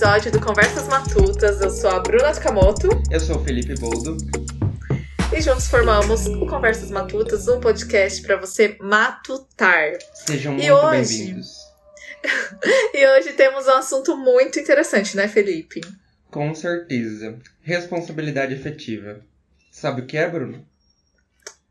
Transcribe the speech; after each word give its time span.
episódio 0.00 0.32
do 0.32 0.40
Conversas 0.40 0.88
Matutas. 0.88 1.60
Eu 1.60 1.68
sou 1.68 1.90
a 1.90 2.00
Bruna 2.00 2.32
Takamoto. 2.32 2.88
Eu 3.10 3.20
sou 3.20 3.36
o 3.36 3.44
Felipe 3.44 3.74
Boldo. 3.74 4.16
E 5.30 5.42
juntos 5.42 5.66
formamos 5.66 6.26
o 6.26 6.46
Conversas 6.46 6.90
Matutas, 6.90 7.46
um 7.48 7.60
podcast 7.60 8.22
para 8.22 8.36
você 8.36 8.78
matutar. 8.80 9.98
Sejam 10.14 10.54
muito 10.54 10.72
hoje... 10.72 11.18
bem-vindos. 11.18 11.54
e 12.94 13.06
hoje 13.08 13.34
temos 13.34 13.66
um 13.66 13.72
assunto 13.72 14.16
muito 14.16 14.58
interessante, 14.58 15.14
né, 15.18 15.28
Felipe? 15.28 15.82
Com 16.30 16.54
certeza. 16.54 17.38
Responsabilidade 17.60 18.54
efetiva. 18.54 19.20
Sabe 19.70 20.00
o 20.00 20.06
que 20.06 20.16
é, 20.16 20.26
Bruno? 20.26 20.66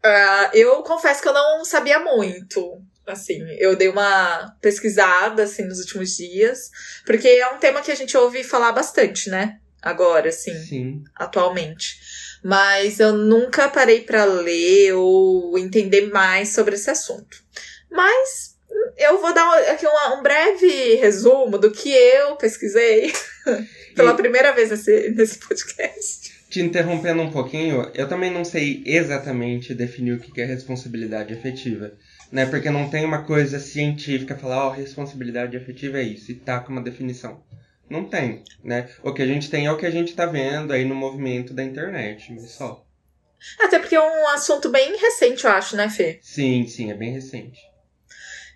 Uh, 0.05 0.49
eu 0.53 0.83
confesso 0.83 1.19
que 1.19 1.27
eu 1.27 1.33
não 1.33 1.65
sabia 1.65 1.97
muito. 1.97 2.79
Assim, 3.09 3.43
eu 3.57 3.75
dei 3.75 3.89
uma 3.89 4.55
pesquisada 4.61 5.43
assim 5.43 5.63
nos 5.63 5.79
últimos 5.79 6.15
dias, 6.15 6.69
porque 7.05 7.27
é 7.27 7.49
um 7.49 7.57
tema 7.57 7.81
que 7.81 7.91
a 7.91 7.95
gente 7.95 8.15
ouve 8.15 8.43
falar 8.43 8.71
bastante, 8.71 9.31
né? 9.31 9.57
Agora, 9.81 10.29
assim, 10.29 10.53
Sim. 10.53 11.03
atualmente. 11.15 11.99
Mas 12.43 12.99
eu 12.99 13.13
nunca 13.13 13.67
parei 13.67 14.01
para 14.01 14.25
ler 14.25 14.93
ou 14.93 15.57
entender 15.57 16.11
mais 16.11 16.49
sobre 16.49 16.75
esse 16.75 16.89
assunto. 16.89 17.43
Mas 17.89 18.55
eu 18.95 19.19
vou 19.19 19.33
dar 19.33 19.57
aqui 19.71 19.87
um, 19.87 20.19
um 20.19 20.21
breve 20.21 20.95
resumo 20.95 21.57
do 21.57 21.71
que 21.71 21.91
eu 21.91 22.35
pesquisei 22.35 23.11
pela 23.95 24.11
e... 24.11 24.17
primeira 24.17 24.51
vez 24.51 24.69
nesse, 24.69 25.09
nesse 25.09 25.39
podcast. 25.39 26.31
Te 26.47 26.61
interrompendo 26.61 27.21
um 27.23 27.31
pouquinho, 27.31 27.91
eu 27.95 28.07
também 28.07 28.31
não 28.31 28.45
sei 28.45 28.83
exatamente 28.85 29.73
definir 29.73 30.13
o 30.13 30.19
que 30.19 30.39
é 30.39 30.45
responsabilidade 30.45 31.33
efetiva 31.33 31.93
né? 32.31 32.45
Porque 32.45 32.69
não 32.69 32.89
tem 32.89 33.05
uma 33.05 33.23
coisa 33.23 33.59
científica 33.59 34.37
falar, 34.37 34.65
ó, 34.65 34.69
oh, 34.69 34.73
responsabilidade 34.73 35.57
afetiva 35.57 35.99
é 35.99 36.03
isso, 36.03 36.31
e 36.31 36.35
tá 36.35 36.59
com 36.59 36.71
uma 36.71 36.81
definição. 36.81 37.41
Não 37.89 38.05
tem, 38.05 38.43
né? 38.63 38.87
O 39.01 39.13
que 39.13 39.21
a 39.21 39.25
gente 39.25 39.49
tem 39.49 39.65
é 39.65 39.71
o 39.71 39.77
que 39.77 39.85
a 39.85 39.91
gente 39.91 40.13
tá 40.13 40.25
vendo 40.25 40.71
aí 40.71 40.85
no 40.85 40.93
movimento 40.93 41.53
da 41.53 41.63
internet, 41.63 42.31
mas 42.31 42.51
só. 42.51 42.85
Até 43.59 43.79
porque 43.79 43.95
é 43.95 44.01
um 44.01 44.27
assunto 44.29 44.69
bem 44.69 44.97
recente, 44.97 45.45
eu 45.45 45.51
acho, 45.51 45.75
né, 45.75 45.89
Fê? 45.89 46.19
Sim, 46.21 46.67
sim, 46.67 46.91
é 46.91 46.93
bem 46.93 47.13
recente. 47.13 47.59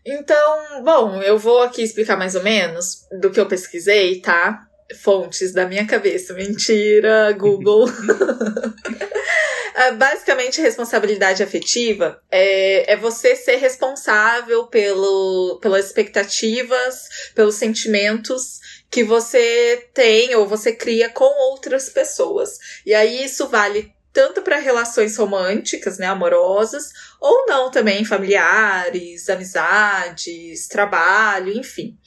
Então, 0.05 0.83
bom, 0.83 1.21
eu 1.21 1.39
vou 1.39 1.61
aqui 1.61 1.81
explicar 1.81 2.17
mais 2.17 2.35
ou 2.35 2.43
menos 2.43 3.07
do 3.21 3.31
que 3.31 3.39
eu 3.39 3.45
pesquisei, 3.45 4.19
tá? 4.19 4.67
Fontes 5.01 5.53
da 5.53 5.65
minha 5.65 5.87
cabeça. 5.87 6.33
Mentira, 6.33 7.31
Google. 7.31 7.87
Ah, 9.75 9.91
basicamente, 9.91 10.61
responsabilidade 10.61 11.41
afetiva 11.41 12.21
é, 12.29 12.93
é 12.93 12.97
você 12.97 13.35
ser 13.35 13.55
responsável 13.55 14.67
pelo, 14.67 15.59
pelas 15.61 15.87
expectativas, 15.87 17.07
pelos 17.33 17.55
sentimentos 17.55 18.59
que 18.91 19.03
você 19.03 19.89
tem 19.93 20.35
ou 20.35 20.47
você 20.47 20.73
cria 20.73 21.09
com 21.09 21.25
outras 21.49 21.89
pessoas. 21.89 22.57
E 22.85 22.93
aí 22.93 23.23
isso 23.23 23.47
vale 23.47 23.91
tanto 24.11 24.43
para 24.43 24.59
relações 24.59 25.17
românticas, 25.17 25.97
né, 25.97 26.05
amorosas, 26.05 26.91
ou 27.19 27.47
não 27.47 27.71
também 27.71 28.05
familiares, 28.05 29.27
amizades, 29.27 30.67
trabalho, 30.67 31.51
enfim. 31.51 31.97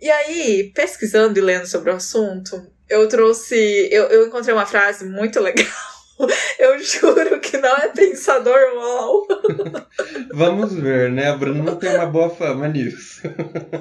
E 0.00 0.10
aí, 0.10 0.72
pesquisando 0.74 1.38
e 1.38 1.42
lendo 1.42 1.66
sobre 1.66 1.92
o 1.92 1.94
assunto, 1.94 2.66
eu 2.88 3.08
trouxe, 3.08 3.88
eu, 3.92 4.06
eu 4.06 4.26
encontrei 4.26 4.52
uma 4.52 4.66
frase 4.66 5.04
muito 5.04 5.38
legal 5.38 5.91
eu 6.58 6.78
juro 6.78 7.40
que 7.40 7.56
não 7.56 7.76
é 7.76 7.88
pensador 7.88 8.60
mal. 8.76 9.26
Vamos 10.32 10.74
ver, 10.74 11.10
né? 11.10 11.30
A 11.30 11.36
Bruna 11.36 11.62
não 11.62 11.76
tem 11.76 11.94
uma 11.94 12.06
boa 12.06 12.30
fama 12.30 12.68
nisso. 12.68 13.22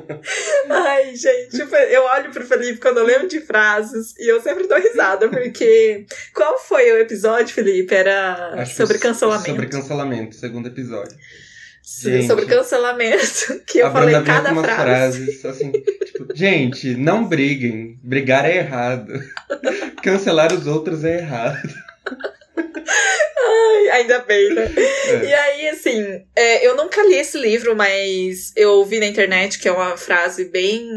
Ai, 0.69 1.15
gente, 1.15 1.57
eu 1.89 2.03
olho 2.03 2.31
pro 2.31 2.45
Felipe 2.45 2.79
quando 2.79 2.97
eu 2.97 3.05
lembro 3.05 3.27
de 3.27 3.41
frases 3.41 4.13
e 4.17 4.31
eu 4.31 4.41
sempre 4.41 4.67
dou 4.67 4.79
risada, 4.79 5.29
porque. 5.29 6.05
Qual 6.33 6.57
foi 6.59 6.91
o 6.91 6.97
episódio, 6.97 7.53
Felipe? 7.53 7.93
Era 7.93 8.53
Acho 8.61 8.75
sobre 8.75 8.97
cancelamento. 8.97 9.49
Sobre 9.49 9.67
cancelamento, 9.67 10.35
segundo 10.35 10.67
episódio. 10.67 11.17
Sim, 11.83 12.27
sobre 12.27 12.45
cancelamento, 12.45 13.61
que 13.65 13.79
eu 13.79 13.91
falei 13.91 14.13
cada 14.21 14.53
frase. 14.53 15.25
frases 15.25 15.45
assim, 15.45 15.71
tipo, 15.71 16.27
gente, 16.33 16.95
não 16.95 17.27
briguem. 17.27 17.99
Brigar 18.03 18.45
é 18.45 18.57
errado. 18.57 19.11
Cancelar 20.01 20.53
os 20.53 20.67
outros 20.67 21.03
é 21.03 21.17
errado. 21.17 21.67
Ai, 23.91 24.01
ainda 24.01 24.19
bem, 24.19 24.53
né? 24.53 24.71
É. 25.07 25.25
E 25.25 25.33
aí, 25.33 25.69
assim, 25.69 26.25
é, 26.35 26.65
eu 26.65 26.75
nunca 26.75 27.03
li 27.03 27.15
esse 27.15 27.37
livro, 27.37 27.75
mas 27.75 28.53
eu 28.55 28.83
vi 28.85 28.99
na 28.99 29.05
internet 29.05 29.59
que 29.59 29.67
é 29.67 29.71
uma 29.71 29.97
frase 29.97 30.45
bem, 30.45 30.89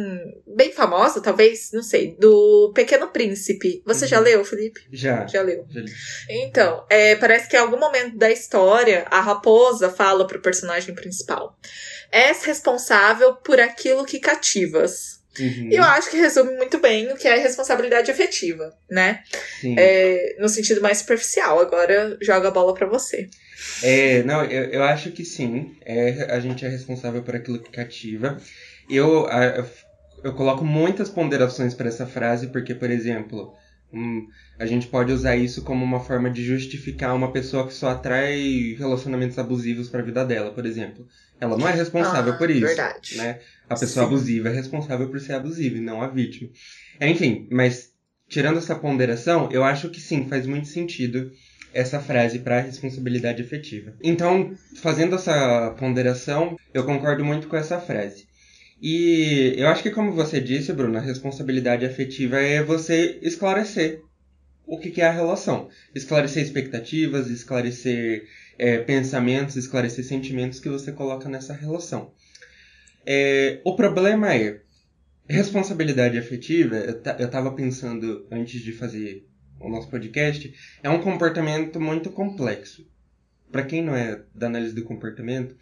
bem 0.46 0.72
famosa, 0.72 1.20
talvez, 1.20 1.70
não 1.72 1.82
sei, 1.82 2.16
do 2.18 2.72
Pequeno 2.74 3.08
Príncipe. 3.08 3.82
Você 3.84 4.04
uhum. 4.04 4.10
já 4.10 4.20
leu, 4.20 4.44
Felipe? 4.44 4.80
Já. 4.92 5.26
Já 5.26 5.42
leu? 5.42 5.66
Já. 5.68 5.82
Então, 6.28 6.86
é, 6.88 7.16
parece 7.16 7.48
que 7.48 7.56
em 7.56 7.60
algum 7.60 7.78
momento 7.78 8.16
da 8.16 8.30
história, 8.30 9.06
a 9.10 9.20
raposa 9.20 9.90
fala 9.90 10.26
pro 10.26 10.40
personagem 10.40 10.94
principal: 10.94 11.58
És 12.10 12.44
responsável 12.44 13.34
por 13.36 13.60
aquilo 13.60 14.04
que 14.04 14.18
cativas. 14.20 15.13
Uhum. 15.38 15.68
E 15.70 15.74
eu 15.74 15.82
acho 15.82 16.10
que 16.10 16.16
resume 16.16 16.56
muito 16.56 16.78
bem 16.78 17.12
o 17.12 17.16
que 17.16 17.26
é 17.26 17.36
responsabilidade 17.36 18.10
afetiva, 18.10 18.72
né? 18.88 19.22
É, 19.76 20.36
no 20.38 20.48
sentido 20.48 20.80
mais 20.80 20.98
superficial. 20.98 21.60
Agora 21.60 22.16
joga 22.22 22.48
a 22.48 22.50
bola 22.50 22.74
para 22.74 22.86
você. 22.86 23.28
É, 23.82 24.22
não, 24.22 24.44
eu, 24.44 24.64
eu 24.70 24.82
acho 24.84 25.10
que 25.10 25.24
sim. 25.24 25.76
É, 25.84 26.28
a 26.30 26.40
gente 26.40 26.64
é 26.64 26.68
responsável 26.68 27.22
por 27.22 27.34
aquilo 27.34 27.58
que 27.58 27.70
cativa. 27.70 28.38
Eu, 28.88 29.26
a, 29.26 29.64
eu 30.22 30.32
coloco 30.34 30.64
muitas 30.64 31.08
ponderações 31.08 31.74
para 31.74 31.88
essa 31.88 32.06
frase, 32.06 32.48
porque, 32.48 32.74
por 32.74 32.90
exemplo, 32.90 33.54
hum, 33.92 34.26
a 34.58 34.66
gente 34.66 34.86
pode 34.86 35.12
usar 35.12 35.36
isso 35.36 35.62
como 35.62 35.84
uma 35.84 36.00
forma 36.00 36.30
de 36.30 36.44
justificar 36.44 37.14
uma 37.14 37.32
pessoa 37.32 37.66
que 37.66 37.74
só 37.74 37.90
atrai 37.90 38.74
relacionamentos 38.78 39.38
abusivos 39.38 39.88
para 39.88 40.00
a 40.00 40.04
vida 40.04 40.24
dela, 40.24 40.52
por 40.52 40.64
exemplo. 40.64 41.06
Ela 41.40 41.58
não 41.58 41.68
é 41.68 41.72
responsável 41.72 42.32
ah, 42.32 42.36
por 42.36 42.50
isso. 42.50 42.66
Verdade. 42.66 43.16
Né? 43.16 43.40
A 43.68 43.74
pessoa 43.74 44.06
Sim. 44.06 44.14
abusiva 44.14 44.48
é 44.48 44.52
responsável 44.52 45.08
por 45.08 45.20
ser 45.20 45.34
abusiva 45.34 45.78
e 45.78 45.80
não 45.80 46.02
a 46.02 46.08
vítima. 46.08 46.50
Enfim, 47.00 47.48
mas 47.50 47.92
tirando 48.28 48.58
essa 48.58 48.74
ponderação, 48.74 49.48
eu 49.50 49.64
acho 49.64 49.88
que 49.90 50.00
sim, 50.00 50.28
faz 50.28 50.46
muito 50.46 50.68
sentido 50.68 51.30
essa 51.72 52.00
frase 52.00 52.38
para 52.38 52.60
responsabilidade 52.60 53.42
efetiva. 53.42 53.94
Então, 54.02 54.54
fazendo 54.76 55.16
essa 55.16 55.74
ponderação, 55.78 56.56
eu 56.72 56.84
concordo 56.84 57.24
muito 57.24 57.48
com 57.48 57.56
essa 57.56 57.80
frase. 57.80 58.26
E 58.80 59.54
eu 59.56 59.66
acho 59.68 59.82
que, 59.82 59.90
como 59.90 60.12
você 60.12 60.40
disse, 60.40 60.72
Bruno, 60.72 60.98
a 60.98 61.00
responsabilidade 61.00 61.84
afetiva 61.84 62.38
é 62.38 62.62
você 62.62 63.18
esclarecer 63.22 64.02
o 64.66 64.78
que, 64.78 65.00
é 65.00 65.06
a 65.06 65.12
relação. 65.12 65.68
Esclarecer 65.94 66.42
expectativas, 66.42 67.28
esclarecer 67.28 68.26
é, 68.58 68.78
pensamentos, 68.78 69.56
esclarecer 69.56 70.04
sentimentos 70.04 70.60
que 70.60 70.68
você 70.68 70.92
coloca 70.92 71.28
nessa 71.28 71.52
relação. 71.52 72.12
É, 73.06 73.60
o 73.64 73.74
problema 73.76 74.34
é, 74.34 74.60
responsabilidade 75.28 76.18
afetiva, 76.18 76.76
eu 76.76 77.26
estava 77.26 77.52
pensando 77.52 78.26
antes 78.30 78.60
de 78.60 78.72
fazer 78.72 79.26
o 79.60 79.68
nosso 79.68 79.88
podcast, 79.88 80.52
é 80.82 80.90
um 80.90 81.00
comportamento 81.00 81.80
muito 81.80 82.10
complexo. 82.10 82.86
Para 83.50 83.62
quem 83.62 83.82
não 83.82 83.94
é 83.94 84.20
da 84.34 84.46
análise 84.46 84.74
do 84.74 84.84
comportamento, 84.84 85.56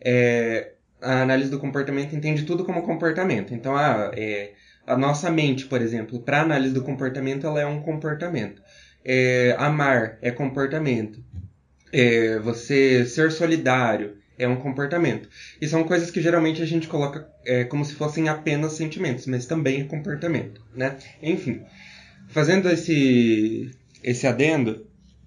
é, 0.00 0.72
a 1.00 1.22
análise 1.22 1.50
do 1.50 1.58
comportamento 1.58 2.14
entende 2.14 2.44
tudo 2.44 2.64
como 2.64 2.82
comportamento. 2.82 3.54
Então, 3.54 3.76
ah, 3.76 4.10
é, 4.14 4.54
a 4.86 4.96
nossa 4.96 5.30
mente, 5.30 5.66
por 5.66 5.80
exemplo, 5.80 6.20
para 6.20 6.42
análise 6.42 6.74
do 6.74 6.82
comportamento, 6.82 7.46
ela 7.46 7.60
é 7.60 7.66
um 7.66 7.82
comportamento. 7.82 8.62
É, 9.04 9.54
amar 9.58 10.18
é 10.22 10.30
comportamento. 10.30 11.22
É, 11.92 12.38
você 12.38 13.06
ser 13.06 13.30
solidário 13.30 14.16
é 14.38 14.46
um 14.46 14.56
comportamento. 14.56 15.28
E 15.60 15.66
são 15.66 15.84
coisas 15.84 16.10
que 16.10 16.20
geralmente 16.20 16.62
a 16.62 16.66
gente 16.66 16.86
coloca 16.86 17.28
é, 17.44 17.64
como 17.64 17.84
se 17.84 17.94
fossem 17.94 18.28
apenas 18.28 18.74
sentimentos, 18.74 19.26
mas 19.26 19.46
também 19.46 19.80
é 19.80 19.84
comportamento, 19.84 20.62
né? 20.74 20.96
Enfim, 21.22 21.62
fazendo 22.28 22.70
esse, 22.70 23.70
esse 24.02 24.26
adendo, 24.26 24.86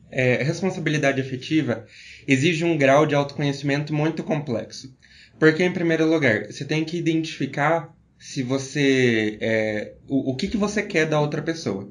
é, 0.09 0.41
responsabilidade 0.43 1.21
afetiva 1.21 1.85
exige 2.27 2.63
um 2.63 2.77
grau 2.77 3.05
de 3.05 3.15
autoconhecimento 3.15 3.93
muito 3.93 4.23
complexo. 4.23 4.95
Porque, 5.39 5.63
em 5.63 5.73
primeiro 5.73 6.07
lugar, 6.07 6.45
você 6.45 6.63
tem 6.63 6.85
que 6.85 6.97
identificar 6.97 7.91
se 8.19 8.43
você. 8.43 9.37
É, 9.41 9.93
o, 10.07 10.31
o 10.31 10.35
que, 10.35 10.47
que 10.47 10.57
você 10.57 10.83
quer 10.83 11.07
da 11.07 11.19
outra 11.19 11.41
pessoa. 11.41 11.89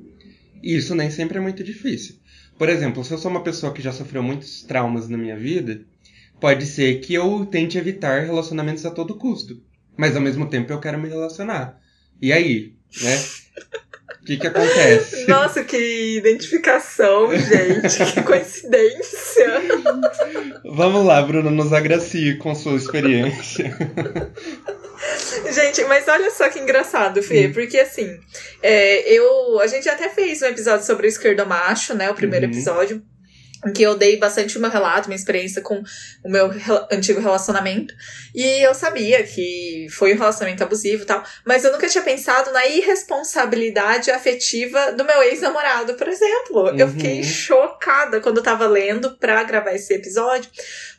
E 0.63 0.77
isso 0.77 0.95
nem 0.95 1.11
sempre 1.11 1.39
é 1.39 1.41
muito 1.41 1.65
difícil. 1.65 2.15
Por 2.57 2.69
exemplo, 2.69 3.03
se 3.03 3.11
eu 3.11 3.19
sou 3.19 3.31
uma 3.31 3.43
pessoa 3.43 3.73
que 3.73 3.83
já 3.83 3.91
sofreu 3.91 4.23
muitos 4.23 4.63
traumas 4.63 5.09
na 5.09 5.17
minha 5.17 5.37
vida, 5.37 5.81
pode 6.41 6.67
ser 6.67 7.01
que 7.01 7.15
eu 7.15 7.47
tente 7.51 7.77
evitar 7.79 8.23
relacionamentos 8.25 8.85
a 8.87 8.91
todo 8.91 9.15
custo. 9.17 9.61
Mas 9.97 10.17
ao 10.17 10.23
mesmo 10.23 10.49
tempo 10.49 10.73
eu 10.73 10.81
quero 10.81 10.99
me 10.99 11.09
relacionar. 11.09 11.79
E 12.21 12.33
aí, 12.33 12.75
né? 13.03 13.23
O 14.21 14.25
que, 14.25 14.37
que 14.37 14.47
acontece? 14.47 15.25
Nossa, 15.29 15.63
que 15.65 16.17
identificação, 16.19 17.31
gente. 17.37 18.13
que 18.15 18.23
coincidência. 18.25 19.47
Vamos 20.65 21.05
lá, 21.07 21.21
Bruno, 21.23 21.51
nos 21.51 21.73
agracie 21.73 22.37
com 22.37 22.55
sua 22.55 22.77
experiência. 22.77 23.77
Gente, 25.53 25.83
mas 25.85 26.07
olha 26.09 26.31
só 26.31 26.49
que 26.51 26.59
engraçado, 26.59 27.23
Fê, 27.23 27.47
Hum. 27.47 27.53
porque 27.53 27.79
assim, 27.79 28.19
é, 28.63 29.11
eu. 29.13 29.59
A 29.61 29.67
gente 29.67 29.89
até 29.89 30.09
fez 30.11 30.43
um 30.43 30.47
episódio 30.47 30.85
sobre 30.85 31.07
o 31.07 31.09
esquerdomacho, 31.09 31.95
né? 31.95 32.11
O 32.11 32.15
primeiro 32.15 32.47
Uhum. 32.47 32.53
episódio. 32.53 33.03
Em 33.67 33.73
que 33.75 33.83
eu 33.83 33.95
dei 33.95 34.17
bastante 34.17 34.57
o 34.57 34.61
meu 34.61 34.71
relato, 34.71 35.09
minha 35.09 35.19
experiência 35.19 35.61
com 35.61 35.83
o 36.25 36.31
meu 36.31 36.49
rela- 36.49 36.89
antigo 36.91 37.21
relacionamento. 37.21 37.93
E 38.35 38.43
eu 38.65 38.73
sabia 38.75 39.23
que 39.23 39.87
foi 39.91 40.15
um 40.15 40.19
relacionamento 40.19 40.63
abusivo 40.63 41.03
e 41.03 41.07
tal, 41.07 41.23
mas 41.45 41.63
eu 41.65 41.71
nunca 41.73 41.87
tinha 41.89 42.03
pensado 42.03 42.51
na 42.53 42.67
irresponsabilidade 42.67 44.11
afetiva 44.11 44.93
do 44.93 45.05
meu 45.05 45.23
ex-namorado, 45.23 45.95
por 45.95 46.09
exemplo. 46.09 46.69
Eu 46.79 46.87
Uhum. 46.87 46.93
fiquei 46.93 47.23
chocada 47.23 48.21
quando 48.21 48.39
eu 48.39 48.43
tava 48.43 48.67
lendo 48.67 49.17
pra 49.19 49.43
gravar 49.45 49.75
esse 49.75 49.93
episódio, 49.93 50.51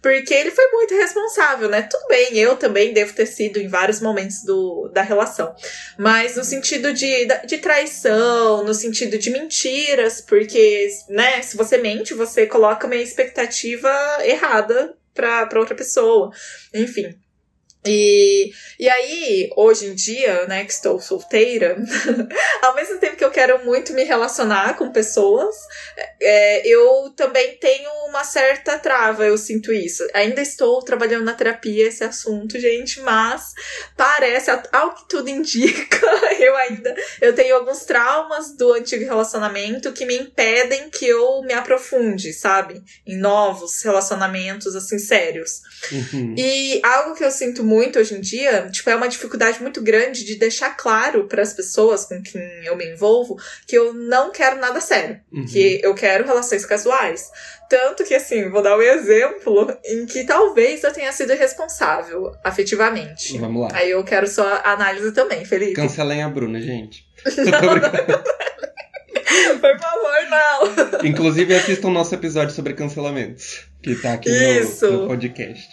porque 0.01 0.33
ele 0.33 0.51
foi 0.51 0.67
muito 0.71 0.93
responsável, 0.95 1.67
né? 1.69 1.81
Tudo 1.83 2.07
bem, 2.07 2.37
eu 2.37 2.55
também 2.55 2.93
devo 2.93 3.13
ter 3.13 3.25
sido 3.25 3.57
em 3.57 3.67
vários 3.67 3.99
momentos 4.01 4.43
do, 4.43 4.89
da 4.93 5.01
relação. 5.01 5.53
Mas 5.97 6.35
no 6.35 6.43
sentido 6.43 6.93
de, 6.93 7.27
de 7.45 7.57
traição, 7.57 8.63
no 8.63 8.73
sentido 8.73 9.17
de 9.17 9.29
mentiras, 9.29 10.21
porque, 10.21 10.87
né, 11.09 11.41
se 11.41 11.57
você 11.57 11.77
mente, 11.77 12.13
você 12.13 12.45
coloca 12.51 12.85
uma 12.85 12.95
expectativa 12.95 13.89
errada 14.21 14.95
pra 15.13 15.47
outra 15.55 15.73
pessoa. 15.75 16.29
Enfim. 16.73 17.17
E, 17.85 18.51
e 18.79 18.87
aí, 18.87 19.49
hoje 19.55 19.87
em 19.87 19.95
dia, 19.95 20.45
né, 20.45 20.63
que 20.63 20.71
estou 20.71 20.99
solteira, 20.99 21.77
ao 22.61 22.75
mesmo 22.75 22.99
tempo 22.99 23.15
que 23.15 23.25
eu 23.25 23.31
quero 23.31 23.65
muito 23.65 23.91
me 23.93 24.03
relacionar 24.03 24.77
com 24.77 24.91
pessoas, 24.91 25.55
é, 26.21 26.67
eu 26.67 27.11
também 27.15 27.57
tenho 27.57 27.89
uma 28.07 28.23
certa 28.23 28.77
trava, 28.77 29.25
eu 29.25 29.37
sinto 29.37 29.73
isso. 29.73 30.07
Ainda 30.13 30.41
estou 30.41 30.83
trabalhando 30.83 31.25
na 31.25 31.33
terapia 31.33 31.87
esse 31.87 32.03
assunto, 32.03 32.59
gente, 32.59 33.01
mas 33.01 33.53
parece, 33.97 34.51
ao 34.71 34.93
que 34.93 35.09
tudo 35.09 35.29
indica, 35.29 35.99
eu 36.39 36.55
ainda 36.57 36.95
eu 37.19 37.33
tenho 37.33 37.55
alguns 37.55 37.83
traumas 37.85 38.55
do 38.55 38.73
antigo 38.73 39.05
relacionamento 39.05 39.91
que 39.91 40.05
me 40.05 40.17
impedem 40.17 40.89
que 40.89 41.07
eu 41.07 41.41
me 41.41 41.53
aprofunde, 41.53 42.31
sabe? 42.31 42.83
Em 43.07 43.17
novos 43.17 43.81
relacionamentos, 43.81 44.75
assim, 44.75 44.99
sérios. 44.99 45.61
Uhum. 45.91 46.35
E 46.37 46.79
algo 46.83 47.15
que 47.15 47.23
eu 47.23 47.31
sinto 47.31 47.63
muito 47.63 47.70
hoje 47.75 48.15
em 48.15 48.21
dia, 48.21 48.69
tipo, 48.71 48.89
é 48.89 48.95
uma 48.95 49.07
dificuldade 49.07 49.61
muito 49.61 49.81
grande 49.81 50.23
de 50.25 50.35
deixar 50.35 50.75
claro 50.75 51.27
para 51.27 51.41
as 51.41 51.53
pessoas 51.53 52.05
com 52.05 52.21
quem 52.21 52.41
eu 52.65 52.75
me 52.75 52.85
envolvo 52.91 53.37
que 53.67 53.77
eu 53.77 53.93
não 53.93 54.31
quero 54.31 54.57
nada 54.59 54.81
sério, 54.81 55.19
Uhum. 55.31 55.45
que 55.45 55.79
eu 55.83 55.93
quero 55.93 56.25
relações 56.25 56.65
casuais. 56.65 57.29
Tanto 57.69 58.03
que, 58.03 58.13
assim, 58.13 58.49
vou 58.49 58.61
dar 58.61 58.77
um 58.77 58.81
exemplo 58.81 59.73
em 59.85 60.05
que 60.05 60.25
talvez 60.25 60.83
eu 60.83 60.91
tenha 60.91 61.11
sido 61.13 61.33
responsável 61.33 62.31
afetivamente. 62.43 63.37
Vamos 63.37 63.61
lá. 63.61 63.69
Aí 63.73 63.91
eu 63.91 64.03
quero 64.03 64.27
sua 64.27 64.61
análise 64.65 65.11
também, 65.13 65.45
Felipe. 65.45 65.73
Cancelem 65.73 66.21
a 66.23 66.29
Bruna, 66.29 66.59
gente. 66.59 67.05
Por 69.61 69.79
favor, 69.79 70.29
não. 70.29 71.07
Inclusive, 71.07 71.55
assistam 71.55 71.87
o 71.87 71.91
nosso 71.91 72.13
episódio 72.13 72.53
sobre 72.53 72.73
cancelamentos, 72.73 73.65
que 73.81 73.95
tá 73.95 74.13
aqui 74.13 74.29
no, 74.29 74.91
no 74.91 75.07
podcast. 75.07 75.69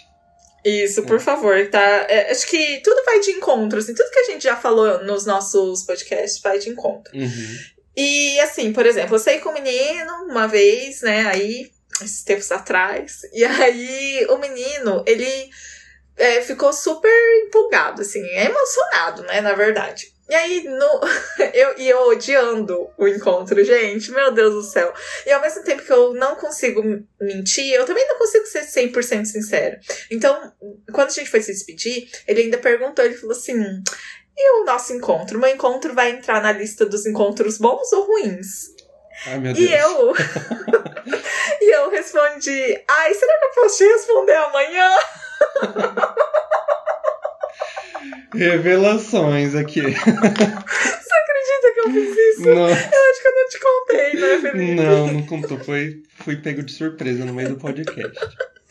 Isso, 0.63 1.03
por 1.03 1.19
favor, 1.19 1.69
tá? 1.69 2.05
É, 2.09 2.31
acho 2.31 2.45
que 2.47 2.81
tudo 2.83 3.03
vai 3.05 3.19
de 3.19 3.31
encontro, 3.31 3.79
assim, 3.79 3.93
tudo 3.93 4.11
que 4.11 4.19
a 4.19 4.25
gente 4.25 4.43
já 4.43 4.55
falou 4.55 5.03
nos 5.03 5.25
nossos 5.25 5.83
podcasts 5.83 6.41
vai 6.41 6.59
de 6.59 6.69
encontro. 6.69 7.15
Uhum. 7.15 7.57
E 7.95 8.39
assim, 8.41 8.71
por 8.71 8.85
exemplo, 8.85 9.15
eu 9.15 9.19
saí 9.19 9.39
com 9.39 9.49
um 9.49 9.53
menino 9.53 10.13
uma 10.29 10.47
vez, 10.47 11.01
né, 11.01 11.27
aí, 11.27 11.71
esses 12.01 12.23
tempos 12.23 12.51
atrás, 12.51 13.21
e 13.33 13.43
aí 13.43 14.25
o 14.29 14.37
menino, 14.37 15.03
ele 15.05 15.49
é, 16.17 16.41
ficou 16.41 16.71
super 16.71 17.11
empolgado, 17.45 18.01
assim, 18.01 18.25
emocionado, 18.25 19.23
né, 19.23 19.41
na 19.41 19.53
verdade. 19.53 20.13
E 20.29 20.35
aí, 20.35 20.63
no, 20.63 21.01
eu, 21.53 21.77
e 21.79 21.89
eu 21.89 22.07
odiando 22.07 22.89
o 22.95 23.07
encontro, 23.07 23.63
gente, 23.63 24.11
meu 24.11 24.31
Deus 24.31 24.53
do 24.53 24.61
céu. 24.61 24.93
E 25.25 25.31
ao 25.31 25.41
mesmo 25.41 25.63
tempo 25.63 25.81
que 25.81 25.91
eu 25.91 26.13
não 26.13 26.35
consigo 26.35 26.83
mentir, 27.19 27.73
eu 27.73 27.85
também 27.85 28.07
não 28.07 28.17
consigo 28.17 28.45
ser 28.45 28.61
100% 28.61 29.25
sincero. 29.25 29.77
Então, 30.11 30.53
quando 30.93 31.07
a 31.07 31.13
gente 31.13 31.29
foi 31.29 31.41
se 31.41 31.51
despedir, 31.51 32.07
ele 32.27 32.43
ainda 32.43 32.59
perguntou, 32.59 33.03
ele 33.03 33.17
falou 33.17 33.35
assim, 33.35 33.81
e 34.37 34.61
o 34.61 34.65
nosso 34.65 34.93
encontro? 34.93 35.37
O 35.37 35.41
meu 35.41 35.49
encontro 35.49 35.93
vai 35.95 36.11
entrar 36.11 36.41
na 36.41 36.51
lista 36.51 36.85
dos 36.85 37.07
encontros 37.07 37.57
bons 37.57 37.91
ou 37.91 38.05
ruins? 38.05 38.69
Ai, 39.25 39.39
meu 39.39 39.53
Deus. 39.53 39.69
E 39.69 39.73
eu. 39.73 40.13
e 41.61 41.75
eu 41.75 41.89
respondi: 41.89 42.83
Ai, 42.87 43.13
será 43.13 43.37
que 43.37 43.45
eu 43.45 43.63
posso 43.63 43.77
te 43.77 43.83
responder 43.83 44.35
amanhã? 44.35 44.89
Revelações 48.33 49.55
aqui. 49.55 49.81
Você 49.81 49.95
acredita 49.97 51.73
que 51.73 51.79
eu 51.79 51.91
fiz 51.91 52.17
isso? 52.17 52.41
Não, 52.45 52.69
Eu 52.69 52.73
acho 52.73 53.21
que 53.21 53.27
eu 53.27 53.35
não 53.35 53.47
te 53.49 53.59
contei, 53.59 54.13
né, 54.19 54.39
Felipe? 54.41 54.75
não, 54.75 55.07
não 55.13 55.25
contou. 55.25 55.59
Foi, 55.59 56.01
fui 56.23 56.35
pego 56.37 56.63
de 56.63 56.71
surpresa 56.71 57.25
no 57.25 57.33
meio 57.33 57.49
do 57.49 57.57
podcast. 57.57 58.19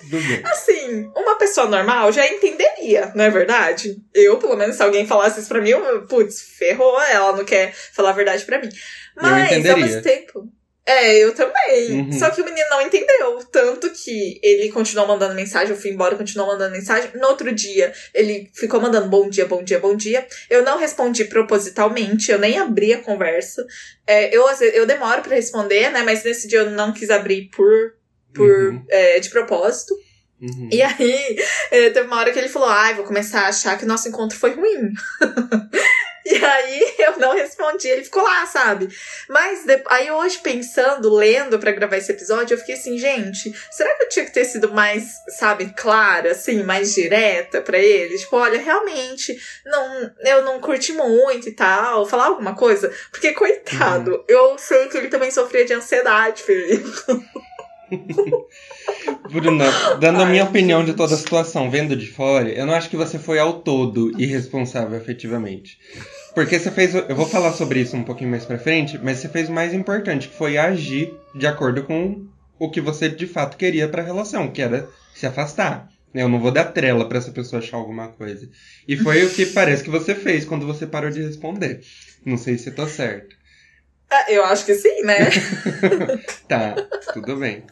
Tudo 0.00 0.22
bem. 0.26 0.40
Assim, 0.44 1.10
uma 1.14 1.36
pessoa 1.36 1.66
normal 1.66 2.10
já 2.12 2.26
entenderia, 2.26 3.12
não 3.14 3.24
é 3.24 3.30
verdade? 3.30 3.96
Eu, 4.14 4.38
pelo 4.38 4.56
menos, 4.56 4.76
se 4.76 4.82
alguém 4.82 5.06
falasse 5.06 5.40
isso 5.40 5.48
pra 5.48 5.60
mim, 5.60 5.70
eu, 5.70 6.06
putz, 6.06 6.40
ferrou, 6.56 6.98
ela 7.02 7.36
não 7.36 7.44
quer 7.44 7.74
falar 7.74 8.10
a 8.10 8.14
verdade 8.14 8.44
pra 8.44 8.58
mim. 8.60 8.70
Mas, 9.16 9.66
ao 9.68 9.76
mesmo 9.76 10.00
tempo. 10.02 10.48
É, 10.88 11.18
eu 11.18 11.34
também. 11.34 12.00
Uhum. 12.00 12.12
Só 12.12 12.30
que 12.30 12.40
o 12.40 12.44
menino 12.46 12.66
não 12.70 12.80
entendeu. 12.80 13.38
Tanto 13.52 13.90
que 13.90 14.40
ele 14.42 14.72
continuou 14.72 15.06
mandando 15.06 15.34
mensagem, 15.34 15.68
eu 15.74 15.76
fui 15.80 15.90
embora, 15.90 16.16
continuou 16.16 16.48
mandando 16.48 16.72
mensagem. 16.72 17.10
No 17.14 17.28
outro 17.28 17.52
dia, 17.52 17.92
ele 18.14 18.50
ficou 18.54 18.80
mandando 18.80 19.06
bom 19.06 19.28
dia, 19.28 19.44
bom 19.44 19.62
dia, 19.62 19.78
bom 19.78 19.94
dia. 19.94 20.26
Eu 20.48 20.62
não 20.64 20.78
respondi 20.78 21.26
propositalmente, 21.26 22.32
eu 22.32 22.38
nem 22.38 22.56
abri 22.58 22.94
a 22.94 23.02
conversa. 23.02 23.66
É, 24.06 24.34
eu, 24.34 24.46
eu 24.72 24.86
demoro 24.86 25.20
pra 25.20 25.34
responder, 25.36 25.90
né? 25.90 26.02
Mas 26.02 26.24
nesse 26.24 26.48
dia 26.48 26.60
eu 26.60 26.70
não 26.70 26.90
quis 26.90 27.10
abrir 27.10 27.50
por, 27.54 27.92
por 28.32 28.48
Uhum, 28.48 28.82
é, 28.88 29.20
de 29.20 29.28
propósito. 29.28 29.94
uhum. 30.40 30.70
E 30.72 30.80
aí, 30.80 31.36
é, 31.70 31.90
teve 31.90 32.06
uma 32.06 32.16
hora 32.16 32.32
que 32.32 32.38
ele 32.38 32.48
falou: 32.48 32.70
Ai, 32.70 32.94
vou 32.94 33.04
começar 33.04 33.42
a 33.42 33.48
achar 33.48 33.76
que 33.76 33.84
o 33.84 33.88
nosso 33.88 34.08
encontro 34.08 34.38
foi 34.38 34.54
ruim. 34.54 34.90
e 36.28 36.44
aí 36.44 36.94
eu 37.00 37.18
não 37.18 37.34
respondi, 37.34 37.88
ele 37.88 38.04
ficou 38.04 38.22
lá, 38.22 38.44
sabe? 38.46 38.88
Mas 39.28 39.64
aí 39.86 40.10
hoje, 40.10 40.38
pensando, 40.38 41.14
lendo 41.14 41.58
pra 41.58 41.72
gravar 41.72 41.96
esse 41.96 42.12
episódio, 42.12 42.54
eu 42.54 42.58
fiquei 42.58 42.74
assim, 42.74 42.98
gente, 42.98 43.54
será 43.70 43.94
que 43.96 44.04
eu 44.04 44.08
tinha 44.08 44.24
que 44.26 44.32
ter 44.32 44.44
sido 44.44 44.70
mais, 44.72 45.04
sabe, 45.38 45.72
clara, 45.76 46.32
assim, 46.32 46.62
mais 46.62 46.94
direta 46.94 47.62
pra 47.62 47.78
ele? 47.78 48.18
Tipo, 48.18 48.36
olha, 48.36 48.60
realmente, 48.60 49.36
não, 49.64 50.10
eu 50.24 50.42
não 50.44 50.60
curti 50.60 50.92
muito 50.92 51.48
e 51.48 51.52
tal, 51.52 52.06
falar 52.06 52.26
alguma 52.26 52.54
coisa. 52.54 52.92
Porque, 53.10 53.32
coitado, 53.32 54.24
eu 54.28 54.58
sei 54.58 54.88
que 54.88 54.98
ele 54.98 55.08
também 55.08 55.30
sofria 55.30 55.64
de 55.64 55.72
ansiedade, 55.72 56.42
Felipe. 56.42 56.84
Bruna, 59.32 59.64
dando 59.98 60.22
a 60.22 60.26
minha 60.26 60.42
Ai, 60.42 60.48
opinião 60.48 60.84
de 60.84 60.92
toda 60.92 61.14
a 61.14 61.18
situação, 61.18 61.70
vendo 61.70 61.96
de 61.96 62.10
fora, 62.10 62.48
eu 62.48 62.66
não 62.66 62.74
acho 62.74 62.90
que 62.90 62.96
você 62.96 63.18
foi 63.18 63.38
ao 63.38 63.60
todo 63.60 64.12
irresponsável 64.20 64.96
efetivamente. 64.98 65.78
Porque 66.34 66.58
você 66.58 66.70
fez. 66.70 66.94
Eu 66.94 67.14
vou 67.16 67.26
falar 67.26 67.52
sobre 67.52 67.80
isso 67.80 67.96
um 67.96 68.04
pouquinho 68.04 68.30
mais 68.30 68.44
pra 68.44 68.58
frente, 68.58 68.98
mas 68.98 69.18
você 69.18 69.28
fez 69.28 69.48
o 69.48 69.52
mais 69.52 69.74
importante, 69.74 70.28
que 70.28 70.36
foi 70.36 70.56
agir 70.56 71.12
de 71.34 71.46
acordo 71.46 71.82
com 71.84 72.26
o 72.58 72.70
que 72.70 72.80
você 72.80 73.08
de 73.08 73.26
fato 73.26 73.56
queria 73.56 73.88
pra 73.88 74.02
relação, 74.02 74.50
que 74.50 74.62
era 74.62 74.88
se 75.14 75.26
afastar. 75.26 75.88
Eu 76.14 76.28
não 76.28 76.40
vou 76.40 76.50
dar 76.50 76.66
trela 76.66 77.08
pra 77.08 77.18
essa 77.18 77.30
pessoa 77.30 77.60
achar 77.60 77.76
alguma 77.76 78.08
coisa. 78.08 78.48
E 78.86 78.96
foi 78.96 79.24
o 79.24 79.30
que 79.30 79.46
parece 79.52 79.84
que 79.84 79.90
você 79.90 80.14
fez 80.14 80.44
quando 80.44 80.66
você 80.66 80.86
parou 80.86 81.10
de 81.10 81.22
responder. 81.22 81.80
Não 82.24 82.36
sei 82.36 82.56
se 82.58 82.70
eu 82.70 82.74
tô 82.74 82.86
certo. 82.86 83.36
Ah, 84.10 84.32
Eu 84.32 84.44
acho 84.44 84.64
que 84.64 84.74
sim, 84.74 85.02
né? 85.02 85.28
Tá, 86.48 86.74
tudo 87.12 87.36
bem. 87.36 87.62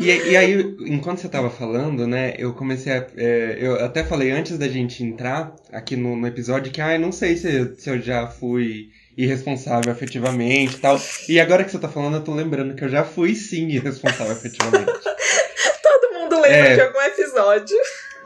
E, 0.00 0.30
e 0.30 0.36
aí, 0.36 0.76
enquanto 0.86 1.18
você 1.20 1.28
tava 1.28 1.50
falando, 1.50 2.06
né, 2.06 2.34
eu 2.38 2.52
comecei 2.54 2.92
a. 2.92 3.06
é, 3.16 3.58
eu 3.60 3.84
até 3.84 4.02
falei 4.04 4.30
antes 4.30 4.56
da 4.58 4.68
gente 4.68 5.02
entrar 5.04 5.54
aqui 5.72 5.96
no, 5.96 6.16
no 6.16 6.26
episódio 6.26 6.72
que, 6.72 6.80
ai, 6.80 6.98
não 6.98 7.12
sei 7.12 7.36
se, 7.36 7.52
eu- 7.54 7.74
se 7.76 7.90
eu 7.90 8.00
já 8.00 8.26
fui 8.26 8.88
irresponsável 9.16 9.90
afetivamente 9.92 10.76
e 10.76 10.78
tal. 10.78 11.00
E 11.28 11.40
agora 11.40 11.64
que 11.64 11.70
você 11.70 11.78
tá 11.78 11.88
falando, 11.88 12.16
eu 12.16 12.24
tô 12.24 12.34
lembrando 12.34 12.74
que 12.74 12.84
eu 12.84 12.88
já 12.88 13.04
fui 13.04 13.34
sim 13.34 13.68
irresponsável 13.68 14.32
afetivamente. 14.32 14.86
Todo 15.82 16.14
mundo 16.14 16.34
lembra 16.40 16.48
É. 16.68 16.74
de 16.74 16.80
algum 16.82 17.00
episódio. 17.00 17.76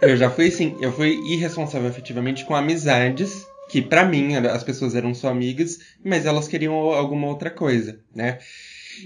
Eu 0.03 0.17
já 0.17 0.31
fui 0.31 0.51
sim, 0.51 0.77
eu 0.81 0.93
fui 0.93 1.11
irresponsável 1.33 1.89
afetivamente 1.89 2.45
com 2.45 2.55
amizades 2.55 3.47
que 3.69 3.81
pra 3.83 4.05
mim 4.05 4.35
as 4.35 4.65
pessoas 4.65 4.95
eram 4.97 5.15
só 5.15 5.29
amigas, 5.29 5.79
mas 6.05 6.27
elas 6.27 6.49
queriam 6.49 6.75
alguma 6.75 7.29
outra 7.29 7.51
coisa, 7.51 8.01
né? 8.15 8.39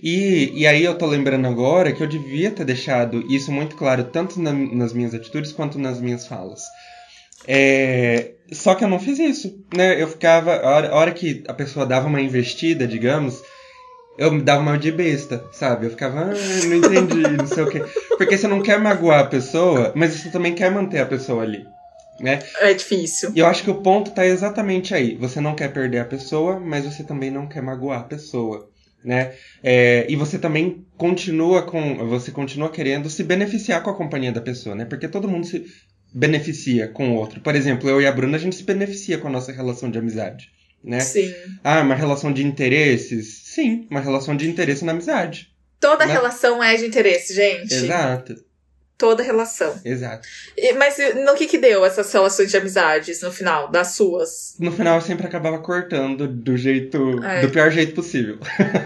E, 0.03 0.53
e 0.55 0.67
aí 0.67 0.85
eu 0.85 0.97
tô 0.97 1.07
lembrando 1.07 1.47
agora 1.47 1.93
que 1.93 2.03
eu 2.03 2.07
devia 2.07 2.51
ter 2.51 2.65
deixado 2.65 3.21
isso 3.33 3.51
muito 3.53 3.77
claro 3.77 4.05
tanto 4.05 4.41
na- 4.41 4.53
nas 4.53 4.93
minhas 4.93 5.15
atitudes 5.15 5.53
quanto 5.53 5.79
nas 5.79 6.01
minhas 6.01 6.27
falas. 6.27 6.63
É, 7.47 8.33
só 8.53 8.75
que 8.75 8.85
eu 8.85 8.89
não 8.89 8.99
fiz 8.99 9.19
isso, 9.19 9.55
né? 9.75 10.01
Eu 10.01 10.09
ficava, 10.09 10.55
a 10.57 10.71
hora, 10.77 10.89
a 10.91 10.95
hora 10.95 11.13
que 11.13 11.43
a 11.49 11.55
pessoa 11.55 11.85
dava 11.87 12.07
uma 12.09 12.21
investida, 12.21 12.87
digamos, 12.87 13.43
eu 14.19 14.33
me 14.33 14.43
dava 14.43 14.63
uma 14.63 14.79
de 14.79 14.93
besta, 14.93 15.45
sabe? 15.53 15.87
Eu 15.87 15.91
ficava, 15.91 16.21
ah, 16.23 16.67
não 16.67 16.77
entendi, 16.77 17.21
não 17.37 17.47
sei 17.47 17.65
o 17.65 17.69
quê. 17.69 17.83
Porque 18.17 18.39
você 18.39 18.49
não 18.49 18.63
quer 18.63 18.79
magoar 18.81 19.21
a 19.21 19.27
pessoa, 19.27 19.93
mas 19.95 20.15
você 20.15 20.31
também 20.31 20.55
quer 20.55 20.71
manter 20.71 21.01
a 21.01 21.07
pessoa 21.07 21.43
ali. 21.43 21.65
né? 22.21 22.41
É 22.61 22.73
difícil. 22.75 23.33
E 23.35 23.41
eu 23.41 23.47
acho 23.47 23.65
que 23.65 23.71
o 23.71 23.83
ponto 23.83 24.13
tá 24.13 24.25
exatamente 24.27 24.95
aí. 24.95 25.17
Você 25.17 25.41
não 25.41 25.55
quer 25.55 25.73
perder 25.73 25.99
a 26.01 26.05
pessoa, 26.05 26.61
mas 26.61 26.85
você 26.85 27.03
também 27.05 27.31
não 27.31 27.47
quer 27.49 27.63
magoar 27.63 28.01
a 28.01 28.05
pessoa. 28.05 28.69
Né? 29.05 29.35
É, 29.63 30.07
e 30.09 30.17
você 30.17 30.39
também 30.39 30.87
continua 30.97 31.63
com. 31.63 32.09
Você 32.09 32.31
continua 32.31 32.71
querendo 32.71 33.11
se 33.11 33.23
beneficiar 33.23 33.83
com 33.83 33.91
a 33.91 33.95
companhia 33.97 34.33
da 34.33 34.41
pessoa, 34.41 34.75
né? 34.75 34.87
Porque 34.87 35.07
todo 35.07 35.29
mundo 35.29 35.47
se 35.47 35.67
beneficia 36.13 36.89
com 36.89 37.11
o 37.11 37.15
outro. 37.17 37.41
Por 37.41 37.55
exemplo, 37.55 37.91
eu 37.91 38.01
e 38.01 38.07
a 38.07 38.13
Bruna, 38.13 38.37
a 38.37 38.41
gente 38.41 38.57
se 38.57 38.63
beneficia 38.63 39.19
com 39.19 39.29
a 39.29 39.31
nossa 39.31 39.53
relação 39.53 39.91
de 39.91 39.99
amizade. 39.99 40.49
Né? 40.83 41.01
Sim. 41.01 41.35
Ah, 41.63 41.81
uma 41.81 41.95
relação 41.95 42.33
de 42.33 42.45
interesses? 42.45 43.43
Sim, 43.45 43.87
uma 43.91 44.01
relação 44.01 44.37
de 44.37 44.49
interesse 44.49 44.85
na 44.85 44.93
amizade. 44.93 45.49
Toda 45.81 46.07
Né? 46.07 46.13
relação 46.13 46.63
é 46.63 46.77
de 46.77 46.87
interesse, 46.87 47.35
gente. 47.35 47.75
Exato, 47.75 48.35
Toda 48.97 49.23
relação. 49.25 49.75
exato. 49.85 50.27
E- 50.57 50.73
mas 50.75 50.97
no 51.27 51.35
que 51.35 51.47
que 51.49 51.59
deu 51.59 51.85
essas 51.85 52.13
relações 52.13 52.49
de 52.51 52.57
amizades 52.57 53.21
no 53.23 53.33
final, 53.33 53.69
das 53.71 53.89
suas? 53.89 54.55
No 54.61 54.71
final 54.71 54.97
eu 54.97 55.01
sempre 55.03 55.27
acabava 55.27 55.59
cortando 55.59 56.29
do 56.29 56.57
jeito. 56.57 57.21
É. 57.25 57.41
do 57.41 57.51
pior 57.51 57.71
jeito 57.73 57.93
possível. 57.95 58.39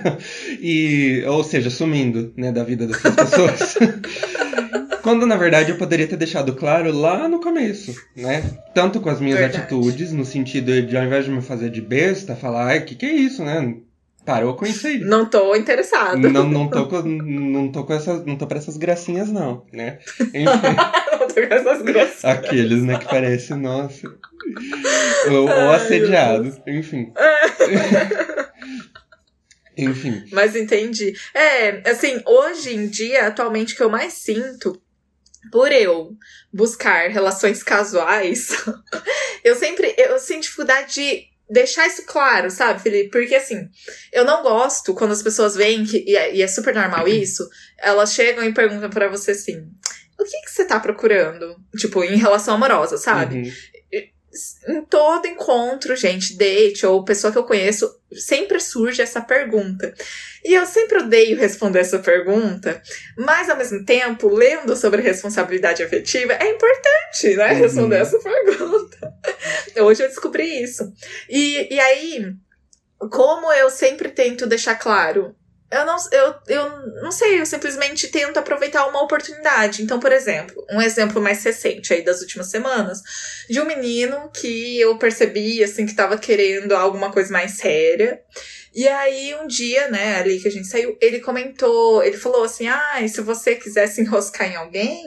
e. 0.60 1.22
Ou 1.26 1.44
seja, 1.44 1.70
sumindo, 1.70 2.32
né, 2.36 2.50
da 2.52 2.64
vida 2.64 2.86
dessas 2.86 3.14
pessoas. 3.14 3.74
Quando 5.02 5.24
na 5.26 5.36
verdade 5.36 5.70
eu 5.70 5.76
poderia 5.78 6.06
ter 6.06 6.16
deixado 6.16 6.54
claro 6.54 6.92
lá 6.92 7.28
no 7.28 7.40
começo, 7.40 7.94
né? 8.16 8.42
Tanto 8.74 9.00
com 9.00 9.08
as 9.08 9.20
minhas 9.20 9.38
Verdade. 9.38 9.62
atitudes, 9.62 10.12
no 10.12 10.24
sentido 10.24 10.82
de 10.82 10.96
ao 10.96 11.04
invés 11.04 11.24
de 11.24 11.30
me 11.30 11.40
fazer 11.40 11.70
de 11.70 11.80
besta, 11.80 12.34
falar, 12.36 12.66
ai, 12.66 12.80
que 12.84 12.94
que 12.94 13.06
é 13.06 13.12
isso, 13.12 13.42
né? 13.44 13.74
Parou 14.28 14.54
com 14.54 14.66
isso 14.66 14.86
aí. 14.86 14.98
Não 14.98 15.24
tô 15.24 15.56
interessado. 15.56 16.18
Não, 16.18 16.46
não 16.46 16.68
tô 16.68 16.84
com, 16.86 17.00
não 17.00 17.72
tô 17.72 17.82
com 17.84 17.94
essas, 17.94 18.26
não 18.26 18.36
tô 18.36 18.46
pra 18.46 18.58
essas 18.58 18.76
gracinhas 18.76 19.32
não, 19.32 19.64
né? 19.72 20.00
Enfim, 20.20 20.44
Não 20.44 21.26
tô 21.28 21.34
com 21.34 21.54
essas 21.54 21.80
graças. 21.80 22.24
aqueles, 22.26 22.82
né, 22.82 22.98
que 22.98 23.06
parece, 23.06 23.54
nossa. 23.54 24.06
Ou, 25.32 25.44
ou 25.44 25.48
Ai, 25.48 25.76
assediado, 25.76 26.62
enfim. 26.66 27.10
Enfim, 29.76 30.24
Mas 30.30 30.54
entendi. 30.54 31.14
É, 31.32 31.90
assim, 31.90 32.20
hoje 32.26 32.74
em 32.74 32.86
dia, 32.86 33.28
atualmente, 33.28 33.72
o 33.72 33.76
que 33.78 33.82
eu 33.82 33.90
mais 33.90 34.12
sinto, 34.12 34.78
por 35.50 35.72
eu 35.72 36.10
buscar 36.52 37.08
relações 37.08 37.62
casuais, 37.62 38.50
eu 39.42 39.54
sempre, 39.54 39.94
eu 39.96 40.18
sinto 40.18 40.42
dificuldade 40.42 40.94
de 40.94 41.37
deixar 41.50 41.86
isso 41.86 42.02
claro, 42.06 42.50
sabe, 42.50 42.82
Felipe? 42.82 43.10
Porque, 43.10 43.34
assim, 43.34 43.68
eu 44.12 44.24
não 44.24 44.42
gosto 44.42 44.94
quando 44.94 45.12
as 45.12 45.22
pessoas 45.22 45.54
veem, 45.54 45.84
que, 45.84 46.04
e, 46.06 46.16
é, 46.16 46.34
e 46.34 46.42
é 46.42 46.48
super 46.48 46.74
normal 46.74 47.06
isso, 47.08 47.48
elas 47.78 48.12
chegam 48.12 48.44
e 48.44 48.52
perguntam 48.52 48.90
pra 48.90 49.08
você 49.08 49.32
assim, 49.32 49.66
o 50.18 50.24
que 50.24 50.40
que 50.42 50.50
você 50.50 50.64
tá 50.64 50.80
procurando? 50.80 51.56
Tipo, 51.76 52.02
em 52.02 52.16
relação 52.16 52.54
amorosa, 52.54 52.98
sabe? 52.98 53.36
uhum. 53.36 53.52
Em 54.68 54.82
todo 54.82 55.26
encontro, 55.26 55.96
gente, 55.96 56.36
date 56.36 56.86
ou 56.86 57.04
pessoa 57.04 57.32
que 57.32 57.38
eu 57.38 57.44
conheço, 57.44 57.98
sempre 58.12 58.60
surge 58.60 59.02
essa 59.02 59.20
pergunta. 59.20 59.92
E 60.44 60.54
eu 60.54 60.64
sempre 60.66 60.98
odeio 60.98 61.38
responder 61.38 61.80
essa 61.80 61.98
pergunta, 61.98 62.80
mas 63.16 63.48
ao 63.48 63.56
mesmo 63.56 63.84
tempo, 63.84 64.28
lendo 64.28 64.76
sobre 64.76 65.02
responsabilidade 65.02 65.82
afetiva, 65.82 66.32
é 66.34 66.50
importante, 66.50 67.36
né? 67.36 67.52
Uhum. 67.52 67.58
Responder 67.58 67.96
essa 67.96 68.18
pergunta. 68.18 69.14
Hoje 69.82 70.02
eu 70.02 70.08
descobri 70.08 70.62
isso. 70.62 70.92
E, 71.28 71.74
e 71.74 71.80
aí, 71.80 72.32
como 73.10 73.52
eu 73.52 73.70
sempre 73.70 74.08
tento 74.08 74.46
deixar 74.46 74.76
claro. 74.76 75.34
Eu 75.70 75.84
não, 75.84 75.96
eu, 76.12 76.34
eu 76.46 77.02
não 77.02 77.10
sei, 77.10 77.40
eu 77.40 77.44
simplesmente 77.44 78.08
tento 78.08 78.38
aproveitar 78.38 78.86
uma 78.86 79.02
oportunidade. 79.02 79.82
Então, 79.82 80.00
por 80.00 80.12
exemplo, 80.12 80.64
um 80.70 80.80
exemplo 80.80 81.20
mais 81.20 81.44
recente 81.44 81.92
aí 81.92 82.02
das 82.02 82.22
últimas 82.22 82.46
semanas, 82.50 83.02
de 83.50 83.60
um 83.60 83.66
menino 83.66 84.30
que 84.30 84.80
eu 84.80 84.96
percebi, 84.96 85.62
assim, 85.62 85.84
que 85.84 85.94
tava 85.94 86.16
querendo 86.16 86.72
alguma 86.72 87.12
coisa 87.12 87.30
mais 87.30 87.52
séria. 87.52 88.22
E 88.74 88.88
aí, 88.88 89.34
um 89.34 89.46
dia, 89.46 89.88
né, 89.88 90.16
ali 90.16 90.40
que 90.40 90.48
a 90.48 90.50
gente 90.50 90.66
saiu, 90.68 90.96
ele 91.00 91.20
comentou, 91.20 92.02
ele 92.02 92.16
falou 92.16 92.44
assim: 92.44 92.66
ah, 92.66 93.06
se 93.06 93.20
você 93.20 93.54
quiser 93.54 93.88
se 93.88 94.00
enroscar 94.00 94.50
em 94.50 94.56
alguém, 94.56 95.04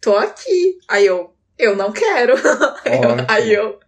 tô 0.00 0.14
aqui. 0.14 0.76
Aí 0.88 1.06
eu, 1.06 1.34
eu 1.58 1.74
não 1.74 1.90
quero. 1.92 2.34
Aí 3.28 3.52
eu. 3.52 3.78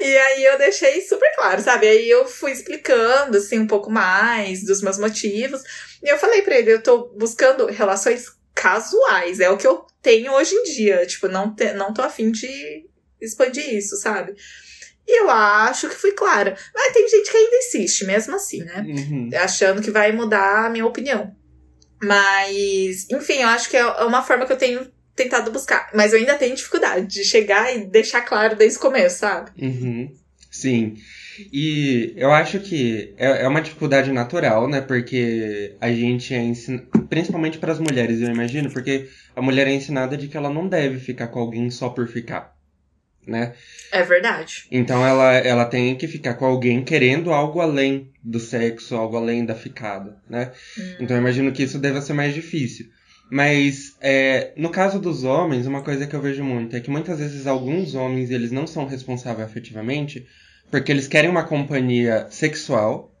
E 0.00 0.16
aí 0.16 0.44
eu 0.44 0.56
deixei 0.56 1.00
super 1.02 1.30
claro, 1.36 1.60
sabe? 1.60 1.86
Aí 1.86 2.08
eu 2.08 2.26
fui 2.26 2.52
explicando, 2.52 3.36
assim, 3.36 3.58
um 3.58 3.66
pouco 3.66 3.90
mais 3.90 4.64
dos 4.64 4.82
meus 4.82 4.98
motivos. 4.98 5.62
E 6.02 6.08
eu 6.08 6.18
falei 6.18 6.42
pra 6.42 6.58
ele, 6.58 6.72
eu 6.72 6.82
tô 6.82 7.08
buscando 7.16 7.66
relações 7.66 8.32
casuais, 8.54 9.40
é 9.40 9.50
o 9.50 9.56
que 9.56 9.66
eu 9.66 9.86
tenho 10.00 10.32
hoje 10.32 10.54
em 10.54 10.62
dia. 10.64 11.06
Tipo, 11.06 11.28
não, 11.28 11.54
te, 11.54 11.72
não 11.72 11.92
tô 11.92 12.02
afim 12.02 12.30
de 12.30 12.86
expandir 13.20 13.74
isso, 13.74 13.96
sabe? 13.96 14.34
E 15.06 15.22
eu 15.22 15.28
acho 15.28 15.88
que 15.88 15.96
fui 15.96 16.12
clara. 16.12 16.56
Mas 16.74 16.92
tem 16.92 17.08
gente 17.08 17.30
que 17.30 17.36
ainda 17.36 17.56
insiste, 17.56 18.04
mesmo 18.04 18.36
assim, 18.36 18.62
né? 18.62 18.84
Uhum. 18.86 19.30
Achando 19.34 19.82
que 19.82 19.90
vai 19.90 20.12
mudar 20.12 20.66
a 20.66 20.70
minha 20.70 20.86
opinião. 20.86 21.34
Mas, 22.02 23.06
enfim, 23.10 23.42
eu 23.42 23.48
acho 23.48 23.68
que 23.68 23.76
é 23.76 23.84
uma 24.04 24.22
forma 24.22 24.46
que 24.46 24.52
eu 24.52 24.56
tenho 24.56 24.90
tentado 25.14 25.50
buscar. 25.50 25.90
Mas 25.94 26.12
eu 26.12 26.18
ainda 26.18 26.36
tenho 26.36 26.54
dificuldade 26.54 27.06
de 27.06 27.24
chegar 27.24 27.74
e 27.74 27.84
deixar 27.86 28.22
claro 28.22 28.56
desde 28.56 28.78
o 28.78 28.82
começo, 28.82 29.18
sabe? 29.18 29.50
Uhum. 29.60 30.10
Sim. 30.50 30.96
E 31.52 32.12
eu 32.16 32.32
acho 32.32 32.58
que 32.58 33.14
é 33.16 33.42
é 33.44 33.48
uma 33.48 33.62
dificuldade 33.62 34.12
natural, 34.12 34.68
né? 34.68 34.80
Porque 34.80 35.76
a 35.80 35.90
gente 35.92 36.34
é 36.34 36.42
ensinado, 36.42 36.86
principalmente 37.08 37.58
para 37.58 37.72
as 37.72 37.78
mulheres, 37.78 38.20
eu 38.20 38.28
imagino, 38.28 38.70
porque 38.70 39.08
a 39.34 39.40
mulher 39.40 39.68
é 39.68 39.72
ensinada 39.72 40.16
de 40.16 40.28
que 40.28 40.36
ela 40.36 40.50
não 40.50 40.68
deve 40.68 40.98
ficar 40.98 41.28
com 41.28 41.38
alguém 41.38 41.70
só 41.70 41.88
por 41.88 42.08
ficar, 42.08 42.54
né? 43.26 43.54
É 43.92 44.02
verdade. 44.02 44.66
Então 44.70 45.06
ela, 45.06 45.34
ela 45.34 45.64
tem 45.64 45.96
que 45.96 46.08
ficar 46.08 46.34
com 46.34 46.44
alguém 46.44 46.84
querendo 46.84 47.32
algo 47.32 47.60
além 47.60 48.10
do 48.22 48.40
sexo, 48.40 48.96
algo 48.96 49.16
além 49.16 49.44
da 49.44 49.54
ficada, 49.54 50.16
né? 50.28 50.52
Hum. 50.76 50.94
Então 51.00 51.16
eu 51.16 51.20
imagino 51.20 51.52
que 51.52 51.62
isso 51.62 51.78
deva 51.78 52.02
ser 52.02 52.12
mais 52.12 52.34
difícil. 52.34 52.86
Mas 53.30 53.94
é, 54.00 54.52
no 54.56 54.70
caso 54.70 54.98
dos 54.98 55.22
homens, 55.22 55.66
uma 55.66 55.82
coisa 55.82 56.06
que 56.06 56.14
eu 56.16 56.20
vejo 56.20 56.42
muito 56.42 56.74
é 56.74 56.80
que 56.80 56.90
muitas 56.90 57.18
vezes 57.18 57.46
alguns 57.46 57.94
homens 57.94 58.30
eles 58.30 58.50
não 58.50 58.66
são 58.66 58.86
responsáveis 58.86 59.48
afetivamente 59.48 60.26
porque 60.70 60.90
eles 60.90 61.06
querem 61.08 61.30
uma 61.30 61.44
companhia 61.44 62.26
sexual 62.30 63.12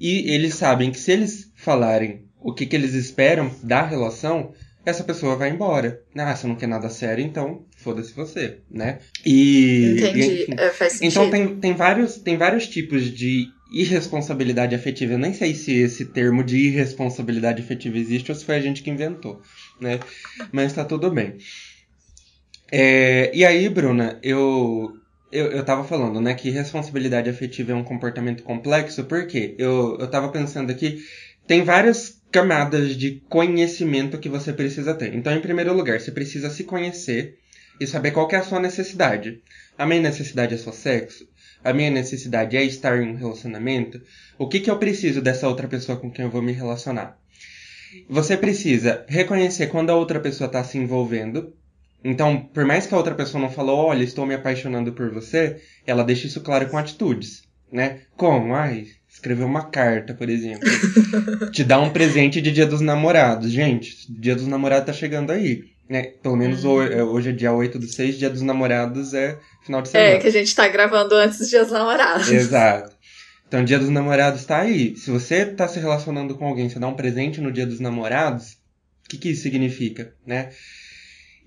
e 0.00 0.30
eles 0.30 0.54
sabem 0.54 0.90
que 0.90 0.98
se 0.98 1.12
eles 1.12 1.52
falarem 1.56 2.24
o 2.40 2.54
que, 2.54 2.66
que 2.66 2.76
eles 2.76 2.94
esperam 2.94 3.50
da 3.62 3.82
relação, 3.82 4.52
essa 4.86 5.02
pessoa 5.04 5.36
vai 5.36 5.50
embora. 5.50 6.00
Ah, 6.16 6.34
você 6.34 6.46
não 6.46 6.54
quer 6.54 6.68
nada 6.68 6.88
sério, 6.88 7.24
então 7.24 7.66
foda-se 7.76 8.14
você, 8.14 8.58
né? 8.70 9.00
E, 9.26 9.96
Entendi. 9.98 10.20
e, 10.20 10.42
enfim, 10.42 10.54
É, 10.56 10.70
faz 10.70 10.92
sentido. 10.94 11.10
então 11.10 11.30
tem, 11.30 11.56
tem, 11.56 11.74
vários, 11.74 12.16
tem 12.18 12.36
vários 12.36 12.66
tipos 12.68 13.10
de 13.10 13.46
irresponsabilidade 13.70 14.74
afetiva. 14.74 15.14
Eu 15.14 15.18
nem 15.18 15.32
sei 15.32 15.54
se 15.54 15.72
esse 15.74 16.06
termo 16.06 16.42
de 16.42 16.56
irresponsabilidade 16.56 17.62
afetiva 17.62 17.98
existe 17.98 18.30
ou 18.30 18.36
se 18.36 18.44
foi 18.44 18.56
a 18.56 18.60
gente 18.60 18.82
que 18.82 18.90
inventou, 18.90 19.40
né? 19.80 20.00
Mas 20.52 20.72
tá 20.72 20.84
tudo 20.84 21.10
bem. 21.10 21.36
É, 22.70 23.30
e 23.34 23.44
aí, 23.44 23.68
Bruna, 23.68 24.18
eu, 24.22 24.92
eu, 25.32 25.46
eu 25.46 25.64
tava 25.64 25.84
falando, 25.84 26.20
né, 26.20 26.34
que 26.34 26.50
responsabilidade 26.50 27.30
afetiva 27.30 27.72
é 27.72 27.74
um 27.74 27.84
comportamento 27.84 28.42
complexo, 28.42 29.04
porque 29.04 29.54
eu, 29.58 29.96
eu 29.98 30.08
tava 30.08 30.28
pensando 30.28 30.70
aqui, 30.70 31.02
tem 31.46 31.62
várias 31.62 32.20
camadas 32.30 32.94
de 32.94 33.22
conhecimento 33.28 34.18
que 34.18 34.28
você 34.28 34.52
precisa 34.52 34.94
ter. 34.94 35.14
Então, 35.14 35.32
em 35.32 35.40
primeiro 35.40 35.72
lugar, 35.72 35.98
você 35.98 36.12
precisa 36.12 36.50
se 36.50 36.64
conhecer 36.64 37.38
e 37.80 37.86
saber 37.86 38.10
qual 38.10 38.28
que 38.28 38.34
é 38.34 38.38
a 38.38 38.42
sua 38.42 38.60
necessidade. 38.60 39.40
A 39.76 39.86
minha 39.86 40.02
necessidade 40.02 40.54
é 40.54 40.58
só 40.58 40.72
sexo? 40.72 41.26
A 41.64 41.72
minha 41.72 41.90
necessidade 41.90 42.56
é 42.56 42.62
estar 42.64 42.98
em 43.02 43.08
um 43.08 43.16
relacionamento? 43.16 44.00
O 44.38 44.48
que, 44.48 44.60
que 44.60 44.70
eu 44.70 44.78
preciso 44.78 45.20
dessa 45.20 45.48
outra 45.48 45.66
pessoa 45.68 45.98
com 45.98 46.10
quem 46.10 46.24
eu 46.24 46.30
vou 46.30 46.40
me 46.42 46.52
relacionar? 46.52 47.18
Você 48.08 48.36
precisa 48.36 49.04
reconhecer 49.08 49.68
quando 49.68 49.90
a 49.90 49.96
outra 49.96 50.20
pessoa 50.20 50.46
está 50.46 50.62
se 50.62 50.78
envolvendo. 50.78 51.52
Então, 52.04 52.38
por 52.38 52.64
mais 52.64 52.86
que 52.86 52.94
a 52.94 52.96
outra 52.96 53.14
pessoa 53.14 53.40
não 53.42 53.50
falou, 53.50 53.86
olha, 53.86 54.04
estou 54.04 54.24
me 54.24 54.34
apaixonando 54.34 54.92
por 54.92 55.10
você, 55.12 55.56
ela 55.86 56.04
deixa 56.04 56.26
isso 56.26 56.40
claro 56.42 56.68
com 56.68 56.78
atitudes, 56.78 57.42
né? 57.72 58.00
Como? 58.16 58.54
Ai, 58.54 58.86
escrever 59.10 59.42
uma 59.44 59.64
carta, 59.64 60.14
por 60.14 60.28
exemplo. 60.28 60.68
Te 61.50 61.64
dar 61.64 61.80
um 61.80 61.90
presente 61.90 62.40
de 62.40 62.52
Dia 62.52 62.66
dos 62.66 62.80
Namorados. 62.80 63.50
Gente, 63.50 63.96
Dia 64.08 64.36
dos 64.36 64.46
Namorados 64.46 64.86
tá 64.86 64.92
chegando 64.92 65.32
aí. 65.32 65.64
Né? 65.88 66.12
Pelo 66.22 66.36
menos 66.36 66.64
Uhum. 66.64 66.72
ho- 66.72 67.12
hoje 67.14 67.30
é 67.30 67.32
dia 67.32 67.50
8 67.52 67.78
do 67.78 67.86
6, 67.88 68.18
Dia 68.18 68.28
dos 68.28 68.42
Namorados 68.42 69.14
é 69.14 69.38
final 69.68 69.82
de 69.82 69.90
semana. 69.90 70.10
É, 70.10 70.18
que 70.18 70.26
a 70.26 70.32
gente 70.32 70.54
tá 70.54 70.66
gravando 70.66 71.14
antes 71.14 71.38
dos 71.38 71.48
dias 71.48 71.70
namorados. 71.70 72.28
Exato. 72.28 72.96
Então, 73.46 73.64
Dia 73.64 73.78
dos 73.78 73.88
Namorados 73.88 74.44
tá 74.44 74.60
aí. 74.60 74.94
Se 74.96 75.10
você 75.10 75.46
tá 75.46 75.66
se 75.66 75.78
relacionando 75.80 76.34
com 76.34 76.46
alguém, 76.46 76.68
você 76.68 76.78
dá 76.78 76.86
um 76.86 76.94
presente 76.94 77.40
no 77.40 77.50
Dia 77.50 77.66
dos 77.66 77.80
Namorados, 77.80 78.58
o 79.04 79.08
que, 79.08 79.16
que 79.16 79.30
isso 79.30 79.42
significa, 79.42 80.12
né? 80.26 80.50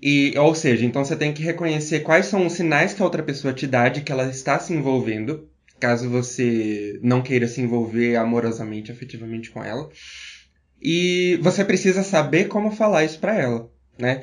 E, 0.02 0.36
ou 0.36 0.52
seja, 0.52 0.84
então 0.84 1.04
você 1.04 1.14
tem 1.14 1.32
que 1.32 1.44
reconhecer 1.44 2.00
quais 2.00 2.26
são 2.26 2.44
os 2.44 2.54
sinais 2.54 2.92
que 2.92 3.00
a 3.00 3.04
outra 3.04 3.22
pessoa 3.22 3.54
te 3.54 3.68
dá 3.68 3.88
de 3.88 4.00
que 4.00 4.10
ela 4.10 4.28
está 4.28 4.58
se 4.58 4.72
envolvendo, 4.72 5.48
caso 5.78 6.10
você 6.10 6.98
não 7.04 7.22
queira 7.22 7.46
se 7.46 7.60
envolver 7.60 8.16
amorosamente, 8.16 8.90
afetivamente 8.90 9.52
com 9.52 9.62
ela. 9.62 9.88
E 10.80 11.38
você 11.40 11.64
precisa 11.64 12.02
saber 12.02 12.48
como 12.48 12.72
falar 12.72 13.04
isso 13.04 13.20
pra 13.20 13.38
ela, 13.38 13.70
né? 13.96 14.22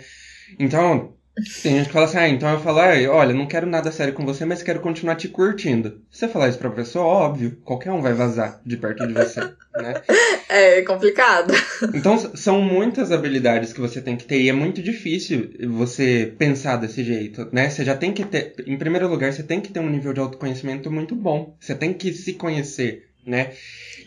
Então, 0.59 1.13
Tem 1.61 1.77
gente 1.77 1.87
que 1.87 1.93
fala 1.93 2.05
assim, 2.05 2.17
ah, 2.17 2.29
então 2.29 2.49
eu 2.49 2.59
falo, 2.59 2.79
olha, 2.79 3.33
não 3.33 3.45
quero 3.45 3.65
nada 3.65 3.91
sério 3.91 4.13
com 4.13 4.25
você, 4.25 4.45
mas 4.45 4.63
quero 4.63 4.79
continuar 4.79 5.15
te 5.15 5.27
curtindo. 5.27 6.01
Se 6.11 6.19
você 6.19 6.27
falar 6.27 6.49
isso 6.49 6.57
pra 6.57 6.69
pessoa, 6.69 7.05
óbvio, 7.05 7.57
qualquer 7.63 7.91
um 7.91 8.01
vai 8.01 8.13
vazar 8.13 8.61
de 8.65 8.77
perto 8.77 9.07
de 9.07 9.13
você, 9.13 9.41
né? 9.75 10.01
É 10.49 10.81
complicado. 10.81 11.53
Então, 11.93 12.17
são 12.35 12.61
muitas 12.61 13.11
habilidades 13.11 13.73
que 13.73 13.81
você 13.81 14.01
tem 14.01 14.15
que 14.15 14.25
ter, 14.25 14.39
e 14.41 14.49
é 14.49 14.53
muito 14.53 14.81
difícil 14.81 15.49
você 15.69 16.33
pensar 16.37 16.77
desse 16.77 17.03
jeito, 17.03 17.47
né? 17.51 17.69
Você 17.69 17.83
já 17.83 17.95
tem 17.95 18.11
que 18.11 18.25
ter, 18.25 18.55
em 18.65 18.77
primeiro 18.77 19.07
lugar, 19.07 19.31
você 19.31 19.43
tem 19.43 19.61
que 19.61 19.71
ter 19.71 19.79
um 19.79 19.89
nível 19.89 20.13
de 20.13 20.19
autoconhecimento 20.19 20.91
muito 20.91 21.15
bom. 21.15 21.55
Você 21.59 21.75
tem 21.75 21.93
que 21.93 22.13
se 22.13 22.33
conhecer, 22.33 23.09
né? 23.25 23.51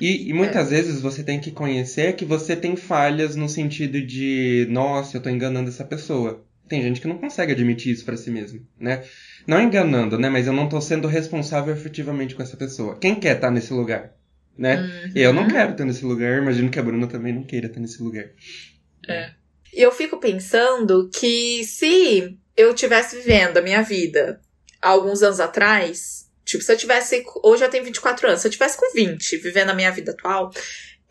E, 0.01 0.29
e 0.29 0.33
muitas 0.33 0.73
é. 0.73 0.77
vezes 0.77 1.01
você 1.01 1.23
tem 1.23 1.39
que 1.39 1.51
conhecer 1.51 2.15
que 2.15 2.25
você 2.25 2.57
tem 2.57 2.75
falhas 2.77 3.37
no 3.37 3.49
sentido 3.49 4.05
de, 4.05 4.67
nossa, 4.71 5.17
eu 5.17 5.21
tô 5.21 5.31
enganando 5.31 5.69
essa 5.69 5.85
pessoa. 5.85 6.45
Tem 6.69 6.83
gente 6.83 7.01
que 7.01 7.09
não 7.09 7.19
consegue 7.19 7.53
admitir 7.53 7.93
isso 7.93 8.05
para 8.05 8.17
si 8.17 8.31
mesmo, 8.31 8.67
né? 8.79 9.05
Não 9.47 9.61
enganando, 9.61 10.19
né? 10.19 10.31
Mas 10.31 10.47
eu 10.47 10.53
não 10.53 10.69
tô 10.69 10.81
sendo 10.81 11.09
responsável 11.09 11.75
efetivamente 11.75 12.35
com 12.35 12.43
essa 12.43 12.57
pessoa. 12.57 12.99
Quem 12.99 13.15
quer 13.15 13.37
estar 13.37 13.49
tá 13.49 13.51
nesse 13.51 13.73
lugar? 13.73 14.15
Né? 14.57 14.77
Uhum. 14.77 15.13
Eu 15.15 15.33
não 15.33 15.49
quero 15.49 15.73
estar 15.73 15.85
nesse 15.85 16.05
lugar, 16.05 16.39
imagino 16.39 16.71
que 16.71 16.79
a 16.79 16.83
Bruna 16.83 17.07
também 17.07 17.33
não 17.33 17.43
queira 17.43 17.67
estar 17.67 17.81
nesse 17.81 18.03
lugar. 18.03 18.31
É. 19.09 19.31
E 19.73 19.81
eu 19.81 19.91
fico 19.91 20.19
pensando 20.19 21.09
que 21.13 21.65
se 21.65 22.39
eu 22.57 22.75
tivesse 22.75 23.17
vivendo 23.17 23.57
a 23.57 23.63
minha 23.63 23.83
vida 23.83 24.41
há 24.81 24.91
alguns 24.91 25.23
anos 25.23 25.41
atrás, 25.41 26.31
tipo, 26.45 26.63
se 26.63 26.73
eu 26.73 26.77
tivesse. 26.77 27.25
Hoje 27.43 27.65
eu 27.65 27.71
tenho 27.71 27.85
24 27.85 28.29
anos, 28.29 28.41
se 28.41 28.47
eu 28.47 28.53
tivesse 28.53 28.77
com 28.77 28.93
20 28.93 29.39
vivendo 29.39 29.71
a 29.71 29.75
minha 29.75 29.91
vida 29.91 30.13
atual, 30.13 30.51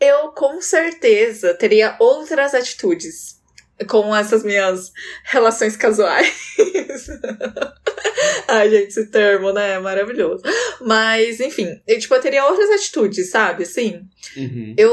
eu 0.00 0.28
com 0.32 0.60
certeza 0.60 1.54
teria 1.54 1.96
outras 1.98 2.54
atitudes 2.54 3.41
com 3.88 4.14
essas 4.14 4.42
minhas 4.42 4.92
relações 5.24 5.76
casuais. 5.76 6.56
Ai, 8.48 8.70
gente, 8.70 8.88
esse 8.88 9.06
termo, 9.06 9.52
né? 9.52 9.72
É 9.74 9.78
maravilhoso. 9.78 10.42
Mas, 10.80 11.40
enfim, 11.40 11.80
eu, 11.86 11.98
tipo, 11.98 12.14
eu 12.14 12.20
teria 12.20 12.46
outras 12.46 12.70
atitudes, 12.70 13.30
sabe? 13.30 13.62
Assim, 13.64 14.02
uhum. 14.36 14.74
eu, 14.76 14.90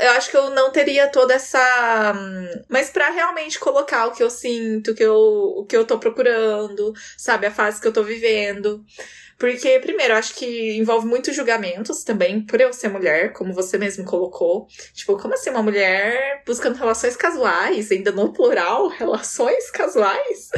eu 0.00 0.10
acho 0.12 0.30
que 0.30 0.36
eu 0.36 0.50
não 0.50 0.70
teria 0.70 1.08
toda 1.08 1.34
essa. 1.34 2.14
Mas 2.68 2.90
para 2.90 3.10
realmente 3.10 3.58
colocar 3.58 4.06
o 4.06 4.12
que 4.12 4.22
eu 4.22 4.30
sinto, 4.30 4.92
o 4.92 4.94
que 4.94 5.02
eu, 5.02 5.16
o 5.16 5.66
que 5.66 5.76
eu 5.76 5.84
tô 5.84 5.98
procurando, 5.98 6.92
sabe? 7.16 7.46
A 7.46 7.50
fase 7.50 7.80
que 7.80 7.88
eu 7.88 7.92
tô 7.92 8.02
vivendo. 8.02 8.84
Porque, 9.40 9.78
primeiro, 9.80 10.12
eu 10.12 10.18
acho 10.18 10.34
que 10.34 10.76
envolve 10.76 11.06
muitos 11.06 11.34
julgamentos 11.34 12.04
também, 12.04 12.44
por 12.44 12.60
eu 12.60 12.74
ser 12.74 12.88
mulher, 12.88 13.32
como 13.32 13.54
você 13.54 13.78
mesmo 13.78 14.04
colocou. 14.04 14.66
Tipo, 14.92 15.16
como 15.16 15.32
assim 15.32 15.48
uma 15.48 15.62
mulher 15.62 16.42
buscando 16.46 16.76
relações 16.76 17.16
casuais, 17.16 17.90
ainda 17.90 18.12
no 18.12 18.34
plural, 18.34 18.88
relações 18.92 19.70
casuais? 19.70 20.50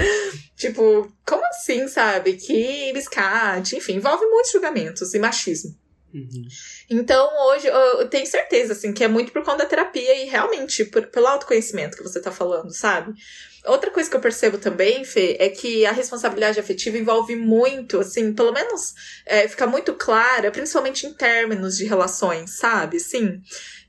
tipo, 0.57 1.09
como 1.25 1.47
assim, 1.47 1.87
sabe? 1.87 2.33
Que 2.33 2.93
biscate, 2.93 3.77
enfim, 3.77 3.95
envolve 3.95 4.27
muitos 4.27 4.51
julgamentos 4.51 5.15
e 5.15 5.19
machismo. 5.21 5.81
Uhum. 6.13 6.47
Então, 6.91 7.31
hoje, 7.47 7.69
eu 7.69 8.09
tenho 8.09 8.27
certeza, 8.27 8.73
assim, 8.73 8.93
que 8.93 9.05
é 9.05 9.09
muito 9.09 9.33
por 9.33 9.45
conta 9.45 9.59
da 9.59 9.67
terapia 9.67 10.25
e 10.25 10.29
realmente 10.29 10.85
por, 10.87 11.07
pelo 11.07 11.29
autoconhecimento 11.29 11.97
que 11.97 12.03
você 12.03 12.21
tá 12.21 12.33
falando, 12.33 12.75
sabe? 12.75 13.15
Outra 13.65 13.91
coisa 13.91 14.11
que 14.11 14.17
eu 14.17 14.21
percebo 14.21 14.59
também, 14.59 15.05
Fê, 15.05 15.37
é 15.39 15.49
que 15.49 15.87
a 15.87 15.93
responsabilidade 15.93 16.59
afetiva 16.59 16.99
envolve 16.99 17.37
muito, 17.37 18.01
assim, 18.01 18.33
pelo 18.35 18.53
menos 18.53 18.95
é, 19.25 19.47
fica 19.47 19.67
muito 19.67 19.95
clara, 19.95 20.51
principalmente 20.51 21.07
em 21.07 21.15
términos 21.15 21.77
de 21.77 21.85
relações, 21.85 22.59
sabe? 22.59 22.99
Sim 22.99 23.41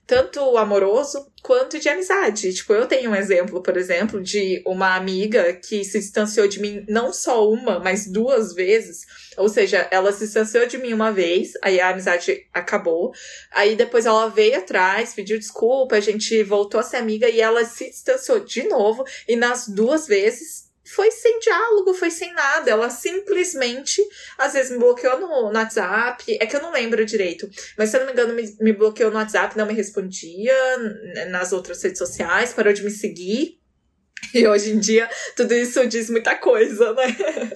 tanto 0.06 0.58
amoroso 0.58 1.32
quanto 1.44 1.78
de 1.78 1.90
amizade. 1.90 2.54
Tipo, 2.54 2.74
eu 2.74 2.88
tenho 2.88 3.12
um 3.12 3.16
exemplo, 3.16 3.62
por 3.62 3.76
exemplo, 3.76 4.24
de 4.24 4.64
uma 4.66 4.96
amiga 4.96 5.52
que 5.54 5.84
se 5.84 6.00
distanciou 6.00 6.48
de 6.48 6.62
mim 6.62 6.86
não 6.88 7.12
só 7.12 7.48
uma, 7.48 7.80
mas 7.80 8.08
duas 8.08 8.54
vezes. 8.54 9.02
Ou 9.38 9.50
seja, 9.50 9.88
ela 9.92 10.14
se 10.14 10.24
distanciou 10.24 10.66
de 10.66 10.78
mim 10.78 10.94
uma 10.94 11.12
vez, 11.12 11.52
aí 11.62 11.82
a 11.82 11.90
amizade 11.90 12.48
acabou. 12.54 13.12
Aí 13.52 13.76
depois 13.76 14.06
ela 14.06 14.30
veio 14.30 14.58
atrás, 14.58 15.14
pediu 15.14 15.38
desculpa, 15.38 15.98
a 15.98 16.00
gente 16.00 16.42
voltou 16.44 16.80
a 16.80 16.84
ser 16.84 16.98
amiga 16.98 17.30
e 17.30 17.42
ela 17.42 17.66
se 17.66 17.90
distanciou 17.90 18.40
de 18.40 18.64
novo. 18.64 19.04
E 19.28 19.36
nas 19.36 19.68
duas 19.68 20.08
vezes 20.08 20.72
foi 20.86 21.12
sem 21.12 21.40
diálogo, 21.40 21.94
foi 21.94 22.12
sem 22.12 22.34
nada. 22.34 22.70
Ela 22.70 22.90
simplesmente, 22.90 24.02
às 24.38 24.54
vezes, 24.54 24.72
me 24.72 24.80
bloqueou 24.80 25.20
no, 25.20 25.28
no 25.52 25.58
WhatsApp. 25.58 26.38
É 26.40 26.46
que 26.46 26.56
eu 26.56 26.62
não 26.62 26.72
lembro 26.72 27.06
direito. 27.06 27.50
Mas 27.78 27.90
se 27.90 27.96
eu 27.96 28.02
não 28.02 28.08
me 28.08 28.14
engano, 28.14 28.34
me, 28.34 28.56
me 28.60 28.74
bloqueou 28.74 29.12
no 29.12 29.18
WhatsApp, 29.18 29.58
não 29.58 29.66
me 29.66 29.74
respondia 29.74 30.54
nas 31.30 31.54
outras 31.54 31.82
redes 31.82 31.98
sociais, 31.98 32.54
parou 32.54 32.74
de 32.74 32.84
me 32.84 32.92
seguir. 32.92 33.63
E 34.34 34.48
hoje 34.48 34.72
em 34.72 34.80
dia, 34.80 35.10
tudo 35.36 35.54
isso 35.54 35.86
diz 35.88 36.10
muita 36.10 36.36
coisa, 36.36 36.94
né? 36.94 37.06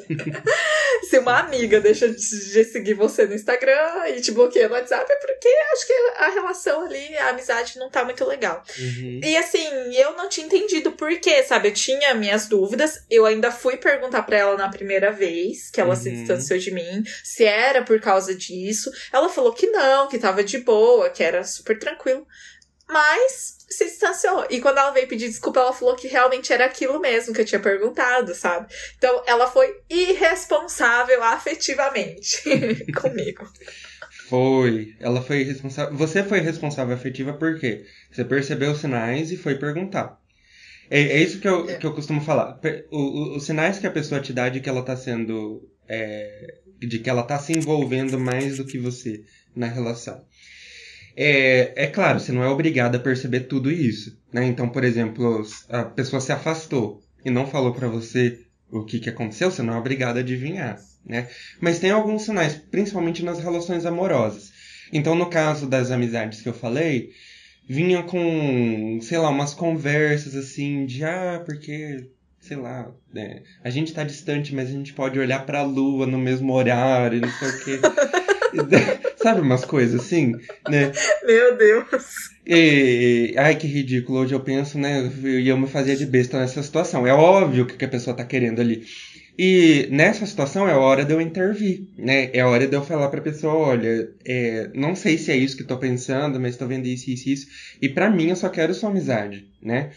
Se 1.09 1.19
uma 1.19 1.39
amiga 1.39 1.79
deixa 1.79 2.09
de 2.09 2.63
seguir 2.65 2.93
você 2.93 3.25
no 3.25 3.33
Instagram 3.33 4.09
e 4.09 4.21
te 4.21 4.31
bloqueia 4.31 4.67
no 4.67 4.75
WhatsApp, 4.75 5.11
é 5.11 5.15
porque 5.15 5.47
acho 5.73 5.87
que 5.87 5.93
a 6.17 6.29
relação 6.29 6.85
ali, 6.85 7.17
a 7.17 7.29
amizade 7.29 7.79
não 7.79 7.89
tá 7.89 8.03
muito 8.03 8.25
legal. 8.25 8.63
Uhum. 8.79 9.21
E 9.23 9.37
assim, 9.37 9.67
eu 9.95 10.13
não 10.13 10.29
tinha 10.29 10.45
entendido 10.45 10.91
por 10.91 11.15
quê, 11.19 11.43
sabe? 11.43 11.69
Eu 11.69 11.73
tinha 11.73 12.13
minhas 12.13 12.47
dúvidas, 12.47 13.03
eu 13.09 13.25
ainda 13.25 13.51
fui 13.51 13.77
perguntar 13.77 14.23
pra 14.23 14.37
ela 14.37 14.57
na 14.57 14.69
primeira 14.69 15.11
vez 15.11 15.69
que 15.69 15.79
ela 15.79 15.95
uhum. 15.95 16.01
se 16.01 16.11
distanciou 16.11 16.59
de 16.59 16.71
mim, 16.71 17.03
se 17.23 17.43
era 17.43 17.81
por 17.83 17.99
causa 17.99 18.35
disso. 18.35 18.91
Ela 19.11 19.29
falou 19.29 19.53
que 19.53 19.67
não, 19.67 20.07
que 20.07 20.17
tava 20.17 20.43
de 20.43 20.57
boa, 20.59 21.09
que 21.09 21.23
era 21.23 21.43
super 21.43 21.77
tranquilo. 21.77 22.25
Mas 22.89 23.57
se 23.69 23.85
distanciou. 23.85 24.47
E 24.49 24.61
quando 24.61 24.77
ela 24.77 24.91
veio 24.91 25.07
pedir 25.07 25.27
desculpa, 25.27 25.59
ela 25.59 25.73
falou 25.73 25.95
que 25.95 26.07
realmente 26.07 26.53
era 26.53 26.65
aquilo 26.65 26.99
mesmo 26.99 27.33
que 27.33 27.41
eu 27.41 27.45
tinha 27.45 27.59
perguntado, 27.59 28.33
sabe? 28.33 28.73
Então 28.97 29.23
ela 29.27 29.47
foi 29.47 29.81
irresponsável 29.89 31.21
afetivamente 31.23 32.41
comigo. 32.95 33.47
Foi. 34.27 34.95
Ela 34.99 35.21
foi 35.21 35.43
responsável. 35.43 35.95
Você 35.95 36.23
foi 36.23 36.39
responsável 36.39 36.95
afetiva 36.95 37.33
por 37.33 37.59
quê? 37.59 37.85
Você 38.11 38.23
percebeu 38.23 38.71
os 38.71 38.79
sinais 38.79 39.31
e 39.31 39.37
foi 39.37 39.55
perguntar. 39.55 40.19
É, 40.89 41.01
é 41.01 41.21
isso 41.21 41.39
que 41.39 41.47
eu, 41.47 41.69
é. 41.69 41.75
que 41.75 41.85
eu 41.85 41.93
costumo 41.93 42.21
falar. 42.21 42.59
O, 42.91 42.97
o, 42.97 43.37
os 43.37 43.45
sinais 43.45 43.79
que 43.79 43.87
a 43.87 43.91
pessoa 43.91 44.21
te 44.21 44.33
dá 44.33 44.49
de 44.49 44.59
que 44.59 44.69
ela 44.69 44.83
tá 44.83 44.95
sendo. 44.95 45.69
É, 45.87 46.55
de 46.79 46.99
que 46.99 47.09
ela 47.09 47.23
tá 47.23 47.39
se 47.39 47.53
envolvendo 47.53 48.19
mais 48.19 48.57
do 48.57 48.65
que 48.65 48.77
você 48.77 49.23
na 49.55 49.67
relação. 49.67 50.23
É, 51.19 51.73
é 51.75 51.87
claro, 51.87 52.19
você 52.19 52.31
não 52.31 52.43
é 52.43 52.47
obrigado 52.47 52.95
a 52.95 52.99
perceber 52.99 53.41
tudo 53.41 53.71
isso. 53.71 54.15
Né? 54.31 54.45
Então, 54.45 54.69
por 54.69 54.83
exemplo, 54.83 55.43
a 55.67 55.83
pessoa 55.83 56.21
se 56.21 56.31
afastou 56.31 57.01
e 57.25 57.31
não 57.31 57.47
falou 57.47 57.73
para 57.73 57.87
você 57.87 58.39
o 58.69 58.85
que, 58.85 58.99
que 58.99 59.09
aconteceu, 59.09 59.49
você 59.49 59.63
não 59.63 59.73
é 59.73 59.79
obrigado 59.79 60.17
a 60.17 60.19
adivinhar. 60.19 60.79
Né? 61.03 61.27
Mas 61.59 61.79
tem 61.79 61.89
alguns 61.89 62.21
sinais, 62.21 62.53
principalmente 62.53 63.25
nas 63.25 63.39
relações 63.39 63.83
amorosas. 63.83 64.51
Então, 64.93 65.15
no 65.15 65.25
caso 65.25 65.65
das 65.65 65.89
amizades 65.89 66.41
que 66.41 66.49
eu 66.49 66.53
falei, 66.53 67.09
vinha 67.67 68.03
com, 68.03 68.99
sei 69.01 69.17
lá, 69.17 69.29
umas 69.29 69.55
conversas 69.55 70.35
assim 70.35 70.85
de 70.85 71.03
ah, 71.03 71.41
porque 71.43 72.09
sei 72.39 72.55
lá, 72.55 72.89
né? 73.11 73.41
a 73.63 73.69
gente 73.69 73.93
tá 73.93 74.03
distante, 74.03 74.55
mas 74.55 74.69
a 74.69 74.71
gente 74.71 74.93
pode 74.93 75.19
olhar 75.19 75.45
para 75.45 75.59
a 75.59 75.63
lua 75.63 76.05
no 76.05 76.17
mesmo 76.17 76.53
horário, 76.53 77.19
não 77.19 77.31
sei 77.31 77.49
o 77.49 77.63
quê. 77.63 77.79
Sabe 79.17 79.41
umas 79.41 79.65
coisas 79.65 80.01
assim, 80.01 80.33
né? 80.69 80.91
Meu 81.25 81.57
Deus. 81.57 81.85
E, 82.45 83.33
ai, 83.37 83.55
que 83.55 83.67
ridículo. 83.67 84.19
Hoje 84.19 84.33
eu 84.33 84.39
penso, 84.39 84.77
né? 84.77 85.11
E 85.23 85.47
eu 85.47 85.57
me 85.57 85.67
fazia 85.67 85.95
de 85.95 86.05
besta 86.05 86.39
nessa 86.39 86.61
situação. 86.63 87.05
É 87.05 87.13
óbvio 87.13 87.65
que 87.65 87.83
a 87.83 87.89
pessoa 87.89 88.15
tá 88.15 88.23
querendo 88.23 88.59
ali. 88.59 88.85
E 89.37 89.87
nessa 89.91 90.25
situação 90.25 90.67
é 90.67 90.73
hora 90.75 91.05
de 91.05 91.13
eu 91.13 91.21
intervir, 91.21 91.83
né? 91.95 92.31
É 92.33 92.43
hora 92.43 92.67
de 92.67 92.75
eu 92.75 92.83
falar 92.83 93.09
pra 93.09 93.21
pessoa, 93.21 93.53
olha, 93.53 94.09
é, 94.25 94.71
não 94.73 94.95
sei 94.95 95.15
se 95.17 95.31
é 95.31 95.37
isso 95.37 95.55
que 95.55 95.63
tô 95.63 95.77
pensando, 95.77 96.39
mas 96.39 96.57
tô 96.57 96.65
vendo 96.65 96.87
isso, 96.87 97.11
isso, 97.11 97.29
isso. 97.29 97.47
E 97.79 97.87
para 97.87 98.09
mim 98.09 98.29
eu 98.29 98.35
só 98.35 98.49
quero 98.49 98.73
sua 98.73 98.89
amizade, 98.89 99.47
né? 99.61 99.91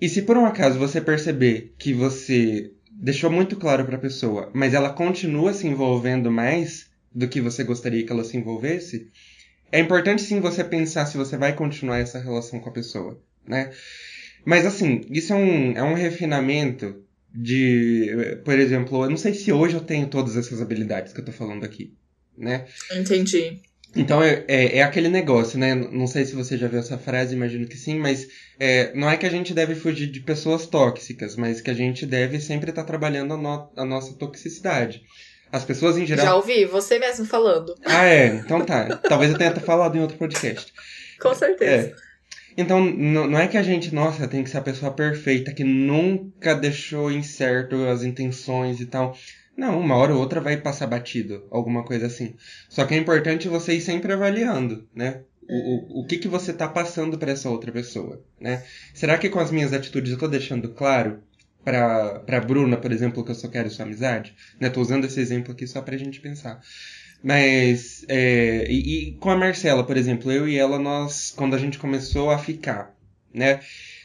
E 0.00 0.08
se 0.08 0.22
por 0.22 0.36
um 0.36 0.44
acaso 0.44 0.76
você 0.76 1.00
perceber 1.00 1.72
que 1.78 1.92
você 1.92 2.72
deixou 2.90 3.30
muito 3.30 3.54
claro 3.54 3.84
pra 3.84 3.96
pessoa, 3.96 4.50
mas 4.52 4.74
ela 4.74 4.90
continua 4.90 5.52
se 5.52 5.68
envolvendo 5.68 6.28
mais, 6.28 6.89
do 7.12 7.28
que 7.28 7.40
você 7.40 7.64
gostaria 7.64 8.04
que 8.04 8.12
ela 8.12 8.24
se 8.24 8.36
envolvesse, 8.36 9.10
é 9.72 9.78
importante 9.78 10.22
sim 10.22 10.40
você 10.40 10.64
pensar 10.64 11.06
se 11.06 11.16
você 11.16 11.36
vai 11.36 11.54
continuar 11.54 11.98
essa 11.98 12.18
relação 12.18 12.60
com 12.60 12.68
a 12.68 12.72
pessoa, 12.72 13.20
né? 13.46 13.70
Mas 14.44 14.66
assim, 14.66 15.02
isso 15.10 15.32
é 15.32 15.36
um, 15.36 15.72
é 15.72 15.82
um 15.82 15.94
refinamento 15.94 17.04
de, 17.32 18.40
por 18.44 18.58
exemplo, 18.58 19.04
eu 19.04 19.10
não 19.10 19.16
sei 19.16 19.34
se 19.34 19.52
hoje 19.52 19.74
eu 19.74 19.80
tenho 19.80 20.06
todas 20.08 20.36
essas 20.36 20.60
habilidades 20.60 21.12
que 21.12 21.20
eu 21.20 21.24
tô 21.24 21.32
falando 21.32 21.64
aqui, 21.64 21.94
né? 22.36 22.66
Entendi. 22.92 23.60
Então 23.94 24.22
é, 24.22 24.44
é, 24.46 24.78
é, 24.78 24.82
aquele 24.82 25.08
negócio, 25.08 25.58
né? 25.58 25.74
Não 25.74 26.06
sei 26.06 26.24
se 26.24 26.34
você 26.34 26.56
já 26.56 26.68
viu 26.68 26.78
essa 26.78 26.96
frase, 26.96 27.34
imagino 27.34 27.66
que 27.66 27.76
sim, 27.76 27.98
mas 27.98 28.28
é, 28.58 28.94
não 28.94 29.10
é 29.10 29.16
que 29.16 29.26
a 29.26 29.30
gente 29.30 29.52
deve 29.52 29.74
fugir 29.74 30.06
de 30.06 30.20
pessoas 30.20 30.66
tóxicas, 30.66 31.34
mas 31.34 31.60
que 31.60 31.70
a 31.70 31.74
gente 31.74 32.06
deve 32.06 32.40
sempre 32.40 32.70
estar 32.70 32.82
tá 32.82 32.86
trabalhando 32.86 33.34
a, 33.34 33.36
no, 33.36 33.70
a 33.76 33.84
nossa 33.84 34.14
toxicidade. 34.14 35.02
As 35.52 35.64
pessoas 35.64 35.98
em 35.98 36.06
geral. 36.06 36.26
Já 36.26 36.34
ouvi, 36.36 36.64
você 36.64 36.98
mesmo 36.98 37.24
falando. 37.24 37.74
Ah, 37.84 38.04
é? 38.04 38.26
Então 38.26 38.64
tá. 38.64 38.96
Talvez 38.96 39.32
eu 39.32 39.38
tenha 39.38 39.50
até 39.50 39.60
falado 39.60 39.96
em 39.96 40.00
outro 40.00 40.16
podcast. 40.16 40.72
Com 41.20 41.34
certeza. 41.34 41.88
É. 41.88 42.10
Então, 42.56 42.84
não 42.84 43.38
é 43.38 43.46
que 43.46 43.56
a 43.56 43.62
gente, 43.62 43.94
nossa, 43.94 44.28
tem 44.28 44.42
que 44.42 44.50
ser 44.50 44.58
a 44.58 44.62
pessoa 44.62 44.92
perfeita, 44.92 45.52
que 45.52 45.64
nunca 45.64 46.54
deixou 46.54 47.10
incerto 47.10 47.76
as 47.86 48.02
intenções 48.02 48.80
e 48.80 48.86
tal. 48.86 49.16
Não, 49.56 49.78
uma 49.78 49.96
hora 49.96 50.14
ou 50.14 50.20
outra 50.20 50.40
vai 50.40 50.56
passar 50.56 50.86
batido, 50.86 51.46
alguma 51.50 51.84
coisa 51.84 52.06
assim. 52.06 52.34
Só 52.68 52.84
que 52.84 52.94
é 52.94 52.98
importante 52.98 53.48
você 53.48 53.74
ir 53.74 53.80
sempre 53.80 54.12
avaliando, 54.12 54.88
né? 54.94 55.20
O, 55.48 55.98
o, 55.98 56.00
o 56.00 56.06
que, 56.06 56.18
que 56.18 56.28
você 56.28 56.52
tá 56.52 56.68
passando 56.68 57.18
para 57.18 57.32
essa 57.32 57.50
outra 57.50 57.72
pessoa, 57.72 58.22
né? 58.40 58.64
Será 58.94 59.18
que 59.18 59.28
com 59.28 59.40
as 59.40 59.50
minhas 59.50 59.72
atitudes 59.72 60.12
eu 60.12 60.18
tô 60.18 60.28
deixando 60.28 60.70
claro 60.70 61.22
pra, 61.64 62.20
pra 62.20 62.40
Bruna, 62.40 62.76
por 62.76 62.92
exemplo, 62.92 63.24
que 63.24 63.30
eu 63.30 63.34
só 63.34 63.48
quero 63.48 63.70
sua 63.70 63.84
amizade? 63.84 64.34
Né? 64.58 64.70
Tô 64.70 64.80
usando 64.80 65.04
esse 65.04 65.20
exemplo 65.20 65.52
aqui 65.52 65.66
só 65.66 65.82
pra 65.82 65.96
gente 65.96 66.20
pensar. 66.20 66.60
Mas, 67.22 68.04
é, 68.08 68.66
e, 68.70 69.08
e, 69.08 69.12
com 69.12 69.30
a 69.30 69.36
Marcela, 69.36 69.84
por 69.84 69.96
exemplo, 69.96 70.32
eu 70.32 70.48
e 70.48 70.56
ela, 70.56 70.78
nós, 70.78 71.32
quando 71.36 71.54
a 71.54 71.58
gente 71.58 71.78
começou 71.78 72.30
a 72.30 72.38
ficar, 72.38 72.94
né? 73.32 73.60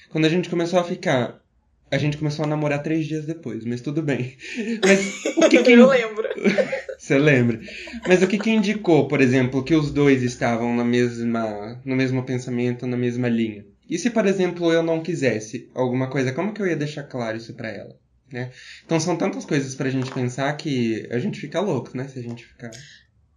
Quando 0.09 0.25
a 0.25 0.29
gente 0.29 0.49
começou 0.49 0.79
a 0.79 0.83
ficar, 0.83 1.41
a 1.89 1.97
gente 1.97 2.17
começou 2.17 2.43
a 2.43 2.47
namorar 2.47 2.83
três 2.83 3.05
dias 3.05 3.25
depois, 3.25 3.63
mas 3.63 3.79
tudo 3.79 4.01
bem. 4.01 4.35
Mas 4.83 5.25
o 5.37 5.49
que, 5.49 5.63
que... 5.63 5.71
Eu 5.71 5.87
lembro. 5.87 6.27
Você 6.97 7.17
lembra? 7.17 7.59
Mas 8.07 8.21
o 8.21 8.27
que, 8.27 8.37
que 8.37 8.49
indicou, 8.49 9.07
por 9.07 9.21
exemplo, 9.21 9.63
que 9.63 9.75
os 9.75 9.91
dois 9.91 10.23
estavam 10.23 10.75
na 10.75 10.83
mesma, 10.83 11.79
no 11.85 11.95
mesmo 11.95 12.23
pensamento, 12.23 12.87
na 12.87 12.97
mesma 12.97 13.29
linha? 13.29 13.65
E 13.89 13.97
se, 13.97 14.09
por 14.09 14.25
exemplo, 14.25 14.71
eu 14.71 14.81
não 14.81 15.01
quisesse 15.01 15.69
alguma 15.73 16.09
coisa, 16.09 16.33
como 16.33 16.53
que 16.53 16.61
eu 16.61 16.67
ia 16.67 16.75
deixar 16.75 17.03
claro 17.03 17.37
isso 17.37 17.53
para 17.53 17.69
ela? 17.69 17.95
Né? 18.31 18.51
Então 18.85 18.99
são 18.99 19.15
tantas 19.15 19.45
coisas 19.45 19.75
pra 19.75 19.89
gente 19.89 20.11
pensar 20.11 20.51
que 20.57 21.07
a 21.11 21.19
gente 21.19 21.39
fica 21.39 21.59
louco, 21.59 21.95
né? 21.95 22.07
Se 22.07 22.19
a 22.19 22.23
gente 22.23 22.45
ficar. 22.45 22.71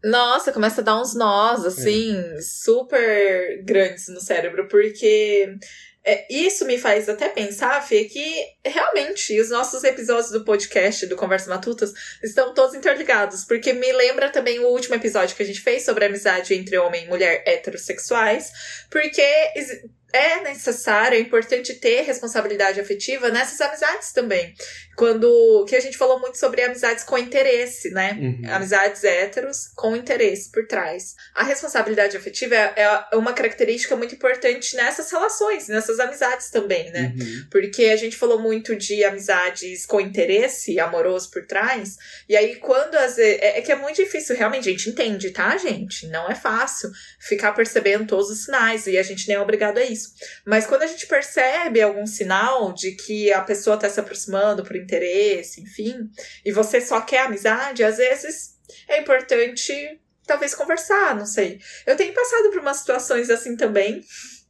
Nossa, 0.02 0.52
começa 0.52 0.80
a 0.80 0.84
dar 0.84 1.00
uns 1.00 1.14
nós, 1.14 1.64
assim, 1.64 2.16
é. 2.16 2.40
super 2.40 3.62
grandes 3.64 4.08
no 4.08 4.20
cérebro, 4.20 4.66
porque 4.68 5.58
é, 6.04 6.26
isso 6.30 6.64
me 6.64 6.78
faz 6.78 7.06
até 7.06 7.28
pensar, 7.28 7.86
Fê, 7.86 8.04
que 8.04 8.24
realmente 8.64 9.38
os 9.38 9.50
nossos 9.50 9.84
episódios 9.84 10.30
do 10.30 10.42
podcast 10.42 11.04
do 11.06 11.16
Conversa 11.16 11.50
Matutas 11.50 11.92
estão 12.22 12.54
todos 12.54 12.74
interligados, 12.74 13.44
porque 13.44 13.74
me 13.74 13.92
lembra 13.92 14.30
também 14.30 14.58
o 14.58 14.68
último 14.68 14.94
episódio 14.94 15.36
que 15.36 15.42
a 15.42 15.46
gente 15.46 15.60
fez 15.60 15.84
sobre 15.84 16.04
a 16.04 16.08
amizade 16.08 16.54
entre 16.54 16.78
homem 16.78 17.04
e 17.04 17.08
mulher 17.08 17.42
heterossexuais, 17.44 18.50
porque 18.88 19.22
é 20.12 20.40
necessário, 20.42 21.16
é 21.16 21.20
importante 21.20 21.74
ter 21.74 22.02
responsabilidade 22.02 22.80
afetiva 22.80 23.28
nessas 23.28 23.60
amizades 23.60 24.12
também. 24.12 24.54
Quando 24.96 25.64
que 25.68 25.76
a 25.76 25.80
gente 25.80 25.96
falou 25.96 26.18
muito 26.18 26.38
sobre 26.38 26.62
amizades 26.62 27.04
com 27.04 27.16
interesse, 27.16 27.90
né? 27.90 28.18
Uhum. 28.20 28.42
Amizades 28.50 29.04
héteros 29.04 29.68
com 29.76 29.94
interesse 29.94 30.50
por 30.50 30.66
trás. 30.66 31.14
A 31.34 31.44
responsabilidade 31.44 32.16
afetiva 32.16 32.54
é, 32.56 33.06
é 33.12 33.16
uma 33.16 33.32
característica 33.32 33.94
muito 33.94 34.14
importante 34.14 34.74
nessas 34.74 35.10
relações, 35.10 35.68
nessas 35.68 36.00
amizades 36.00 36.50
também, 36.50 36.90
né? 36.90 37.14
Uhum. 37.16 37.46
Porque 37.50 37.84
a 37.84 37.96
gente 37.96 38.16
falou 38.16 38.40
muito 38.40 38.74
de 38.74 39.04
amizades 39.04 39.86
com 39.86 40.00
interesse 40.00 40.80
amoroso 40.80 41.30
por 41.30 41.46
trás, 41.46 41.96
e 42.28 42.36
aí 42.36 42.56
quando 42.56 42.96
às 42.96 43.16
vezes, 43.16 43.40
é, 43.40 43.58
é 43.58 43.62
que 43.62 43.70
é 43.70 43.76
muito 43.76 43.96
difícil, 43.96 44.36
realmente 44.36 44.68
a 44.68 44.72
gente 44.72 44.90
entende, 44.90 45.30
tá, 45.30 45.56
gente? 45.56 46.06
Não 46.08 46.28
é 46.28 46.34
fácil 46.34 46.90
ficar 47.20 47.52
percebendo 47.52 48.06
todos 48.06 48.30
os 48.30 48.44
sinais 48.44 48.86
e 48.86 48.98
a 48.98 49.02
gente 49.02 49.28
nem 49.28 49.36
é 49.36 49.40
obrigado 49.40 49.78
a 49.78 49.84
isso. 49.84 49.97
Mas 50.46 50.66
quando 50.66 50.82
a 50.82 50.86
gente 50.86 51.06
percebe 51.06 51.80
algum 51.80 52.06
sinal 52.06 52.72
de 52.72 52.92
que 52.92 53.32
a 53.32 53.40
pessoa 53.40 53.76
está 53.76 53.88
se 53.88 54.00
aproximando 54.00 54.62
por 54.62 54.76
interesse, 54.76 55.60
enfim, 55.60 56.10
e 56.44 56.52
você 56.52 56.80
só 56.80 57.00
quer 57.00 57.20
amizade, 57.20 57.84
às 57.84 57.96
vezes 57.96 58.56
é 58.88 59.00
importante 59.00 60.00
talvez 60.26 60.54
conversar, 60.54 61.16
não 61.16 61.26
sei. 61.26 61.58
Eu 61.86 61.96
tenho 61.96 62.12
passado 62.12 62.50
por 62.50 62.60
umas 62.60 62.78
situações 62.78 63.30
assim 63.30 63.56
também. 63.56 64.02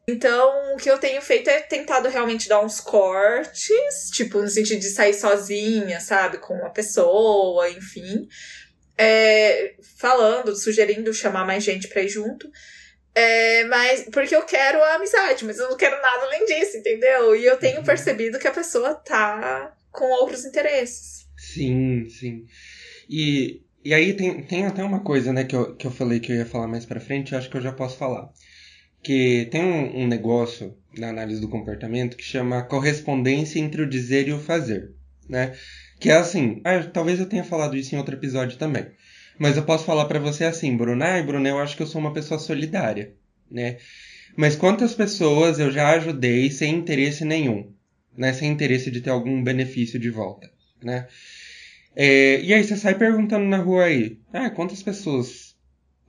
Então, 0.08 0.74
o 0.74 0.78
que 0.78 0.90
eu 0.90 0.98
tenho 0.98 1.20
feito 1.20 1.50
é 1.50 1.60
tentado 1.60 2.08
realmente 2.08 2.48
dar 2.48 2.60
uns 2.64 2.80
cortes, 2.80 4.10
tipo, 4.10 4.40
no 4.40 4.48
sentido 4.48 4.80
de 4.80 4.88
sair 4.88 5.12
sozinha, 5.12 6.00
sabe, 6.00 6.38
com 6.38 6.54
uma 6.54 6.72
pessoa, 6.72 7.68
enfim. 7.68 8.26
É, 8.96 9.74
falando, 9.98 10.56
sugerindo 10.56 11.12
chamar 11.12 11.46
mais 11.46 11.62
gente 11.62 11.88
pra 11.88 12.02
ir 12.02 12.08
junto. 12.08 12.50
É, 13.18 13.64
mas 13.64 14.04
porque 14.12 14.36
eu 14.36 14.44
quero 14.44 14.80
a 14.80 14.94
amizade, 14.94 15.44
mas 15.44 15.58
eu 15.58 15.68
não 15.68 15.76
quero 15.76 16.00
nada 16.00 16.24
além 16.24 16.44
disso, 16.44 16.76
entendeu? 16.76 17.34
E 17.34 17.44
eu 17.44 17.56
tenho 17.56 17.78
uhum. 17.78 17.84
percebido 17.84 18.38
que 18.38 18.46
a 18.46 18.52
pessoa 18.52 18.94
tá 18.94 19.74
com 19.90 20.04
outros 20.04 20.44
interesses. 20.44 21.26
Sim, 21.36 22.08
sim. 22.08 22.46
E, 23.10 23.60
e 23.84 23.92
aí 23.92 24.14
tem, 24.14 24.40
tem 24.44 24.66
até 24.66 24.84
uma 24.84 25.00
coisa, 25.00 25.32
né, 25.32 25.42
que 25.42 25.56
eu, 25.56 25.74
que 25.74 25.84
eu 25.84 25.90
falei 25.90 26.20
que 26.20 26.30
eu 26.30 26.36
ia 26.36 26.46
falar 26.46 26.68
mais 26.68 26.86
pra 26.86 27.00
frente, 27.00 27.32
eu 27.32 27.38
acho 27.38 27.50
que 27.50 27.56
eu 27.56 27.60
já 27.60 27.72
posso 27.72 27.98
falar. 27.98 28.30
Que 29.02 29.48
tem 29.50 29.64
um, 29.64 30.04
um 30.04 30.06
negócio 30.06 30.78
na 30.96 31.08
análise 31.08 31.40
do 31.40 31.48
comportamento 31.48 32.16
que 32.16 32.22
chama 32.22 32.62
correspondência 32.62 33.58
entre 33.58 33.82
o 33.82 33.88
dizer 33.88 34.28
e 34.28 34.32
o 34.32 34.38
fazer, 34.38 34.92
né? 35.28 35.56
Que 35.98 36.10
é 36.10 36.16
assim, 36.16 36.60
ah, 36.64 36.84
talvez 36.84 37.18
eu 37.18 37.28
tenha 37.28 37.42
falado 37.42 37.76
isso 37.76 37.92
em 37.96 37.98
outro 37.98 38.14
episódio 38.14 38.56
também. 38.58 38.86
Mas 39.38 39.56
eu 39.56 39.62
posso 39.62 39.84
falar 39.84 40.06
para 40.06 40.18
você 40.18 40.44
assim, 40.44 40.76
Bruna, 40.76 41.04
ai, 41.04 41.22
Bruna, 41.22 41.48
eu 41.48 41.58
acho 41.58 41.76
que 41.76 41.82
eu 41.82 41.86
sou 41.86 42.00
uma 42.00 42.12
pessoa 42.12 42.38
solidária, 42.38 43.14
né? 43.50 43.78
Mas 44.36 44.56
quantas 44.56 44.94
pessoas 44.94 45.58
eu 45.58 45.70
já 45.70 45.90
ajudei 45.90 46.50
sem 46.50 46.74
interesse 46.74 47.24
nenhum? 47.24 47.72
né? 48.18 48.32
Sem 48.32 48.50
interesse 48.50 48.90
de 48.90 49.00
ter 49.00 49.10
algum 49.10 49.42
benefício 49.42 49.98
de 49.98 50.10
volta, 50.10 50.50
né? 50.82 51.06
É, 51.94 52.40
e 52.42 52.52
aí 52.52 52.62
você 52.62 52.76
sai 52.76 52.96
perguntando 52.96 53.46
na 53.46 53.58
rua 53.58 53.84
aí, 53.84 54.18
ah, 54.32 54.50
quantas 54.50 54.82
pessoas, 54.82 55.56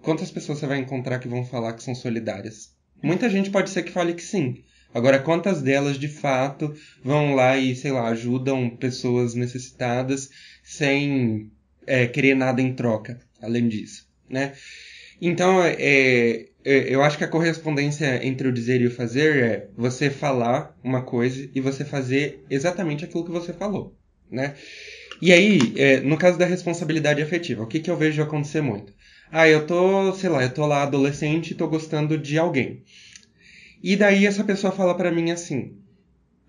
quantas 0.01 0.31
pessoas 0.31 0.57
você 0.57 0.67
vai 0.67 0.79
encontrar 0.79 1.19
que 1.19 1.27
vão 1.27 1.45
falar 1.45 1.73
que 1.73 1.83
são 1.83 1.93
solidárias? 1.93 2.75
Muita 3.01 3.29
gente 3.29 3.51
pode 3.51 3.69
ser 3.69 3.83
que 3.83 3.91
fale 3.91 4.13
que 4.13 4.23
sim. 4.23 4.63
Agora, 4.93 5.19
quantas 5.19 5.61
delas 5.61 5.99
de 5.99 6.07
fato 6.07 6.73
vão 7.03 7.35
lá 7.35 7.55
e, 7.57 7.75
sei 7.75 7.91
lá, 7.91 8.07
ajudam 8.09 8.69
pessoas 8.71 9.35
necessitadas 9.35 10.29
sem 10.63 11.51
é, 11.89 12.07
querer 12.07 12.35
nada 12.35 12.61
em 12.61 12.73
troca, 12.73 13.19
além 13.41 13.67
disso, 13.67 14.07
né? 14.29 14.53
Então, 15.21 15.61
é, 15.63 15.75
é, 15.77 16.45
eu 16.63 17.01
acho 17.01 17.17
que 17.17 17.23
a 17.23 17.27
correspondência 17.27 18.25
entre 18.25 18.47
o 18.47 18.53
dizer 18.53 18.79
e 18.79 18.87
o 18.87 18.91
fazer 18.91 19.43
é 19.43 19.69
você 19.75 20.09
falar 20.09 20.77
uma 20.83 21.01
coisa 21.01 21.49
e 21.53 21.59
você 21.59 21.83
fazer 21.83 22.45
exatamente 22.49 23.03
aquilo 23.03 23.25
que 23.25 23.31
você 23.31 23.51
falou, 23.51 23.97
né? 24.31 24.55
E 25.21 25.33
aí, 25.33 25.73
é, 25.75 25.99
no 25.99 26.17
caso 26.17 26.37
da 26.37 26.45
responsabilidade 26.45 27.21
afetiva, 27.21 27.63
o 27.63 27.67
que, 27.67 27.79
que 27.79 27.89
eu 27.91 27.97
vejo 27.97 28.21
acontecer 28.21 28.61
muito? 28.61 28.93
Ah, 29.31 29.47
eu 29.49 29.65
tô, 29.67 30.13
sei 30.13 30.29
lá, 30.29 30.43
eu 30.43 30.53
tô 30.53 30.65
lá 30.65 30.83
adolescente 30.83 31.51
e 31.51 31.55
tô 31.55 31.67
gostando 31.67 32.17
de 32.17 32.37
alguém. 32.37 32.83
E 33.83 33.95
daí 33.95 34.25
essa 34.25 34.43
pessoa 34.43 34.71
fala 34.71 34.95
para 34.95 35.11
mim 35.11 35.31
assim: 35.31 35.77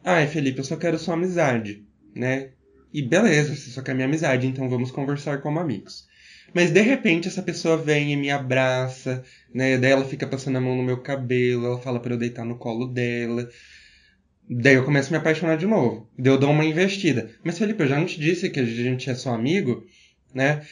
Ah, 0.05 0.24
Felipe, 0.26 0.59
eu 0.59 0.64
só 0.64 0.76
quero 0.76 0.98
sua 0.98 1.14
amizade, 1.14 1.85
né? 2.14 2.50
E 2.92 3.03
beleza, 3.03 3.55
você 3.55 3.70
só 3.70 3.83
quer 3.83 3.94
minha 3.94 4.07
amizade, 4.07 4.46
então 4.46 4.68
vamos 4.68 4.90
conversar 4.90 5.40
como 5.40 5.61
amigos. 5.61 6.09
Mas 6.53 6.70
de 6.72 6.81
repente 6.81 7.29
essa 7.29 7.42
pessoa 7.42 7.76
vem 7.76 8.12
e 8.12 8.16
me 8.16 8.31
abraça, 8.31 9.22
né? 9.55 9.79
Daí 9.79 9.92
ela 9.92 10.05
fica 10.05 10.26
passando 10.26 10.57
a 10.57 10.61
mão 10.61 10.76
no 10.76 10.83
meu 10.83 11.00
cabelo, 11.00 11.66
ela 11.66 11.81
fala 11.81 12.00
para 12.00 12.14
eu 12.14 12.18
deitar 12.18 12.44
no 12.44 12.59
colo 12.59 12.87
dela. 12.87 13.48
Daí 14.48 14.74
eu 14.74 14.85
começo 14.85 15.09
a 15.09 15.12
me 15.12 15.18
apaixonar 15.18 15.57
de 15.57 15.66
novo. 15.66 16.09
Daí 16.18 16.33
eu 16.33 16.38
dou 16.38 16.50
uma 16.50 16.64
investida. 16.64 17.31
Mas 17.44 17.57
Felipe, 17.59 17.83
eu 17.83 17.88
já 17.88 17.96
não 17.96 18.07
te 18.07 18.18
disse 18.18 18.50
que 18.50 18.59
a 18.59 18.64
gente 18.64 19.09
é 19.09 19.14
só 19.14 19.33
amigo, 19.33 19.87
né? 20.35 20.66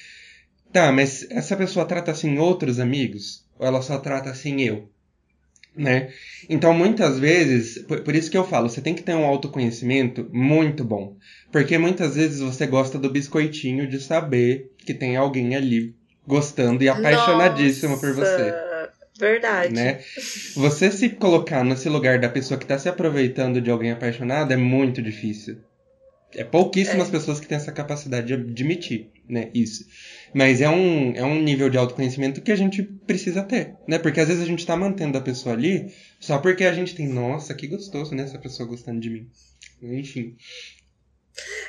Tá, 0.72 0.90
mas 0.90 1.26
essa 1.30 1.56
pessoa 1.56 1.86
trata 1.86 2.10
assim 2.10 2.38
outros 2.38 2.80
amigos? 2.80 3.46
Ou 3.58 3.66
ela 3.66 3.80
só 3.80 3.98
trata 3.98 4.30
assim 4.30 4.60
eu? 4.62 4.90
Né? 5.78 6.08
Então, 6.48 6.74
muitas 6.74 7.20
vezes, 7.20 7.78
por, 7.78 8.00
por, 8.00 8.14
isso 8.14 8.30
que 8.30 8.36
eu 8.36 8.44
falo, 8.44 8.68
você 8.68 8.80
tem 8.80 8.94
que 8.94 9.02
ter 9.02 9.14
um 9.14 9.24
autoconhecimento 9.24 10.28
muito 10.32 10.82
bom. 10.84 11.16
Porque 11.52 11.78
muitas 11.78 12.16
vezes 12.16 12.40
você 12.40 12.66
gosta 12.66 12.98
do 12.98 13.08
biscoitinho 13.08 13.86
de 13.86 14.00
saber 14.00 14.72
que 14.78 14.92
tem 14.92 15.16
alguém 15.16 15.54
ali 15.54 15.94
gostando 16.26 16.82
e 16.82 16.88
apaixonadíssimo 16.88 17.92
Nossa, 17.92 18.06
por 18.06 18.14
você. 18.14 18.54
Verdade. 19.18 19.72
Né? 19.72 20.00
Você 20.56 20.90
se 20.90 21.10
colocar 21.10 21.64
nesse 21.64 21.88
lugar 21.88 22.18
da 22.18 22.28
pessoa 22.28 22.58
que 22.58 22.64
está 22.64 22.78
se 22.78 22.88
aproveitando 22.88 23.60
de 23.60 23.70
alguém 23.70 23.92
apaixonado 23.92 24.52
é 24.52 24.56
muito 24.56 25.00
difícil. 25.00 25.58
É 26.34 26.44
pouquíssimas 26.44 27.08
é. 27.08 27.10
pessoas 27.12 27.40
que 27.40 27.46
têm 27.46 27.56
essa 27.56 27.72
capacidade 27.72 28.26
de 28.26 28.34
admitir, 28.34 29.10
né, 29.28 29.48
isso. 29.54 29.86
Mas 30.34 30.60
é 30.60 30.68
um, 30.68 31.12
é 31.14 31.24
um 31.24 31.40
nível 31.40 31.70
de 31.70 31.78
autoconhecimento 31.78 32.40
que 32.40 32.52
a 32.52 32.56
gente 32.56 32.82
precisa 32.82 33.42
ter, 33.42 33.74
né? 33.86 33.98
Porque 33.98 34.20
às 34.20 34.28
vezes 34.28 34.42
a 34.42 34.46
gente 34.46 34.60
está 34.60 34.76
mantendo 34.76 35.16
a 35.16 35.20
pessoa 35.20 35.54
ali 35.54 35.92
só 36.20 36.38
porque 36.38 36.64
a 36.64 36.72
gente 36.72 36.94
tem, 36.94 37.08
nossa, 37.08 37.54
que 37.54 37.66
gostoso, 37.66 38.14
né, 38.14 38.24
essa 38.24 38.38
pessoa 38.38 38.68
gostando 38.68 39.00
de 39.00 39.10
mim. 39.10 39.30
Enfim. 39.82 40.36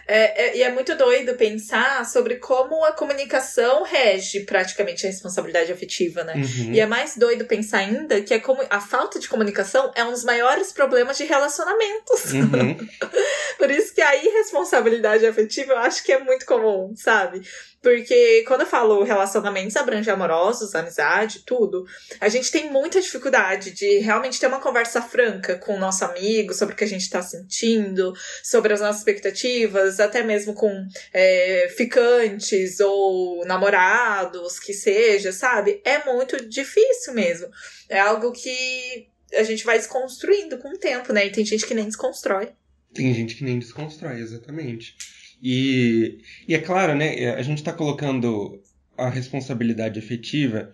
É, 0.08 0.48
é, 0.48 0.58
e 0.58 0.64
é 0.64 0.72
muito 0.72 0.96
doido 0.96 1.36
pensar 1.36 2.04
sobre 2.06 2.38
como 2.38 2.84
a 2.84 2.92
comunicação 2.92 3.84
rege 3.84 4.42
praticamente 4.42 5.06
a 5.06 5.10
responsabilidade 5.10 5.72
afetiva, 5.72 6.24
né? 6.24 6.34
Uhum. 6.34 6.74
E 6.74 6.80
é 6.80 6.88
mais 6.88 7.16
doido 7.16 7.46
pensar 7.46 7.80
ainda 7.80 8.20
que 8.22 8.34
a, 8.34 8.42
a 8.72 8.82
falta 8.82 9.20
de 9.20 9.30
comunicação 9.30 9.92
é 9.96 10.04
um 10.04 10.12
dos 10.12 10.24
maiores 10.24 10.72
problemas 10.72 11.18
de 11.18 11.26
relacionamentos. 11.26 12.34
Uhum. 12.34 12.76
Por 13.60 13.70
isso 13.70 13.94
que 13.94 14.02
a 14.02 14.16
irresponsabilidade 14.16 15.26
afetiva 15.28 15.74
eu 15.74 15.78
acho 15.78 16.04
que 16.04 16.12
é 16.12 16.24
muito 16.24 16.46
comum, 16.46 16.94
sabe? 16.96 17.42
Porque 17.82 18.44
quando 18.46 18.62
eu 18.62 18.68
falo 18.68 19.04
relacionamentos 19.04 19.78
abrange 19.78 20.10
amorosos, 20.10 20.76
amizade, 20.76 21.44
tudo, 21.46 21.86
a 22.20 22.28
gente 22.28 22.52
tem 22.52 22.70
muita 22.70 23.00
dificuldade 23.00 23.72
de 23.72 24.00
realmente 24.00 24.40
ter 24.40 24.48
uma 24.48 24.60
conversa 24.60 25.02
franca 25.02 25.58
com 25.58 25.76
o 25.76 25.80
nosso 25.80 26.04
amigo 26.04 26.54
sobre 26.54 26.74
o 26.74 26.78
que 26.78 26.84
a 26.84 26.88
gente 26.88 27.10
tá 27.10 27.22
sentindo, 27.22 28.14
sobre 28.44 28.74
as 28.74 28.82
nossas 28.82 28.98
expectativas, 28.98 30.00
até 30.00 30.22
mesmo 30.22 30.54
com 30.54 30.86
é, 31.14 31.74
ficantes 31.78 32.82
ou 32.82 33.46
namorados, 33.46 34.60
que 34.60 34.74
seja, 34.74 35.32
sabe? 35.32 35.82
É 35.86 36.04
muito 36.04 36.50
difícil 36.50 37.14
mesmo. 37.14 37.48
É 37.88 38.00
algo 38.00 38.34
que 38.34 39.08
a 39.34 39.44
gente 39.44 39.64
vai 39.64 39.78
desconstruindo 39.78 40.58
com 40.58 40.70
o 40.70 40.78
tempo, 40.78 41.14
né? 41.14 41.28
E 41.28 41.32
tem 41.32 41.46
gente 41.46 41.66
que 41.66 41.74
nem 41.74 41.86
desconstrói. 41.86 42.50
Tem 42.94 43.14
gente 43.14 43.36
que 43.36 43.44
nem 43.44 43.60
desconstrói, 43.60 44.20
exatamente. 44.20 44.96
E, 45.42 46.20
e 46.48 46.54
é 46.54 46.60
claro, 46.60 46.96
né? 46.96 47.32
A 47.32 47.42
gente 47.42 47.60
está 47.60 47.72
colocando 47.72 48.62
a 48.98 49.10
responsabilidade 49.10 49.98
efetiva 49.98 50.72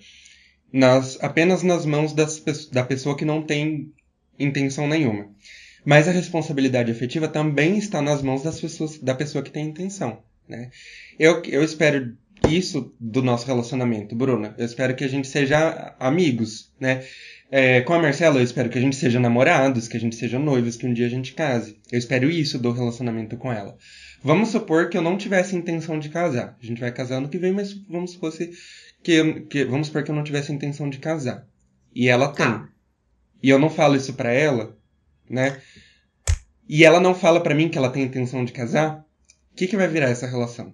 nas, 0.74 1.22
apenas 1.24 1.64
nas 1.64 1.86
mãos 1.86 2.14
das, 2.14 2.42
da 2.72 2.84
pessoa 2.84 3.16
que 3.16 3.26
não 3.26 3.42
tem 3.42 3.94
intenção 4.38 4.88
nenhuma. 4.88 5.30
Mas 5.86 6.08
a 6.08 6.12
responsabilidade 6.12 6.92
efetiva 6.92 7.28
também 7.28 7.78
está 7.78 8.02
nas 8.02 8.22
mãos 8.22 8.42
das 8.42 8.60
pessoas, 8.60 8.98
da 8.98 9.14
pessoa 9.14 9.44
que 9.44 9.52
tem 9.52 9.68
intenção. 9.68 10.24
Né? 10.50 10.72
Eu, 11.20 11.44
eu 11.44 11.64
espero 11.64 12.18
isso 12.50 12.94
do 13.00 13.22
nosso 13.22 13.46
relacionamento, 13.46 14.16
Bruna. 14.16 14.56
Eu 14.58 14.66
espero 14.66 14.96
que 14.96 15.04
a 15.04 15.08
gente 15.08 15.28
seja 15.28 15.96
amigos, 16.00 16.72
né? 16.80 17.04
É, 17.52 17.82
com 17.82 17.94
a 17.94 18.02
Marcela, 18.02 18.40
eu 18.40 18.44
espero 18.44 18.70
que 18.70 18.78
a 18.78 18.82
gente 18.82 18.96
seja 18.96 19.20
namorados, 19.20 19.88
que 19.88 19.96
a 19.96 20.00
gente 20.00 20.16
seja 20.16 20.40
noivos, 20.40 20.76
que 20.76 20.86
um 20.86 20.94
dia 20.94 21.06
a 21.06 21.10
gente 21.10 21.34
case. 21.34 21.78
Eu 21.92 22.00
espero 22.00 22.30
isso 22.30 22.58
do 22.58 22.72
relacionamento 22.72 23.38
com 23.38 23.54
ela. 23.54 23.78
Vamos 24.24 24.50
supor 24.50 24.90
que 24.90 24.98
eu 24.98 25.02
não 25.02 25.18
tivesse 25.18 25.56
intenção 25.56 26.00
de 26.00 26.10
casar. 26.10 26.58
A 26.62 26.66
gente 26.66 26.82
vai 26.82 26.92
casar 26.92 27.18
ano 27.18 27.30
que 27.30 27.38
vem, 27.38 27.52
mas 27.52 27.74
vamos 27.74 28.12
supor 28.12 28.34
que, 29.04 29.42
que 29.42 29.66
vamos 29.66 29.88
supor 29.88 30.04
que 30.04 30.12
eu 30.12 30.16
não 30.16 30.24
tivesse 30.24 30.52
intenção 30.52 30.90
de 30.90 31.00
casar. 31.00 31.48
E 31.94 32.08
ela 32.08 32.28
tem. 32.30 32.46
Tá. 32.46 32.70
E 33.42 33.50
eu 33.50 33.60
não 33.60 33.70
falo 33.70 33.96
isso 33.96 34.14
pra 34.14 34.34
ela, 34.34 34.76
né? 35.30 35.62
E 36.68 36.84
ela 36.84 37.00
não 37.00 37.14
fala 37.14 37.40
para 37.40 37.54
mim 37.54 37.70
que 37.70 37.78
ela 37.78 37.92
tem 37.92 38.04
intenção 38.04 38.44
de 38.44 38.52
casar. 38.52 39.06
O 39.52 39.56
que, 39.56 39.68
que 39.68 39.78
vai 39.78 39.88
virar 39.88 40.10
essa 40.10 40.28
relação? 40.28 40.74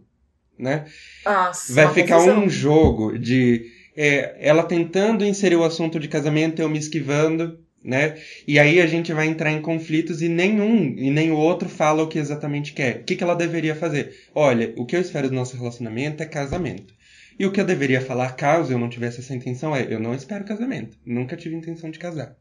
Né? 0.58 0.86
Nossa, 1.25 1.73
vai 1.73 1.93
ficar 1.93 2.17
confusão. 2.17 2.43
um 2.43 2.49
jogo 2.49 3.17
de 3.17 3.65
é, 3.95 4.38
ela 4.39 4.63
tentando 4.63 5.25
inserir 5.25 5.56
o 5.56 5.63
assunto 5.63 5.99
de 5.99 6.08
casamento, 6.08 6.62
eu 6.62 6.69
me 6.69 6.80
esquivando, 6.80 7.60
né? 7.83 8.17
E 8.47 8.59
aí 8.59 8.79
a 8.79 8.87
gente 8.87 9.11
vai 9.11 9.27
entrar 9.27 9.51
em 9.51 9.61
conflitos 9.61 10.21
e 10.21 10.29
nenhum 10.29 10.95
e 10.97 11.09
nem 11.09 11.31
o 11.31 11.37
outro 11.37 11.67
fala 11.67 12.03
o 12.03 12.07
que 12.07 12.19
exatamente 12.19 12.73
quer. 12.73 12.97
O 12.97 13.03
que, 13.03 13.15
que 13.15 13.23
ela 13.23 13.35
deveria 13.35 13.75
fazer? 13.75 14.15
Olha, 14.33 14.73
o 14.77 14.85
que 14.85 14.95
eu 14.95 15.01
espero 15.01 15.29
do 15.29 15.35
nosso 15.35 15.57
relacionamento 15.57 16.21
é 16.21 16.25
casamento. 16.25 16.93
E 17.39 17.45
o 17.45 17.51
que 17.51 17.59
eu 17.59 17.65
deveria 17.65 18.01
falar 18.01 18.35
caso 18.35 18.71
eu 18.71 18.77
não 18.77 18.89
tivesse 18.89 19.19
essa 19.19 19.33
intenção 19.33 19.75
é: 19.75 19.87
eu 19.89 19.99
não 19.99 20.13
espero 20.13 20.45
casamento. 20.45 20.97
Nunca 21.05 21.35
tive 21.35 21.55
intenção 21.55 21.89
de 21.89 21.97
casar, 21.97 22.35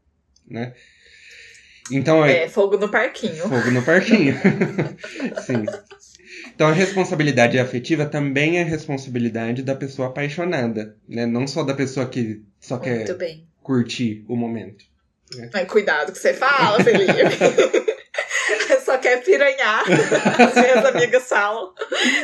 né? 0.47 0.73
Então 1.91 2.23
é. 2.23 2.43
É, 2.43 2.49
fogo 2.49 2.77
no 2.77 2.89
parquinho. 2.89 3.49
Fogo 3.49 3.71
no 3.71 3.83
parquinho. 3.83 4.35
Sim. 5.41 5.65
Então 6.53 6.67
a 6.67 6.73
responsabilidade 6.73 7.57
afetiva 7.57 8.05
também 8.05 8.57
é 8.57 8.63
responsabilidade 8.63 9.63
da 9.63 9.75
pessoa 9.75 10.09
apaixonada, 10.09 10.95
né? 11.09 11.25
Não 11.25 11.47
só 11.47 11.63
da 11.63 11.73
pessoa 11.73 12.07
que 12.07 12.43
só 12.59 12.75
Muito 12.75 12.83
quer 12.85 13.17
bem. 13.17 13.47
curtir 13.63 14.23
o 14.27 14.35
momento. 14.35 14.90
Né? 15.35 15.49
Mas 15.53 15.67
cuidado 15.67 16.11
que 16.11 16.19
você 16.19 16.33
fala, 16.33 16.83
Felipe. 16.83 17.13
só 18.91 18.97
quer 18.97 19.23
piranhar. 19.23 19.83
As 19.87 20.55
minhas 20.55 20.85
amigas 20.85 21.27
falam. 21.27 21.73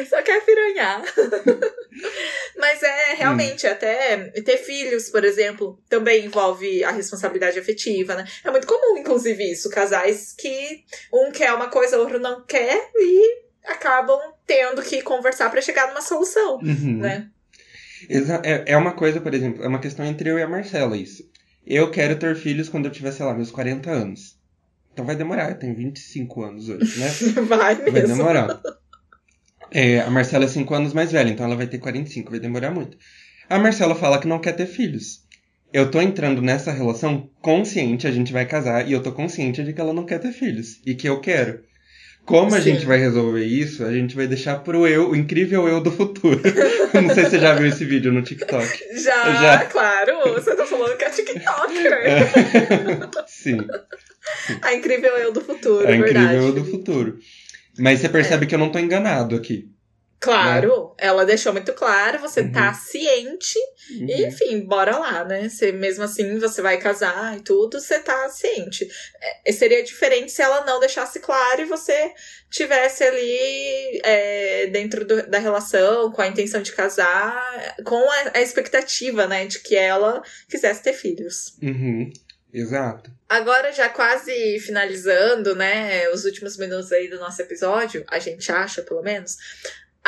Só 0.09 0.21
quer 0.21 0.43
piranhar. 0.43 1.01
Mas 2.57 2.83
é 2.83 3.13
realmente, 3.15 3.65
hum. 3.65 3.71
até 3.71 4.17
ter 4.41 4.57
filhos, 4.57 5.09
por 5.09 5.23
exemplo, 5.23 5.79
também 5.89 6.25
envolve 6.25 6.83
a 6.83 6.91
responsabilidade 6.91 7.57
afetiva, 7.57 8.15
né? 8.15 8.25
É 8.43 8.51
muito 8.51 8.67
comum, 8.67 8.97
inclusive, 8.97 9.51
isso. 9.51 9.69
Casais 9.69 10.33
que 10.37 10.83
um 11.13 11.31
quer 11.31 11.53
uma 11.53 11.69
coisa, 11.69 11.97
o 11.97 12.01
outro 12.01 12.19
não 12.19 12.43
quer 12.45 12.89
e 12.95 13.47
acabam 13.65 14.19
tendo 14.45 14.81
que 14.81 15.01
conversar 15.01 15.49
para 15.49 15.61
chegar 15.61 15.87
numa 15.87 16.01
solução, 16.01 16.57
uhum. 16.57 16.97
né? 16.99 17.29
É, 18.43 18.73
é 18.73 18.77
uma 18.77 18.93
coisa, 18.93 19.19
por 19.19 19.33
exemplo, 19.33 19.63
é 19.63 19.67
uma 19.67 19.79
questão 19.79 20.05
entre 20.05 20.29
eu 20.29 20.37
e 20.37 20.43
a 20.43 20.47
Marcela, 20.47 20.95
isso. 20.95 21.27
Eu 21.69 21.91
quero 21.91 22.17
ter 22.17 22.35
filhos 22.35 22.69
quando 22.69 22.85
eu 22.85 22.91
tiver, 22.91 23.11
sei 23.11 23.25
lá, 23.25 23.33
meus 23.33 23.51
40 23.51 23.91
anos. 23.91 24.37
Então 24.93 25.05
vai 25.05 25.15
demorar, 25.15 25.49
eu 25.49 25.59
tenho 25.59 25.75
25 25.75 26.43
anos 26.43 26.69
hoje, 26.69 26.99
né? 26.99 27.07
vai 27.45 27.75
mesmo. 27.75 27.91
Vai 27.91 28.01
demorar. 28.01 28.61
É, 29.69 29.99
a 29.99 30.09
Marcela 30.09 30.45
é 30.45 30.47
5 30.47 30.73
anos 30.73 30.93
mais 30.93 31.11
velha, 31.11 31.29
então 31.29 31.45
ela 31.45 31.55
vai 31.55 31.67
ter 31.67 31.77
45, 31.77 32.31
vai 32.31 32.39
demorar 32.39 32.71
muito. 32.71 32.97
A 33.49 33.59
Marcela 33.59 33.93
fala 33.95 34.19
que 34.19 34.27
não 34.27 34.39
quer 34.39 34.53
ter 34.53 34.65
filhos. 34.65 35.25
Eu 35.73 35.91
tô 35.91 36.01
entrando 36.01 36.41
nessa 36.41 36.71
relação 36.71 37.29
consciente, 37.41 38.07
a 38.07 38.11
gente 38.11 38.31
vai 38.31 38.45
casar, 38.45 38.87
e 38.87 38.93
eu 38.93 39.03
tô 39.03 39.11
consciente 39.11 39.61
de 39.63 39.73
que 39.73 39.81
ela 39.81 39.93
não 39.93 40.05
quer 40.05 40.19
ter 40.19 40.31
filhos. 40.31 40.81
E 40.85 40.95
que 40.95 41.07
eu 41.07 41.19
quero. 41.19 41.63
Como 42.27 42.53
a 42.53 42.59
Sim. 42.59 42.73
gente 42.73 42.85
vai 42.85 42.97
resolver 42.97 43.45
isso, 43.45 43.85
a 43.85 43.93
gente 43.93 44.13
vai 44.13 44.27
deixar 44.27 44.59
pro 44.59 44.85
eu, 44.85 45.11
o 45.11 45.15
incrível 45.15 45.65
eu 45.65 45.79
do 45.79 45.89
futuro. 45.89 46.41
Não 46.93 47.15
sei 47.15 47.23
se 47.23 47.29
você 47.31 47.39
já 47.39 47.53
viu 47.53 47.67
esse 47.67 47.85
vídeo 47.85 48.11
no 48.11 48.21
TikTok. 48.21 48.67
Já, 49.01 49.33
já. 49.41 49.65
claro. 49.65 50.33
Você 50.33 50.53
tá 50.53 50.65
falando 50.65 50.97
que 50.97 51.05
é 51.05 51.09
TikToker. 51.09 51.93
É. 51.93 52.19
Sim. 53.27 53.65
A 54.61 54.73
incrível 54.73 55.15
eu 55.15 55.31
do 55.31 55.39
futuro, 55.39 55.87
A 55.87 55.95
incrível 55.95 56.41
eu 56.41 56.51
do 56.51 56.65
futuro. 56.65 57.17
Mas 57.79 58.01
você 58.01 58.09
percebe 58.09 58.43
é. 58.43 58.49
que 58.49 58.55
eu 58.55 58.59
não 58.59 58.71
tô 58.71 58.79
enganado 58.79 59.33
aqui. 59.33 59.69
Claro, 60.19 60.95
né? 60.97 61.07
ela 61.07 61.25
deixou 61.25 61.53
muito 61.53 61.73
claro, 61.73 62.19
você 62.19 62.41
tá 62.41 62.47
uhum. 62.47 62.53
tá 62.53 62.73
ciente, 62.73 63.59
uhum. 63.91 64.07
e 64.09 64.25
enfim, 64.25 64.61
bora 64.61 64.97
lá, 64.97 65.23
né? 65.23 65.47
Você, 65.47 65.71
mesmo 65.71 66.03
assim, 66.03 66.39
você 66.39 66.59
vai 66.59 66.79
casar 66.79 67.37
e 67.37 67.41
tudo, 67.41 67.79
você 67.79 67.99
tá 67.99 68.27
ciente. 68.29 68.87
É, 69.45 69.51
seria 69.51 69.83
diferente 69.83 70.31
se 70.31 70.41
ela 70.41 70.65
não 70.65 70.79
deixasse 70.79 71.19
claro 71.19 71.61
e 71.61 71.65
você 71.65 72.11
tivesse 72.49 73.03
ali 73.03 74.01
é, 74.03 74.67
dentro 74.67 75.05
do, 75.05 75.27
da 75.27 75.37
relação, 75.37 76.11
com 76.11 76.21
a 76.21 76.27
intenção 76.27 76.63
de 76.63 76.71
casar, 76.71 77.75
com 77.85 78.09
a, 78.09 78.31
a, 78.35 78.41
expectativa, 78.41 79.27
né, 79.27 79.45
de 79.45 79.59
que 79.59 79.75
ela 79.75 80.23
quisesse 80.49 80.81
ter 80.81 80.93
filhos. 80.93 81.55
Uhum. 81.61 82.11
Exato. 82.51 83.11
Agora, 83.29 83.71
já 83.71 83.87
quase 83.87 84.59
finalizando, 84.61 85.55
né, 85.55 86.09
os 86.09 86.25
últimos 86.25 86.57
minutos 86.57 86.91
aí 86.91 87.07
do 87.07 87.19
nosso 87.19 87.39
episódio, 87.41 88.03
a 88.07 88.17
gente 88.17 88.51
acha, 88.51 88.81
pelo 88.81 89.03
menos, 89.03 89.37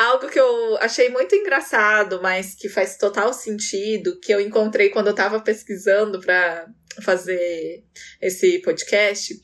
algo 0.00 0.28
que 0.28 0.40
eu 0.40 0.76
achei 0.78 1.10
muito 1.10 1.34
engraçado, 1.34 2.20
mas 2.22 2.54
que 2.54 2.68
faz 2.68 2.96
total 2.96 3.32
sentido, 3.32 4.18
que 4.18 4.32
eu 4.32 4.40
encontrei 4.40 4.88
quando 4.88 5.08
eu 5.08 5.14
tava 5.14 5.40
pesquisando 5.40 6.20
para 6.20 6.66
fazer 7.02 7.84
esse 8.20 8.58
podcast, 8.60 9.34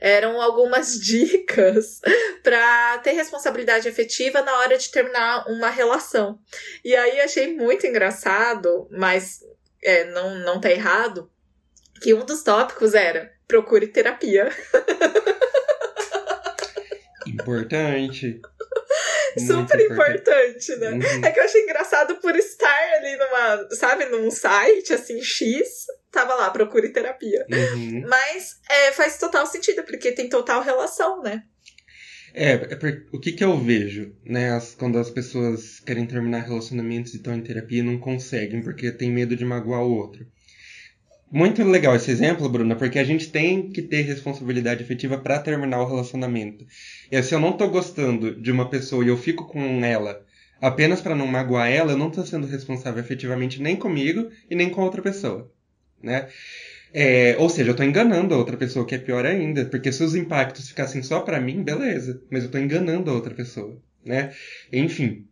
eram 0.00 0.40
algumas 0.40 0.98
dicas 1.00 2.00
para 2.42 2.98
ter 2.98 3.12
responsabilidade 3.12 3.88
afetiva 3.88 4.42
na 4.42 4.58
hora 4.58 4.78
de 4.78 4.90
terminar 4.90 5.46
uma 5.48 5.68
relação. 5.68 6.38
E 6.84 6.94
aí 6.94 7.20
achei 7.20 7.54
muito 7.54 7.86
engraçado, 7.86 8.88
mas 8.90 9.40
é, 9.82 10.04
não, 10.12 10.38
não 10.38 10.60
tá 10.60 10.70
errado, 10.70 11.30
que 12.00 12.14
um 12.14 12.24
dos 12.24 12.42
tópicos 12.42 12.94
era 12.94 13.32
procure 13.48 13.88
terapia. 13.88 14.50
Importante. 17.26 18.40
Super 19.38 19.80
importante, 19.80 20.76
né? 20.76 20.90
Uhum. 20.90 21.24
É 21.24 21.30
que 21.30 21.40
eu 21.40 21.44
achei 21.44 21.62
engraçado 21.62 22.16
por 22.16 22.34
estar 22.36 22.92
ali 22.96 23.16
numa, 23.16 23.68
sabe, 23.70 24.06
num 24.06 24.30
site 24.30 24.92
assim, 24.92 25.22
X, 25.22 25.86
tava 26.10 26.34
lá, 26.34 26.50
procure 26.50 26.88
terapia. 26.90 27.46
Uhum. 27.50 28.02
Mas 28.06 28.60
é, 28.70 28.92
faz 28.92 29.18
total 29.18 29.46
sentido, 29.46 29.82
porque 29.84 30.12
tem 30.12 30.28
total 30.28 30.62
relação, 30.62 31.22
né? 31.22 31.42
É, 32.34 32.54
é 32.54 32.78
o 33.12 33.20
que 33.20 33.30
que 33.30 33.44
eu 33.44 33.56
vejo, 33.56 34.12
né, 34.24 34.50
as, 34.50 34.74
quando 34.74 34.98
as 34.98 35.08
pessoas 35.08 35.78
querem 35.78 36.04
terminar 36.04 36.40
relacionamentos 36.40 37.14
e 37.14 37.18
estão 37.18 37.32
em 37.32 37.40
terapia 37.40 37.78
e 37.78 37.82
não 37.82 37.96
conseguem, 37.96 38.60
porque 38.60 38.90
tem 38.90 39.08
medo 39.08 39.36
de 39.36 39.44
magoar 39.44 39.82
o 39.82 39.94
outro. 39.94 40.26
Muito 41.34 41.64
legal 41.64 41.96
esse 41.96 42.12
exemplo, 42.12 42.48
Bruna, 42.48 42.76
porque 42.76 42.96
a 42.96 43.02
gente 43.02 43.28
tem 43.28 43.68
que 43.68 43.82
ter 43.82 44.02
responsabilidade 44.02 44.84
efetiva 44.84 45.18
para 45.18 45.40
terminar 45.40 45.80
o 45.80 45.88
relacionamento. 45.88 46.64
E 47.10 47.20
se 47.24 47.34
eu 47.34 47.40
não 47.40 47.56
tô 47.56 47.66
gostando 47.66 48.40
de 48.40 48.52
uma 48.52 48.70
pessoa 48.70 49.04
e 49.04 49.08
eu 49.08 49.16
fico 49.16 49.44
com 49.48 49.84
ela 49.84 50.24
apenas 50.60 51.00
para 51.00 51.16
não 51.16 51.26
magoar 51.26 51.68
ela, 51.68 51.90
eu 51.90 51.98
não 51.98 52.08
tô 52.08 52.24
sendo 52.24 52.46
responsável 52.46 53.02
efetivamente 53.02 53.60
nem 53.60 53.74
comigo 53.74 54.30
e 54.48 54.54
nem 54.54 54.70
com 54.70 54.82
outra 54.82 55.02
pessoa, 55.02 55.50
né? 56.00 56.28
É, 56.92 57.34
ou 57.36 57.48
seja, 57.48 57.72
eu 57.72 57.76
tô 57.76 57.82
enganando 57.82 58.32
a 58.32 58.38
outra 58.38 58.56
pessoa, 58.56 58.86
que 58.86 58.94
é 58.94 58.98
pior 58.98 59.26
ainda, 59.26 59.64
porque 59.64 59.90
se 59.90 60.04
os 60.04 60.14
impactos 60.14 60.68
ficassem 60.68 61.02
só 61.02 61.18
para 61.18 61.40
mim, 61.40 61.64
beleza, 61.64 62.22
mas 62.30 62.44
eu 62.44 62.50
tô 62.52 62.58
enganando 62.58 63.10
a 63.10 63.14
outra 63.14 63.34
pessoa, 63.34 63.76
né? 64.04 64.32
Enfim, 64.72 65.26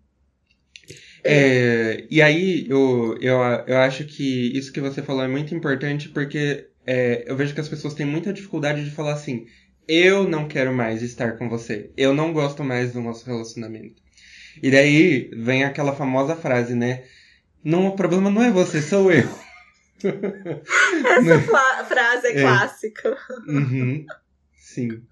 é, 1.25 2.05
e 2.11 2.21
aí, 2.21 2.67
eu, 2.69 3.17
eu, 3.21 3.39
eu 3.67 3.79
acho 3.79 4.05
que 4.05 4.57
isso 4.57 4.73
que 4.73 4.81
você 4.81 5.03
falou 5.03 5.23
é 5.23 5.29
muito 5.29 5.55
importante 5.55 6.09
porque 6.09 6.69
é, 6.87 7.25
eu 7.27 7.37
vejo 7.37 7.55
que 7.55 7.61
as 7.61 7.69
pessoas 7.69 7.95
têm 7.95 8.07
muita 8.07 8.33
dificuldade 8.33 8.85
de 8.85 8.91
falar 8.91 9.13
assim: 9.13 9.47
eu 9.87 10.29
não 10.29 10.49
quero 10.49 10.73
mais 10.73 11.03
estar 11.03 11.37
com 11.39 11.49
você, 11.49 11.91
eu 11.97 12.13
não 12.13 12.33
gosto 12.33 12.65
mais 12.65 12.93
do 12.93 13.01
nosso 13.01 13.25
relacionamento. 13.25 14.03
E 14.61 14.71
daí 14.71 15.31
vem 15.33 15.65
aquela 15.65 15.95
famosa 15.95 16.37
frase, 16.37 16.75
né? 16.75 17.05
Não, 17.65 17.87
o 17.87 17.97
problema 17.97 18.29
não 18.29 18.43
é 18.43 18.51
você, 18.51 18.83
sou 18.83 19.13
eu. 19.13 19.29
Essa 20.03 21.85
frase 21.85 22.27
é, 22.27 22.31
é, 22.31 22.43
clássica. 22.43 23.17
Uhum. 23.47 24.05
Sim. 24.59 25.03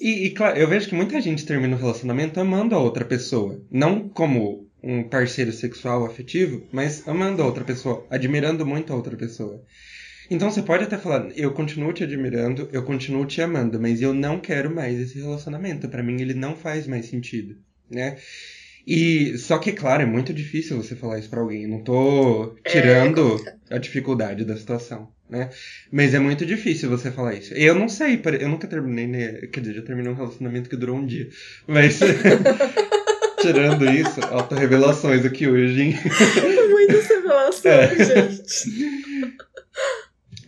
E, 0.00 0.26
e, 0.26 0.30
claro, 0.30 0.56
eu 0.56 0.68
vejo 0.68 0.88
que 0.88 0.94
muita 0.94 1.20
gente 1.20 1.44
termina 1.44 1.74
um 1.74 1.78
relacionamento 1.78 2.38
amando 2.38 2.74
a 2.74 2.78
outra 2.78 3.04
pessoa. 3.04 3.60
Não 3.70 4.08
como 4.08 4.63
um 4.84 5.02
parceiro 5.02 5.50
sexual 5.50 6.04
afetivo, 6.04 6.62
mas 6.70 7.08
amando 7.08 7.42
a 7.42 7.46
outra 7.46 7.64
pessoa, 7.64 8.06
admirando 8.10 8.66
muito 8.66 8.92
a 8.92 8.96
outra 8.96 9.16
pessoa. 9.16 9.64
Então 10.30 10.50
você 10.50 10.62
pode 10.62 10.84
até 10.84 10.98
falar, 10.98 11.30
eu 11.34 11.52
continuo 11.52 11.92
te 11.92 12.04
admirando, 12.04 12.68
eu 12.72 12.82
continuo 12.82 13.26
te 13.26 13.40
amando, 13.40 13.80
mas 13.80 14.02
eu 14.02 14.12
não 14.12 14.38
quero 14.38 14.74
mais 14.74 14.98
esse 14.98 15.18
relacionamento. 15.18 15.88
Para 15.88 16.02
mim 16.02 16.20
ele 16.20 16.34
não 16.34 16.54
faz 16.54 16.86
mais 16.86 17.06
sentido, 17.06 17.56
né? 17.90 18.16
E 18.86 19.38
só 19.38 19.58
que 19.58 19.72
claro, 19.72 20.02
é 20.02 20.06
muito 20.06 20.32
difícil 20.32 20.76
você 20.76 20.94
falar 20.94 21.18
isso 21.18 21.30
para 21.30 21.40
alguém. 21.40 21.62
Eu 21.62 21.70
não 21.70 21.82
tô 21.82 22.54
tirando 22.66 23.42
é, 23.70 23.76
a 23.76 23.78
dificuldade 23.78 24.44
da 24.44 24.56
situação, 24.56 25.08
né? 25.28 25.50
Mas 25.90 26.12
é 26.12 26.18
muito 26.18 26.44
difícil 26.44 26.90
você 26.90 27.10
falar 27.10 27.34
isso. 27.34 27.54
Eu 27.54 27.74
não 27.74 27.88
sei, 27.88 28.20
eu 28.40 28.48
nunca 28.48 28.66
terminei, 28.66 29.06
né? 29.06 29.32
quer 29.52 29.60
dizer, 29.60 29.74
já 29.74 29.82
terminei 29.82 30.10
um 30.12 30.16
relacionamento 30.16 30.68
que 30.68 30.76
durou 30.76 30.96
um 30.96 31.06
dia. 31.06 31.28
Mas 31.66 32.00
tirando 33.44 33.84
isso, 33.84 34.20
auto-revelações 34.24 35.24
aqui 35.24 35.46
hoje, 35.46 35.82
hein? 35.82 35.94
Muitas 36.70 37.06
revelações, 37.06 37.64
é. 37.66 38.28
gente. 38.30 39.36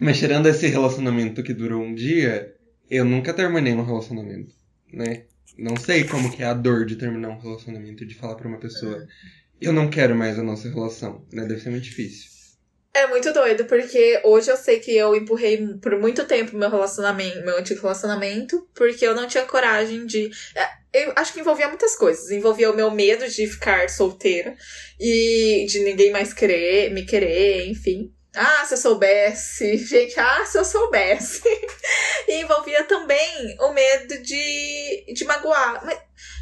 Mas 0.01 0.19
tirando 0.19 0.47
esse 0.47 0.67
relacionamento 0.67 1.43
que 1.43 1.53
durou 1.53 1.83
um 1.83 1.95
dia, 1.95 2.55
eu 2.91 3.05
nunca 3.05 3.35
terminei 3.35 3.75
um 3.75 3.85
relacionamento, 3.85 4.51
né? 4.93 5.25
Não 5.59 5.77
sei 5.77 6.05
como 6.05 6.31
que 6.31 6.43
é 6.43 6.47
a 6.47 6.55
dor 6.55 6.87
de 6.87 6.97
terminar 6.97 7.29
um 7.29 7.39
relacionamento, 7.39 8.07
de 8.07 8.15
falar 8.15 8.35
para 8.35 8.49
uma 8.49 8.59
pessoa, 8.59 9.07
eu 9.61 9.73
não 9.73 9.89
quero 9.89 10.15
mais 10.15 10.39
a 10.39 10.43
nossa 10.43 10.69
relação, 10.69 11.25
né? 11.33 11.45
Deve 11.47 11.61
ser 11.61 11.71
muito 11.71 11.85
difícil. 11.85 12.31
É 12.97 13.07
muito 13.09 13.31
doido, 13.31 13.67
porque 13.67 14.23
hoje 14.25 14.51
eu 14.51 14.57
sei 14.57 14.81
que 14.81 14.97
eu 14.97 15.15
empurrei 15.15 15.59
por 15.83 15.99
muito 15.99 16.25
tempo 16.25 16.57
meu 16.57 16.71
relacionamento, 16.71 17.45
meu 17.45 17.59
antigo 17.59 17.83
relacionamento, 17.83 18.67
porque 18.75 19.07
eu 19.07 19.15
não 19.15 19.29
tinha 19.29 19.45
coragem 19.45 20.07
de. 20.07 20.31
É, 20.55 21.05
eu 21.05 21.13
acho 21.15 21.35
que 21.35 21.41
envolvia 21.41 21.69
muitas 21.69 21.95
coisas. 21.95 22.31
Envolvia 22.31 22.71
o 22.71 22.75
meu 22.75 22.91
medo 22.91 23.29
de 23.29 23.47
ficar 23.47 23.91
solteira 23.91 24.57
e 24.99 25.67
de 25.69 25.81
ninguém 25.81 26.11
mais 26.11 26.33
querer, 26.33 26.91
me 26.91 27.05
querer, 27.05 27.69
enfim. 27.69 28.11
Ah, 28.35 28.65
se 28.65 28.73
eu 28.73 28.79
soubesse. 28.79 29.77
Gente, 29.85 30.19
ah, 30.19 30.47
se 30.47 30.57
eu 30.57 30.65
soubesse. 30.65 31.43
e 32.27 32.41
envolvia 32.41 32.83
também 32.85 33.59
o 33.61 33.73
medo 33.73 34.23
de, 34.23 35.05
de 35.13 35.25
magoar. 35.27 35.85
Mas, 35.85 35.99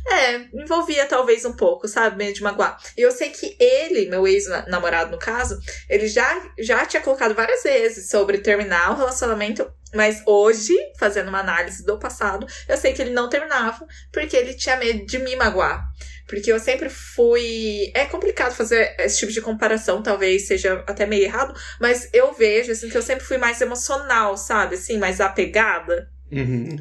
é, 0.07 0.37
envolvia 0.53 1.07
talvez 1.07 1.45
um 1.45 1.53
pouco, 1.53 1.89
sabe? 1.89 2.17
Medo 2.17 2.35
de 2.35 2.43
magoar. 2.43 2.79
E 2.97 3.01
eu 3.01 3.11
sei 3.11 3.31
que 3.31 3.57
ele, 3.59 4.09
meu 4.09 4.27
ex-namorado 4.27 5.11
no 5.11 5.19
caso, 5.19 5.59
ele 5.89 6.07
já, 6.07 6.43
já 6.59 6.85
tinha 6.85 7.03
colocado 7.03 7.35
várias 7.35 7.63
vezes 7.63 8.11
sobre 8.11 8.39
terminar 8.39 8.93
o 8.93 8.97
relacionamento. 8.97 9.71
Mas 9.95 10.23
hoje, 10.27 10.75
fazendo 10.99 11.29
uma 11.29 11.39
análise 11.39 11.85
do 11.85 11.99
passado, 11.99 12.47
eu 12.69 12.77
sei 12.77 12.93
que 12.93 13.01
ele 13.01 13.13
não 13.13 13.29
terminava 13.29 13.87
porque 14.13 14.37
ele 14.37 14.55
tinha 14.55 14.77
medo 14.77 15.07
de 15.07 15.19
me 15.19 15.37
magoar. 15.37 15.85
Porque 16.27 16.51
eu 16.51 16.59
sempre 16.59 16.89
fui. 16.89 17.93
É 17.95 18.05
complicado 18.07 18.55
fazer 18.55 18.95
esse 18.99 19.19
tipo 19.19 19.33
de 19.33 19.41
comparação, 19.41 20.03
talvez 20.03 20.47
seja 20.47 20.83
até 20.87 21.07
meio 21.07 21.25
errado, 21.25 21.55
mas 21.79 22.09
eu 22.13 22.33
vejo, 22.33 22.73
assim, 22.73 22.89
que 22.89 22.97
eu 22.97 23.03
sempre 23.03 23.25
fui 23.25 23.37
mais 23.37 23.61
emocional, 23.61 24.37
sabe? 24.37 24.75
Assim, 24.75 24.99
mais 24.99 25.21
apegada. 25.21 26.11
Uhum. 26.33 26.77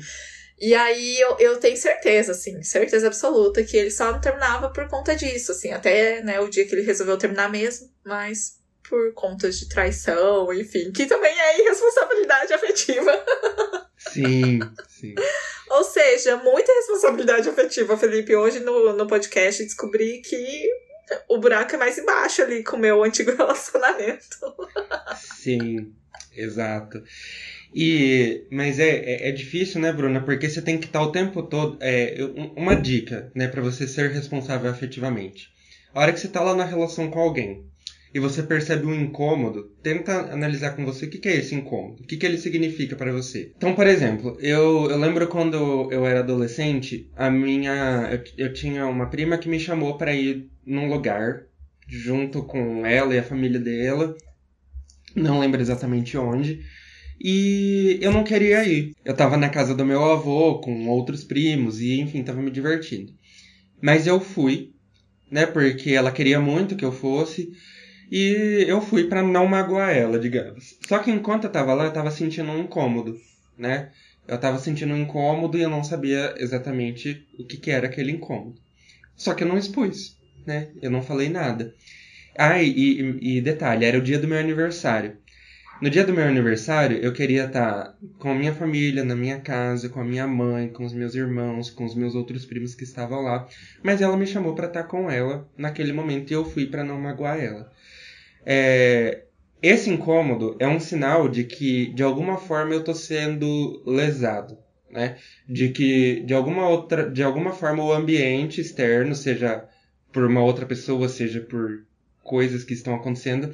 E 0.64 0.74
aí 0.74 1.20
eu, 1.20 1.36
eu 1.40 1.60
tenho 1.60 1.76
certeza, 1.76 2.32
assim, 2.32 2.64
certeza 2.64 3.08
absoluta 3.08 3.62
que 3.66 3.76
ele 3.76 3.92
só 3.92 4.14
não 4.14 4.22
terminava 4.22 4.70
por 4.70 4.88
conta 4.88 5.14
disso, 5.14 5.52
assim, 5.52 5.74
até 5.74 6.24
né, 6.24 6.40
o 6.40 6.48
dia 6.48 6.66
que 6.66 6.74
ele 6.74 6.86
resolveu 6.86 7.18
terminar 7.18 7.52
mesmo, 7.52 7.92
mas 8.02 8.62
por 8.88 9.14
contas 9.14 9.60
de 9.60 9.68
traição, 9.68 10.54
enfim, 10.54 10.90
que 10.94 11.06
também 11.06 11.38
é 11.38 11.60
irresponsabilidade 11.60 12.54
afetiva. 12.56 13.26
Sim, 13.98 14.60
sim. 14.88 15.14
Ou 15.70 15.84
seja, 15.84 16.38
muita 16.38 16.72
responsabilidade 16.72 17.50
afetiva, 17.50 17.98
Felipe. 17.98 18.34
Hoje 18.34 18.62
no, 18.62 18.94
no 18.94 19.06
podcast 19.06 19.62
descobri 19.62 20.22
que 20.22 20.70
o 21.28 21.40
buraco 21.40 21.76
é 21.76 21.78
mais 21.78 21.98
embaixo 21.98 22.42
ali 22.42 22.64
com 22.64 22.78
o 22.78 22.80
meu 22.80 23.04
antigo 23.04 23.32
relacionamento. 23.36 24.38
Sim, 25.42 25.94
exato. 26.32 27.04
E, 27.74 28.46
mas 28.52 28.80
é, 28.80 28.90
é, 28.90 29.30
é, 29.30 29.32
difícil, 29.32 29.82
né, 29.82 29.92
Bruna? 29.92 30.22
Porque 30.22 30.50
você 30.50 30.62
tem 30.62 30.78
que 30.78 30.86
estar 30.86 31.02
o 31.02 31.12
tempo 31.12 31.42
todo. 31.44 31.78
É, 31.82 32.18
uma 32.56 32.76
dica, 32.76 33.32
né, 33.36 33.48
para 33.48 33.62
você 33.62 33.88
ser 33.88 34.12
responsável 34.12 34.70
afetivamente. 34.70 35.50
A 35.94 36.02
hora 36.02 36.14
que 36.14 36.20
você 36.20 36.28
tá 36.28 36.42
lá 36.42 36.56
na 36.56 36.66
relação 36.66 37.10
com 37.10 37.20
alguém, 37.20 37.66
e 38.14 38.20
você 38.20 38.44
percebe 38.44 38.86
um 38.86 38.94
incômodo, 38.94 39.72
tenta 39.82 40.32
analisar 40.32 40.76
com 40.76 40.86
você 40.86 41.06
o 41.06 41.10
que, 41.10 41.18
que 41.18 41.28
é 41.28 41.36
esse 41.38 41.56
incômodo, 41.56 42.04
o 42.04 42.06
que, 42.06 42.16
que 42.16 42.26
ele 42.26 42.38
significa 42.38 42.96
para 42.96 43.12
você. 43.12 43.52
Então, 43.58 43.74
por 43.74 43.88
exemplo, 43.88 44.38
eu, 44.40 44.90
eu 44.90 44.98
lembro 45.00 45.28
quando 45.28 45.92
eu 45.92 46.06
era 46.06 46.20
adolescente, 46.20 47.10
a 47.16 47.32
minha 47.32 48.10
eu, 48.12 48.46
eu 48.46 48.54
tinha 48.54 48.86
uma 48.86 49.08
prima 49.08 49.38
que 49.38 49.50
me 49.50 49.60
chamou 49.60 49.98
para 49.98 50.14
ir 50.14 50.48
num 50.66 50.88
lugar 50.88 51.44
junto 51.88 52.44
com 52.44 52.86
ela 52.86 53.16
e 53.16 53.20
a 53.20 53.24
família 53.24 53.60
dela, 53.60 54.16
não 55.16 55.40
lembro 55.40 55.60
exatamente 55.60 56.16
onde. 56.18 56.62
E 57.24 58.00
eu 58.02 58.12
não 58.12 58.24
queria 58.24 58.66
ir. 58.66 58.94
Eu 59.06 59.16
tava 59.16 59.38
na 59.38 59.48
casa 59.48 59.74
do 59.74 59.86
meu 59.86 60.04
avô 60.04 60.60
com 60.60 60.90
outros 60.90 61.24
primos 61.24 61.80
e 61.80 62.02
enfim, 62.02 62.22
tava 62.22 62.42
me 62.42 62.52
divertindo. 62.52 63.14
Mas 63.82 64.06
eu 64.06 64.20
fui, 64.20 64.74
né, 65.32 65.46
porque 65.46 65.92
ela 65.92 66.12
queria 66.12 66.42
muito 66.42 66.76
que 66.76 66.84
eu 66.84 66.92
fosse. 66.92 67.54
E 68.12 68.66
eu 68.68 68.82
fui 68.82 69.06
para 69.06 69.24
não 69.24 69.48
magoar 69.48 69.96
ela, 69.96 70.20
digamos. 70.20 70.78
Só 70.86 71.00
que 71.00 71.10
enquanto 71.10 71.46
eu 71.46 71.50
tava 71.50 71.74
lá, 71.74 71.86
eu 71.86 71.94
tava 71.94 72.12
sentindo 72.12 72.52
um 72.52 72.60
incômodo, 72.60 73.18
né? 73.58 73.92
Eu 74.28 74.38
tava 74.38 74.60
sentindo 74.60 74.94
um 74.94 75.02
incômodo 75.02 75.58
e 75.58 75.62
eu 75.62 75.70
não 75.70 75.84
sabia 75.84 76.36
exatamente 76.38 77.26
o 77.40 77.46
que, 77.46 77.58
que 77.58 77.72
era 77.72 77.88
aquele 77.88 78.12
incômodo. 78.12 78.60
Só 79.16 79.34
que 79.34 79.44
eu 79.44 79.48
não 79.48 79.58
expus, 79.58 80.18
né? 80.46 80.70
Eu 80.82 80.92
não 80.92 81.02
falei 81.02 81.30
nada. 81.30 81.74
Ah, 82.38 82.62
e, 82.62 82.70
e, 82.70 83.38
e 83.38 83.42
detalhe, 83.42 83.86
era 83.86 83.98
o 83.98 84.02
dia 84.02 84.20
do 84.20 84.28
meu 84.28 84.38
aniversário. 84.38 85.18
No 85.82 85.90
dia 85.90 86.06
do 86.06 86.14
meu 86.14 86.24
aniversário, 86.24 86.98
eu 86.98 87.12
queria 87.12 87.46
estar 87.46 87.98
com 88.20 88.32
a 88.32 88.36
minha 88.36 88.54
família, 88.54 89.04
na 89.04 89.16
minha 89.16 89.40
casa, 89.40 89.90
com 89.90 90.00
a 90.00 90.04
minha 90.04 90.26
mãe, 90.26 90.70
com 90.70 90.86
os 90.86 90.94
meus 90.94 91.14
irmãos, 91.14 91.70
com 91.70 91.84
os 91.84 91.94
meus 91.96 92.16
outros 92.16 92.46
primos 92.46 92.74
que 92.74 92.84
estavam 92.84 93.22
lá. 93.22 93.48
Mas 93.84 94.02
ela 94.02 94.16
me 94.16 94.26
chamou 94.26 94.56
para 94.56 94.68
estar 94.68 94.84
com 94.84 95.12
ela 95.12 95.50
naquele 95.58 95.92
momento 95.92 96.32
e 96.32 96.34
eu 96.34 96.46
fui 96.46 96.68
para 96.68 96.84
não 96.84 97.00
magoar 97.00 97.38
ela. 97.38 97.72
É, 98.46 99.24
esse 99.62 99.90
incômodo 99.90 100.56
é 100.60 100.68
um 100.68 100.80
sinal 100.80 101.28
de 101.28 101.44
que, 101.44 101.88
de 101.94 102.04
alguma 102.04 102.38
forma, 102.38 102.74
eu 102.74 102.80
estou 102.80 102.96
sendo 102.96 103.82
lesado. 103.86 104.58
Né? 104.90 105.18
De 105.50 105.70
que, 105.70 106.22
de 106.22 106.34
alguma, 106.34 106.70
outra, 106.70 107.10
de 107.10 107.24
alguma 107.24 107.52
forma, 107.52 107.84
o 107.84 107.92
ambiente 107.92 108.62
externo, 108.62 109.16
seja 109.16 109.66
por 110.12 110.24
uma 110.24 110.44
outra 110.44 110.66
pessoa, 110.66 111.10
seja 111.10 111.42
por 111.42 111.84
coisas 112.22 112.64
que 112.64 112.74
estão 112.74 112.94
acontecendo, 112.96 113.54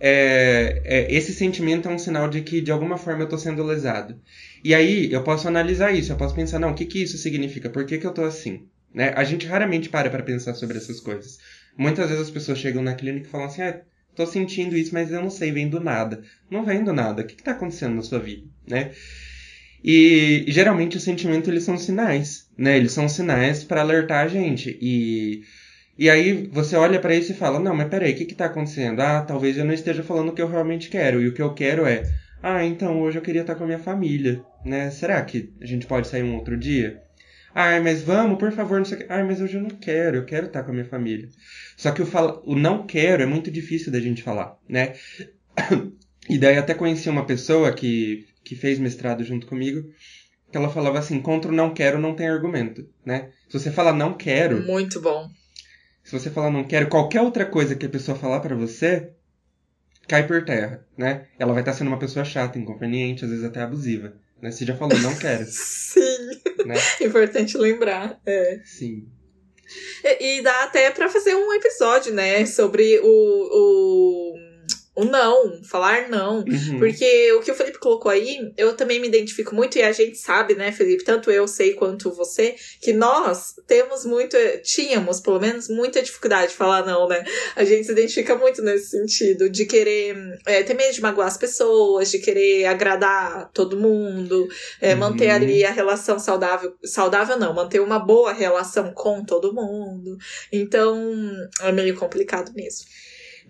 é, 0.00 0.80
é, 0.84 1.14
esse 1.14 1.34
sentimento 1.34 1.88
é 1.88 1.92
um 1.92 1.98
sinal 1.98 2.28
de 2.28 2.40
que 2.40 2.62
de 2.62 2.72
alguma 2.72 2.96
forma 2.96 3.20
eu 3.20 3.24
estou 3.24 3.38
sendo 3.38 3.62
lesado. 3.62 4.18
E 4.64 4.74
aí 4.74 5.12
eu 5.12 5.22
posso 5.22 5.46
analisar 5.46 5.92
isso, 5.92 6.10
eu 6.10 6.16
posso 6.16 6.34
pensar, 6.34 6.58
não, 6.58 6.70
o 6.70 6.74
que, 6.74 6.86
que 6.86 7.02
isso 7.02 7.18
significa? 7.18 7.68
Por 7.68 7.84
que, 7.84 7.98
que 7.98 8.06
eu 8.06 8.10
estou 8.10 8.24
assim? 8.24 8.66
Né? 8.94 9.12
A 9.14 9.22
gente 9.22 9.46
raramente 9.46 9.90
para 9.90 10.08
para 10.10 10.22
pensar 10.22 10.54
sobre 10.54 10.78
essas 10.78 11.00
coisas. 11.00 11.38
Muitas 11.76 12.08
vezes 12.08 12.24
as 12.24 12.30
pessoas 12.30 12.58
chegam 12.58 12.82
na 12.82 12.94
clínica 12.94 13.26
e 13.26 13.30
falam 13.30 13.46
assim, 13.46 13.62
ah, 13.62 13.80
tô 14.16 14.26
sentindo 14.26 14.76
isso, 14.76 14.92
mas 14.94 15.12
eu 15.12 15.20
não 15.20 15.30
sei, 15.30 15.52
vem 15.52 15.68
do 15.68 15.80
nada. 15.80 16.22
Não 16.50 16.64
vem 16.64 16.82
do 16.82 16.92
nada. 16.92 17.22
O 17.22 17.26
que 17.26 17.34
está 17.34 17.52
acontecendo 17.52 17.94
na 17.94 18.02
sua 18.02 18.18
vida, 18.18 18.46
né? 18.66 18.92
E, 19.82 20.44
e 20.46 20.52
geralmente 20.52 20.96
os 20.96 21.02
sentimentos 21.02 21.48
eles 21.48 21.64
são 21.64 21.78
sinais, 21.78 22.48
né? 22.56 22.76
Eles 22.76 22.92
são 22.92 23.08
sinais 23.08 23.64
para 23.64 23.80
alertar 23.80 24.24
a 24.24 24.28
gente. 24.28 24.76
E, 24.80 25.42
e 26.00 26.08
aí 26.08 26.48
você 26.50 26.76
olha 26.76 26.98
para 26.98 27.14
isso 27.14 27.32
e 27.32 27.34
fala: 27.34 27.60
Não, 27.60 27.76
mas 27.76 27.88
peraí, 27.88 28.14
o 28.14 28.16
que 28.16 28.22
está 28.22 28.46
acontecendo? 28.46 29.00
Ah, 29.00 29.20
talvez 29.20 29.58
eu 29.58 29.66
não 29.66 29.74
esteja 29.74 30.02
falando 30.02 30.30
o 30.30 30.32
que 30.32 30.40
eu 30.40 30.48
realmente 30.48 30.88
quero. 30.88 31.20
E 31.20 31.28
o 31.28 31.34
que 31.34 31.42
eu 31.42 31.52
quero 31.52 31.84
é: 31.84 32.10
Ah, 32.42 32.64
então 32.64 33.02
hoje 33.02 33.18
eu 33.18 33.22
queria 33.22 33.42
estar 33.42 33.54
com 33.54 33.64
a 33.64 33.66
minha 33.66 33.78
família, 33.78 34.42
né? 34.64 34.90
Será 34.90 35.20
que 35.22 35.52
a 35.60 35.66
gente 35.66 35.86
pode 35.86 36.08
sair 36.08 36.22
um 36.22 36.36
outro 36.36 36.56
dia? 36.56 37.02
Ai, 37.54 37.80
mas 37.80 38.02
vamos, 38.02 38.38
por 38.38 38.50
favor, 38.50 38.78
não 38.78 38.84
sei 38.86 38.96
o 38.96 39.00
que. 39.02 39.12
Ai, 39.12 39.22
mas 39.24 39.42
hoje 39.42 39.58
eu 39.58 39.62
não 39.62 39.68
quero, 39.68 40.16
eu 40.16 40.24
quero 40.24 40.46
estar 40.46 40.62
com 40.62 40.70
a 40.70 40.72
minha 40.72 40.86
família. 40.86 41.28
Só 41.76 41.90
que 41.90 42.00
o, 42.00 42.06
fala, 42.06 42.40
o 42.46 42.56
não 42.56 42.86
quero 42.86 43.22
é 43.22 43.26
muito 43.26 43.50
difícil 43.50 43.92
da 43.92 44.00
gente 44.00 44.22
falar, 44.22 44.56
né? 44.66 44.94
E 46.28 46.38
daí 46.38 46.56
até 46.56 46.74
conheci 46.74 47.08
uma 47.08 47.26
pessoa 47.26 47.72
que, 47.72 48.24
que 48.44 48.54
fez 48.54 48.78
mestrado 48.78 49.24
junto 49.24 49.48
comigo, 49.48 49.82
que 50.48 50.56
ela 50.56 50.68
falava 50.68 50.98
assim, 50.98 51.20
contra 51.20 51.50
o 51.50 51.54
não 51.54 51.74
quero 51.74 51.98
não 51.98 52.14
tem 52.14 52.28
argumento, 52.28 52.88
né? 53.04 53.30
Se 53.48 53.58
você 53.58 53.72
fala 53.72 53.92
não 53.92 54.14
quero... 54.14 54.62
Muito 54.62 55.00
bom. 55.00 55.28
Se 56.10 56.18
você 56.18 56.28
falar 56.28 56.50
não 56.50 56.64
quero, 56.64 56.88
qualquer 56.88 57.20
outra 57.20 57.46
coisa 57.46 57.76
que 57.76 57.86
a 57.86 57.88
pessoa 57.88 58.18
falar 58.18 58.40
para 58.40 58.56
você, 58.56 59.12
cai 60.08 60.26
por 60.26 60.44
terra, 60.44 60.84
né? 60.98 61.28
Ela 61.38 61.52
vai 61.52 61.62
estar 61.62 61.72
sendo 61.72 61.86
uma 61.86 62.00
pessoa 62.00 62.24
chata, 62.24 62.58
inconveniente, 62.58 63.24
às 63.24 63.30
vezes 63.30 63.44
até 63.44 63.60
abusiva. 63.60 64.12
Né? 64.42 64.50
Você 64.50 64.66
já 64.66 64.76
falou, 64.76 64.98
não 64.98 65.16
quero. 65.16 65.44
Sim. 65.46 66.30
Né? 66.66 66.74
Importante 67.00 67.56
lembrar. 67.56 68.20
É. 68.26 68.58
Sim. 68.64 69.06
E, 70.02 70.38
e 70.38 70.42
dá 70.42 70.64
até 70.64 70.90
para 70.90 71.08
fazer 71.08 71.36
um 71.36 71.52
episódio, 71.52 72.12
né, 72.12 72.44
sobre 72.44 72.98
o, 72.98 73.04
o 73.04 74.34
o 75.00 75.04
não, 75.04 75.62
falar 75.64 76.08
não. 76.08 76.38
Uhum. 76.40 76.78
Porque 76.78 77.32
o 77.32 77.40
que 77.40 77.50
o 77.50 77.54
Felipe 77.54 77.78
colocou 77.78 78.10
aí, 78.10 78.52
eu 78.56 78.74
também 78.76 79.00
me 79.00 79.08
identifico 79.08 79.54
muito, 79.54 79.78
e 79.78 79.82
a 79.82 79.92
gente 79.92 80.18
sabe, 80.18 80.54
né, 80.54 80.72
Felipe, 80.72 81.04
tanto 81.04 81.30
eu 81.30 81.48
sei 81.48 81.72
quanto 81.74 82.10
você, 82.12 82.54
que 82.80 82.92
nós 82.92 83.54
temos 83.66 84.04
muito, 84.04 84.36
tínhamos, 84.62 85.20
pelo 85.20 85.40
menos, 85.40 85.68
muita 85.68 86.02
dificuldade 86.02 86.52
de 86.52 86.56
falar 86.58 86.84
não, 86.84 87.08
né? 87.08 87.24
A 87.56 87.64
gente 87.64 87.86
se 87.86 87.92
identifica 87.92 88.34
muito 88.36 88.62
nesse 88.62 88.90
sentido, 88.90 89.48
de 89.48 89.64
querer 89.64 90.16
é, 90.46 90.62
ter 90.62 90.74
medo 90.74 90.92
de 90.92 91.00
magoar 91.00 91.28
as 91.28 91.36
pessoas, 91.36 92.10
de 92.10 92.18
querer 92.18 92.66
agradar 92.66 93.50
todo 93.52 93.78
mundo, 93.78 94.48
é, 94.80 94.92
Uhum. 94.92 95.00
manter 95.00 95.30
ali 95.30 95.64
a 95.64 95.70
relação 95.70 96.18
saudável. 96.18 96.74
Saudável 96.84 97.38
não, 97.38 97.54
manter 97.54 97.80
uma 97.80 97.98
boa 97.98 98.32
relação 98.32 98.92
com 98.92 99.24
todo 99.24 99.54
mundo. 99.54 100.16
Então, 100.52 101.32
é 101.62 101.72
meio 101.72 101.94
complicado 101.96 102.52
mesmo. 102.54 102.86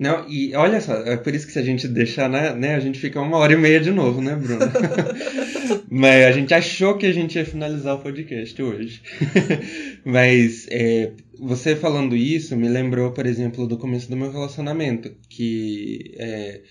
Não, 0.00 0.26
e 0.30 0.54
olha 0.56 0.80
só, 0.80 0.94
é 0.94 1.14
por 1.18 1.34
isso 1.34 1.46
que 1.46 1.52
se 1.52 1.58
a 1.58 1.62
gente 1.62 1.86
deixar, 1.86 2.26
né, 2.26 2.54
né, 2.54 2.74
a 2.74 2.80
gente 2.80 2.98
fica 2.98 3.20
uma 3.20 3.36
hora 3.36 3.52
e 3.52 3.56
meia 3.56 3.78
de 3.78 3.90
novo, 3.90 4.22
né, 4.22 4.34
Bruno? 4.34 4.60
Mas 5.92 6.24
a 6.24 6.32
gente 6.32 6.54
achou 6.54 6.96
que 6.96 7.04
a 7.04 7.12
gente 7.12 7.36
ia 7.36 7.44
finalizar 7.44 7.96
o 7.96 7.98
podcast 7.98 8.62
hoje. 8.62 9.02
Mas 10.02 10.66
é, 10.70 11.12
você 11.38 11.76
falando 11.76 12.16
isso 12.16 12.56
me 12.56 12.66
lembrou, 12.66 13.12
por 13.12 13.26
exemplo, 13.26 13.66
do 13.66 13.76
começo 13.76 14.08
do 14.08 14.16
meu 14.16 14.32
relacionamento, 14.32 15.14
que, 15.28 16.14
é, 16.16 16.62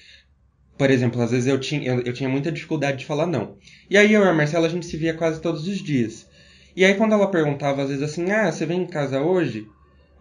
por 0.75 0.89
exemplo, 0.89 1.21
às 1.21 1.29
vezes 1.29 1.45
eu 1.45 1.59
tinha, 1.59 1.87
eu, 1.87 2.01
eu 2.01 2.13
tinha 2.13 2.29
muita 2.29 2.51
dificuldade 2.51 2.97
de 2.97 3.05
falar 3.05 3.27
não. 3.27 3.57
E 3.87 3.95
aí 3.95 4.11
eu 4.11 4.23
e 4.23 4.27
a 4.27 4.33
Marcela, 4.33 4.65
a 4.65 4.71
gente 4.71 4.87
se 4.87 4.97
via 4.97 5.13
quase 5.13 5.39
todos 5.39 5.67
os 5.67 5.77
dias. 5.83 6.27
E 6.75 6.83
aí 6.83 6.95
quando 6.95 7.13
ela 7.13 7.29
perguntava, 7.29 7.83
às 7.83 7.89
vezes 7.89 8.01
assim, 8.01 8.31
ah, 8.31 8.51
você 8.51 8.65
vem 8.65 8.81
em 8.81 8.87
casa 8.87 9.21
hoje? 9.21 9.67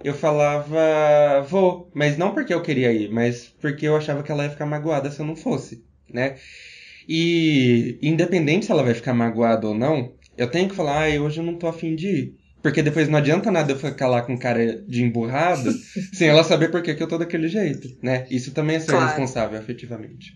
Eu 0.03 0.15
falava, 0.15 1.43
vou, 1.49 1.91
mas 1.95 2.17
não 2.17 2.33
porque 2.33 2.55
eu 2.55 2.63
queria 2.63 2.93
ir, 2.93 3.11
mas 3.11 3.49
porque 3.61 3.87
eu 3.87 3.97
achava 3.97 4.23
que 4.23 4.31
ela 4.31 4.45
ia 4.45 4.51
ficar 4.51 4.67
magoada 4.67 5.11
se 5.11 5.21
eu 5.21 5.27
não 5.27 5.35
fosse, 5.35 5.85
né? 6.09 6.37
E 7.09 7.99
independente 8.03 8.67
se 8.67 8.73
ela 8.73 8.83
vai 8.83 8.95
ficar 8.95 9.15
magoada 9.15 9.67
ou 9.67 9.75
não, 9.75 10.13
eu 10.37 10.49
tenho 10.49 10.69
que 10.69 10.75
falar, 10.75 11.05
ah, 11.07 11.21
hoje 11.21 11.41
eu 11.41 11.45
não 11.45 11.57
tô 11.59 11.67
afim 11.67 11.97
de 11.97 12.07
ir. 12.07 12.35
Porque 12.63 12.83
depois 12.83 13.09
não 13.09 13.19
adianta 13.19 13.51
nada 13.51 13.73
eu 13.73 13.79
ficar 13.79 14.09
lá 14.09 14.21
com 14.23 14.37
cara 14.37 14.83
de 14.83 15.03
emburrado 15.03 15.71
sem 16.13 16.29
ela 16.29 16.43
saber 16.45 16.71
por 16.71 16.83
que, 16.83 16.95
que 16.95 17.03
eu 17.03 17.09
tô 17.09 17.17
daquele 17.17 17.49
jeito, 17.49 17.89
né? 18.03 18.27
Isso 18.31 18.53
também 18.53 18.77
é 18.77 18.81
ser 18.81 18.93
Claro. 18.93 19.07
responsável 19.07 19.59
afetivamente. 19.59 20.33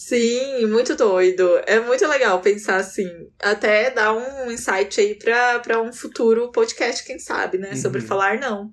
Sim, 0.00 0.66
muito 0.66 0.94
doido. 0.94 1.60
É 1.66 1.80
muito 1.80 2.06
legal 2.06 2.40
pensar 2.40 2.76
assim. 2.76 3.10
Até 3.40 3.90
dar 3.90 4.12
um 4.12 4.48
insight 4.48 5.00
aí 5.00 5.16
pra, 5.16 5.58
pra 5.58 5.82
um 5.82 5.92
futuro 5.92 6.52
podcast, 6.52 7.04
quem 7.04 7.18
sabe, 7.18 7.58
né? 7.58 7.74
Sobre 7.74 8.00
Uhum. 8.00 8.06
falar 8.06 8.38
não. 8.38 8.72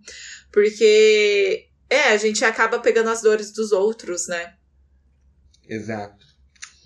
Porque, 0.54 1.66
é, 1.90 2.10
a 2.10 2.18
gente 2.18 2.46
acaba 2.46 2.78
pegando 2.78 3.10
as 3.10 3.24
dores 3.24 3.52
dos 3.52 3.72
outros, 3.72 4.28
né? 4.28 4.54
Exato. 5.68 6.24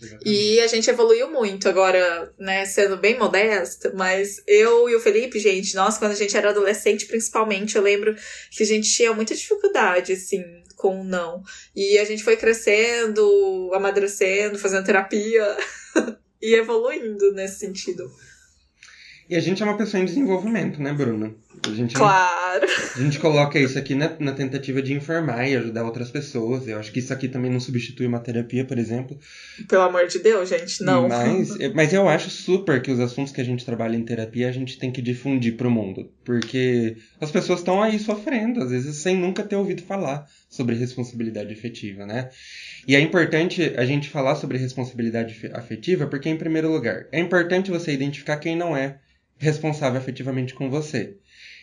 Exatamente. 0.02 0.30
E 0.30 0.62
a 0.62 0.68
gente 0.68 0.90
evoluiu 0.90 1.30
muito 1.30 1.68
agora, 1.68 2.34
né? 2.40 2.66
Sendo 2.66 2.96
bem 2.96 3.20
modesta, 3.20 3.92
mas 3.94 4.42
eu 4.48 4.90
e 4.90 4.96
o 4.96 5.02
Felipe, 5.02 5.38
gente, 5.38 5.76
nossa, 5.76 6.00
quando 6.00 6.14
a 6.14 6.16
gente 6.16 6.38
era 6.38 6.52
adolescente, 6.52 7.08
principalmente, 7.08 7.76
eu 7.76 7.82
lembro 7.82 8.16
que 8.52 8.64
a 8.64 8.66
gente 8.66 8.90
tinha 8.90 9.12
muita 9.14 9.36
dificuldade, 9.36 10.14
assim, 10.14 10.42
com 10.80 11.04
não. 11.04 11.44
E 11.76 12.00
a 12.00 12.06
gente 12.06 12.24
foi 12.24 12.38
crescendo, 12.38 13.70
amadurecendo, 13.74 14.58
fazendo 14.58 14.86
terapia 14.86 15.46
e 16.42 16.56
evoluindo 16.56 17.34
nesse 17.34 17.60
sentido. 17.60 18.10
E 19.30 19.36
a 19.36 19.42
gente 19.42 19.62
é 19.62 19.66
uma 19.66 19.78
pessoa 19.78 20.02
em 20.02 20.06
desenvolvimento, 20.06 20.82
né, 20.82 20.94
Bruna? 20.94 21.36
A 21.68 21.72
gente, 21.74 21.94
Claro. 21.96 22.66
a 22.96 23.00
gente 23.00 23.20
coloca 23.20 23.60
isso 23.60 23.78
aqui 23.78 23.94
na, 23.96 24.16
na 24.20 24.32
tentativa 24.32 24.82
de 24.82 24.94
informar 24.94 25.48
e 25.48 25.56
ajudar 25.56 25.84
outras 25.84 26.10
pessoas. 26.10 26.68
Eu 26.68 26.80
acho 26.80 26.92
que 26.92 27.00
isso 27.00 27.12
aqui 27.14 27.28
também 27.28 27.52
não 27.52 27.60
substitui 27.60 28.08
uma 28.08 28.20
terapia, 28.20 28.64
por 28.66 28.78
exemplo. 28.78 29.18
Pelo 29.68 29.84
amor 29.84 30.08
de 30.08 30.20
Deus, 30.20 30.50
gente, 30.50 30.84
não. 30.84 31.08
Mas, 31.08 31.50
mas 31.76 31.94
eu 31.94 32.08
acho 32.08 32.30
super 32.30 32.82
que 32.82 32.92
os 32.92 33.00
assuntos 33.00 33.32
que 33.34 33.42
a 33.42 33.44
gente 33.44 33.66
trabalha 33.66 33.96
em 33.96 34.04
terapia 34.04 34.48
a 34.48 34.52
gente 34.52 34.78
tem 34.78 34.92
que 34.92 35.02
difundir 35.02 35.58
pro 35.58 35.70
mundo. 35.70 36.10
Porque 36.24 36.96
as 37.20 37.32
pessoas 37.32 37.60
estão 37.60 37.82
aí 37.84 38.00
sofrendo, 38.00 38.62
às 38.64 38.72
vezes 38.72 38.96
sem 38.98 39.18
nunca 39.18 39.44
ter 39.44 39.56
ouvido 39.56 39.82
falar 39.84 40.26
sobre 40.50 40.76
responsabilidade 40.76 41.54
afetiva, 41.54 42.06
né? 42.06 42.30
E 42.88 42.96
é 42.96 43.00
importante 43.00 43.74
a 43.78 43.86
gente 43.86 44.10
falar 44.10 44.36
sobre 44.36 44.58
responsabilidade 44.58 45.34
fe- 45.36 45.52
afetiva 45.54 46.08
porque, 46.08 46.30
em 46.30 46.38
primeiro 46.38 46.72
lugar, 46.72 47.06
é 47.12 47.20
importante 47.20 47.70
você 47.70 47.92
identificar 47.92 48.38
quem 48.38 48.56
não 48.56 48.76
é 48.76 48.98
responsável 49.38 50.00
afetivamente 50.00 50.54
com 50.54 50.70
você. 50.70 51.16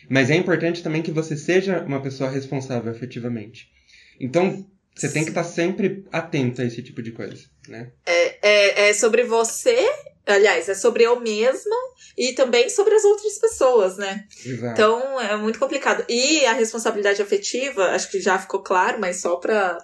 Mas 0.09 0.29
é 0.29 0.35
importante 0.35 0.81
também 0.83 1.01
que 1.01 1.11
você 1.11 1.35
seja 1.35 1.81
uma 1.81 2.01
pessoa 2.01 2.29
responsável 2.29 2.91
afetivamente. 2.91 3.67
Então, 4.19 4.65
você 4.95 5.09
tem 5.09 5.23
que 5.23 5.29
estar 5.29 5.43
sempre 5.43 6.05
atento 6.11 6.61
a 6.61 6.65
esse 6.65 6.81
tipo 6.81 7.01
de 7.03 7.11
coisa, 7.11 7.43
né? 7.67 7.91
É, 8.05 8.89
é 8.89 8.93
sobre 8.93 9.23
você, 9.23 9.77
aliás, 10.25 10.67
é 10.69 10.73
sobre 10.73 11.03
eu 11.03 11.19
mesma 11.19 11.75
e 12.17 12.33
também 12.33 12.67
sobre 12.69 12.95
as 12.95 13.03
outras 13.03 13.37
pessoas, 13.37 13.97
né? 13.97 14.25
Exato. 14.43 14.73
Então 14.73 15.19
é 15.21 15.35
muito 15.37 15.59
complicado. 15.59 16.03
E 16.09 16.43
a 16.45 16.53
responsabilidade 16.53 17.21
afetiva, 17.21 17.91
acho 17.91 18.09
que 18.09 18.19
já 18.19 18.39
ficou 18.39 18.63
claro, 18.63 18.99
mas 18.99 19.21
só 19.21 19.35
pra 19.35 19.77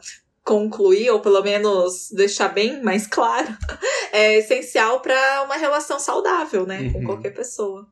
concluir, 0.44 1.10
ou 1.12 1.22
pelo 1.22 1.42
menos 1.44 2.10
deixar 2.12 2.50
bem 2.50 2.82
mais 2.84 3.06
claro, 3.08 3.48
é 4.12 4.40
essencial 4.40 5.00
pra 5.00 5.44
uma 5.46 5.56
relação 5.58 6.00
saudável, 6.00 6.66
né? 6.66 6.90
Com 6.92 7.00
Uhum. 7.00 7.06
qualquer 7.06 7.34
pessoa. 7.34 7.88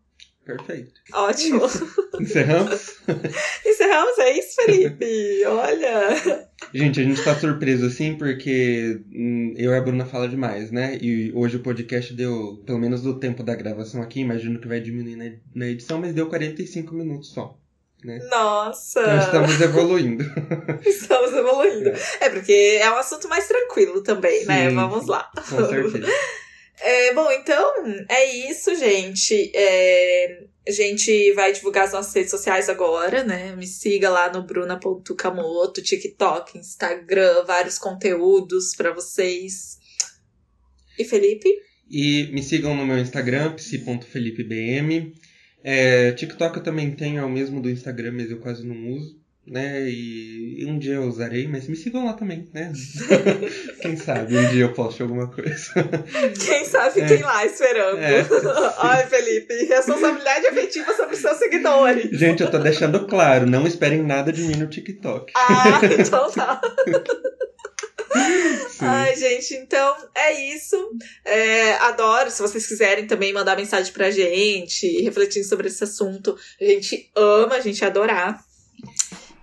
Perfeito. 0.45 0.91
Ótimo. 1.13 1.61
Encerramos? 2.19 2.97
Encerramos, 3.65 4.17
é 4.19 4.37
isso, 4.37 4.55
Felipe. 4.55 5.45
Olha. 5.45 6.47
Gente, 6.73 6.99
a 6.99 7.03
gente 7.03 7.23
tá 7.23 7.35
surpreso 7.35 7.85
assim 7.85 8.15
porque 8.17 9.01
hum, 9.13 9.53
eu 9.55 9.71
e 9.71 9.77
a 9.77 9.81
Bruna 9.81 10.05
fala 10.05 10.27
demais, 10.27 10.71
né? 10.71 10.97
E 10.99 11.31
hoje 11.33 11.57
o 11.57 11.63
podcast 11.63 12.13
deu, 12.13 12.61
pelo 12.65 12.79
menos 12.79 13.01
do 13.03 13.19
tempo 13.19 13.43
da 13.43 13.55
gravação 13.55 14.01
aqui, 14.01 14.19
imagino 14.19 14.59
que 14.59 14.67
vai 14.67 14.79
diminuir 14.79 15.15
na, 15.15 15.31
na 15.53 15.67
edição, 15.67 15.99
mas 15.99 16.13
deu 16.13 16.27
45 16.27 16.93
minutos 16.95 17.31
só. 17.31 17.57
Nossa. 18.29 18.99
Então 18.99 19.19
estamos 19.19 19.61
evoluindo. 19.61 20.23
Estamos 20.83 21.33
evoluindo. 21.33 21.91
É 22.19 22.29
porque 22.29 22.79
é 22.81 22.89
um 22.89 22.97
assunto 22.97 23.29
mais 23.29 23.47
tranquilo 23.47 24.01
também, 24.01 24.43
né? 24.45 24.69
Sim, 24.69 24.75
Vamos 24.75 25.03
sim. 25.03 25.11
lá. 25.11 25.29
Com 25.35 25.67
certeza. 25.67 26.07
É, 26.83 27.13
bom, 27.13 27.31
então 27.31 27.71
é 28.09 28.49
isso, 28.49 28.75
gente. 28.75 29.51
É, 29.53 30.43
a 30.67 30.71
gente 30.71 31.31
vai 31.33 31.53
divulgar 31.53 31.85
as 31.85 31.93
nossas 31.93 32.13
redes 32.13 32.31
sociais 32.31 32.69
agora, 32.69 33.23
né? 33.23 33.55
Me 33.55 33.67
siga 33.67 34.09
lá 34.09 34.31
no 34.33 34.43
bruna.camoto, 34.43 35.81
TikTok, 35.81 36.57
Instagram, 36.57 37.43
vários 37.45 37.77
conteúdos 37.77 38.75
pra 38.75 38.91
vocês. 38.91 39.77
E 40.97 41.05
Felipe? 41.05 41.49
E 41.89 42.29
me 42.31 42.41
sigam 42.41 42.75
no 42.75 42.85
meu 42.85 42.97
Instagram, 42.97 43.53
psi.felipebm. 43.53 45.13
É, 45.63 46.11
TikTok 46.13 46.57
eu 46.57 46.63
também 46.63 46.95
tenho, 46.95 47.19
é 47.19 47.23
o 47.23 47.29
mesmo 47.29 47.61
do 47.61 47.69
Instagram, 47.69 48.13
mas 48.13 48.31
eu 48.31 48.39
quase 48.39 48.65
não 48.65 48.87
uso. 48.87 49.20
Né? 49.51 49.81
E 49.89 50.65
um 50.65 50.79
dia 50.79 50.93
eu 50.93 51.03
usarei, 51.03 51.45
mas 51.45 51.67
me 51.67 51.75
sigam 51.75 52.05
lá 52.05 52.13
também, 52.13 52.47
né? 52.53 52.71
Quem 53.81 53.97
sabe 53.97 54.37
um 54.37 54.47
dia 54.49 54.61
eu 54.63 54.71
poste 54.71 55.01
alguma 55.01 55.27
coisa. 55.27 55.73
Quem 56.45 56.63
sabe 56.63 57.01
É. 57.01 57.05
quem 57.05 57.21
lá 57.21 57.45
esperando. 57.45 57.97
É. 57.99 58.25
Ai, 58.79 59.05
Felipe, 59.07 59.53
responsabilidade 59.65 60.47
afetiva 60.47 60.95
sobre 60.95 61.15
os 61.15 61.19
seus 61.19 61.37
seguidores. 61.37 62.17
Gente, 62.17 62.41
eu 62.41 62.49
tô 62.49 62.59
deixando 62.59 63.05
claro, 63.05 63.45
não 63.45 63.67
esperem 63.67 64.01
nada 64.01 64.31
de 64.31 64.41
mim 64.43 64.55
no 64.55 64.67
TikTok. 64.67 65.33
Ah, 65.35 65.81
então 65.99 66.31
tá. 66.31 66.61
Sim. 68.69 68.85
Ai, 68.85 69.15
gente, 69.15 69.53
então 69.55 69.95
é 70.15 70.53
isso. 70.53 70.77
É, 71.25 71.73
adoro. 71.75 72.31
Se 72.31 72.41
vocês 72.41 72.65
quiserem 72.65 73.05
também 73.05 73.33
mandar 73.33 73.55
mensagem 73.57 73.91
pra 73.91 74.11
gente, 74.11 75.01
refletindo 75.01 75.45
sobre 75.45 75.67
esse 75.67 75.83
assunto, 75.83 76.37
a 76.59 76.63
gente 76.63 77.09
ama, 77.15 77.55
a 77.55 77.59
gente 77.61 77.83
adorar. 77.83 78.43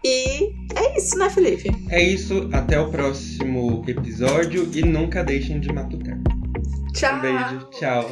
E 0.05 0.55
é 0.77 0.97
isso, 0.97 1.19
né, 1.19 1.29
Felipe? 1.29 1.71
É 1.91 2.03
isso, 2.03 2.49
até 2.53 2.79
o 2.79 2.91
próximo 2.91 3.85
episódio 3.87 4.69
e 4.75 4.83
nunca 4.83 5.25
deixem 5.25 5.61
de 5.61 5.73
matucar. 5.73 6.19
Tchau. 6.93 7.17
Um 7.17 7.21
beijo, 7.21 7.71
tchau. 7.71 8.11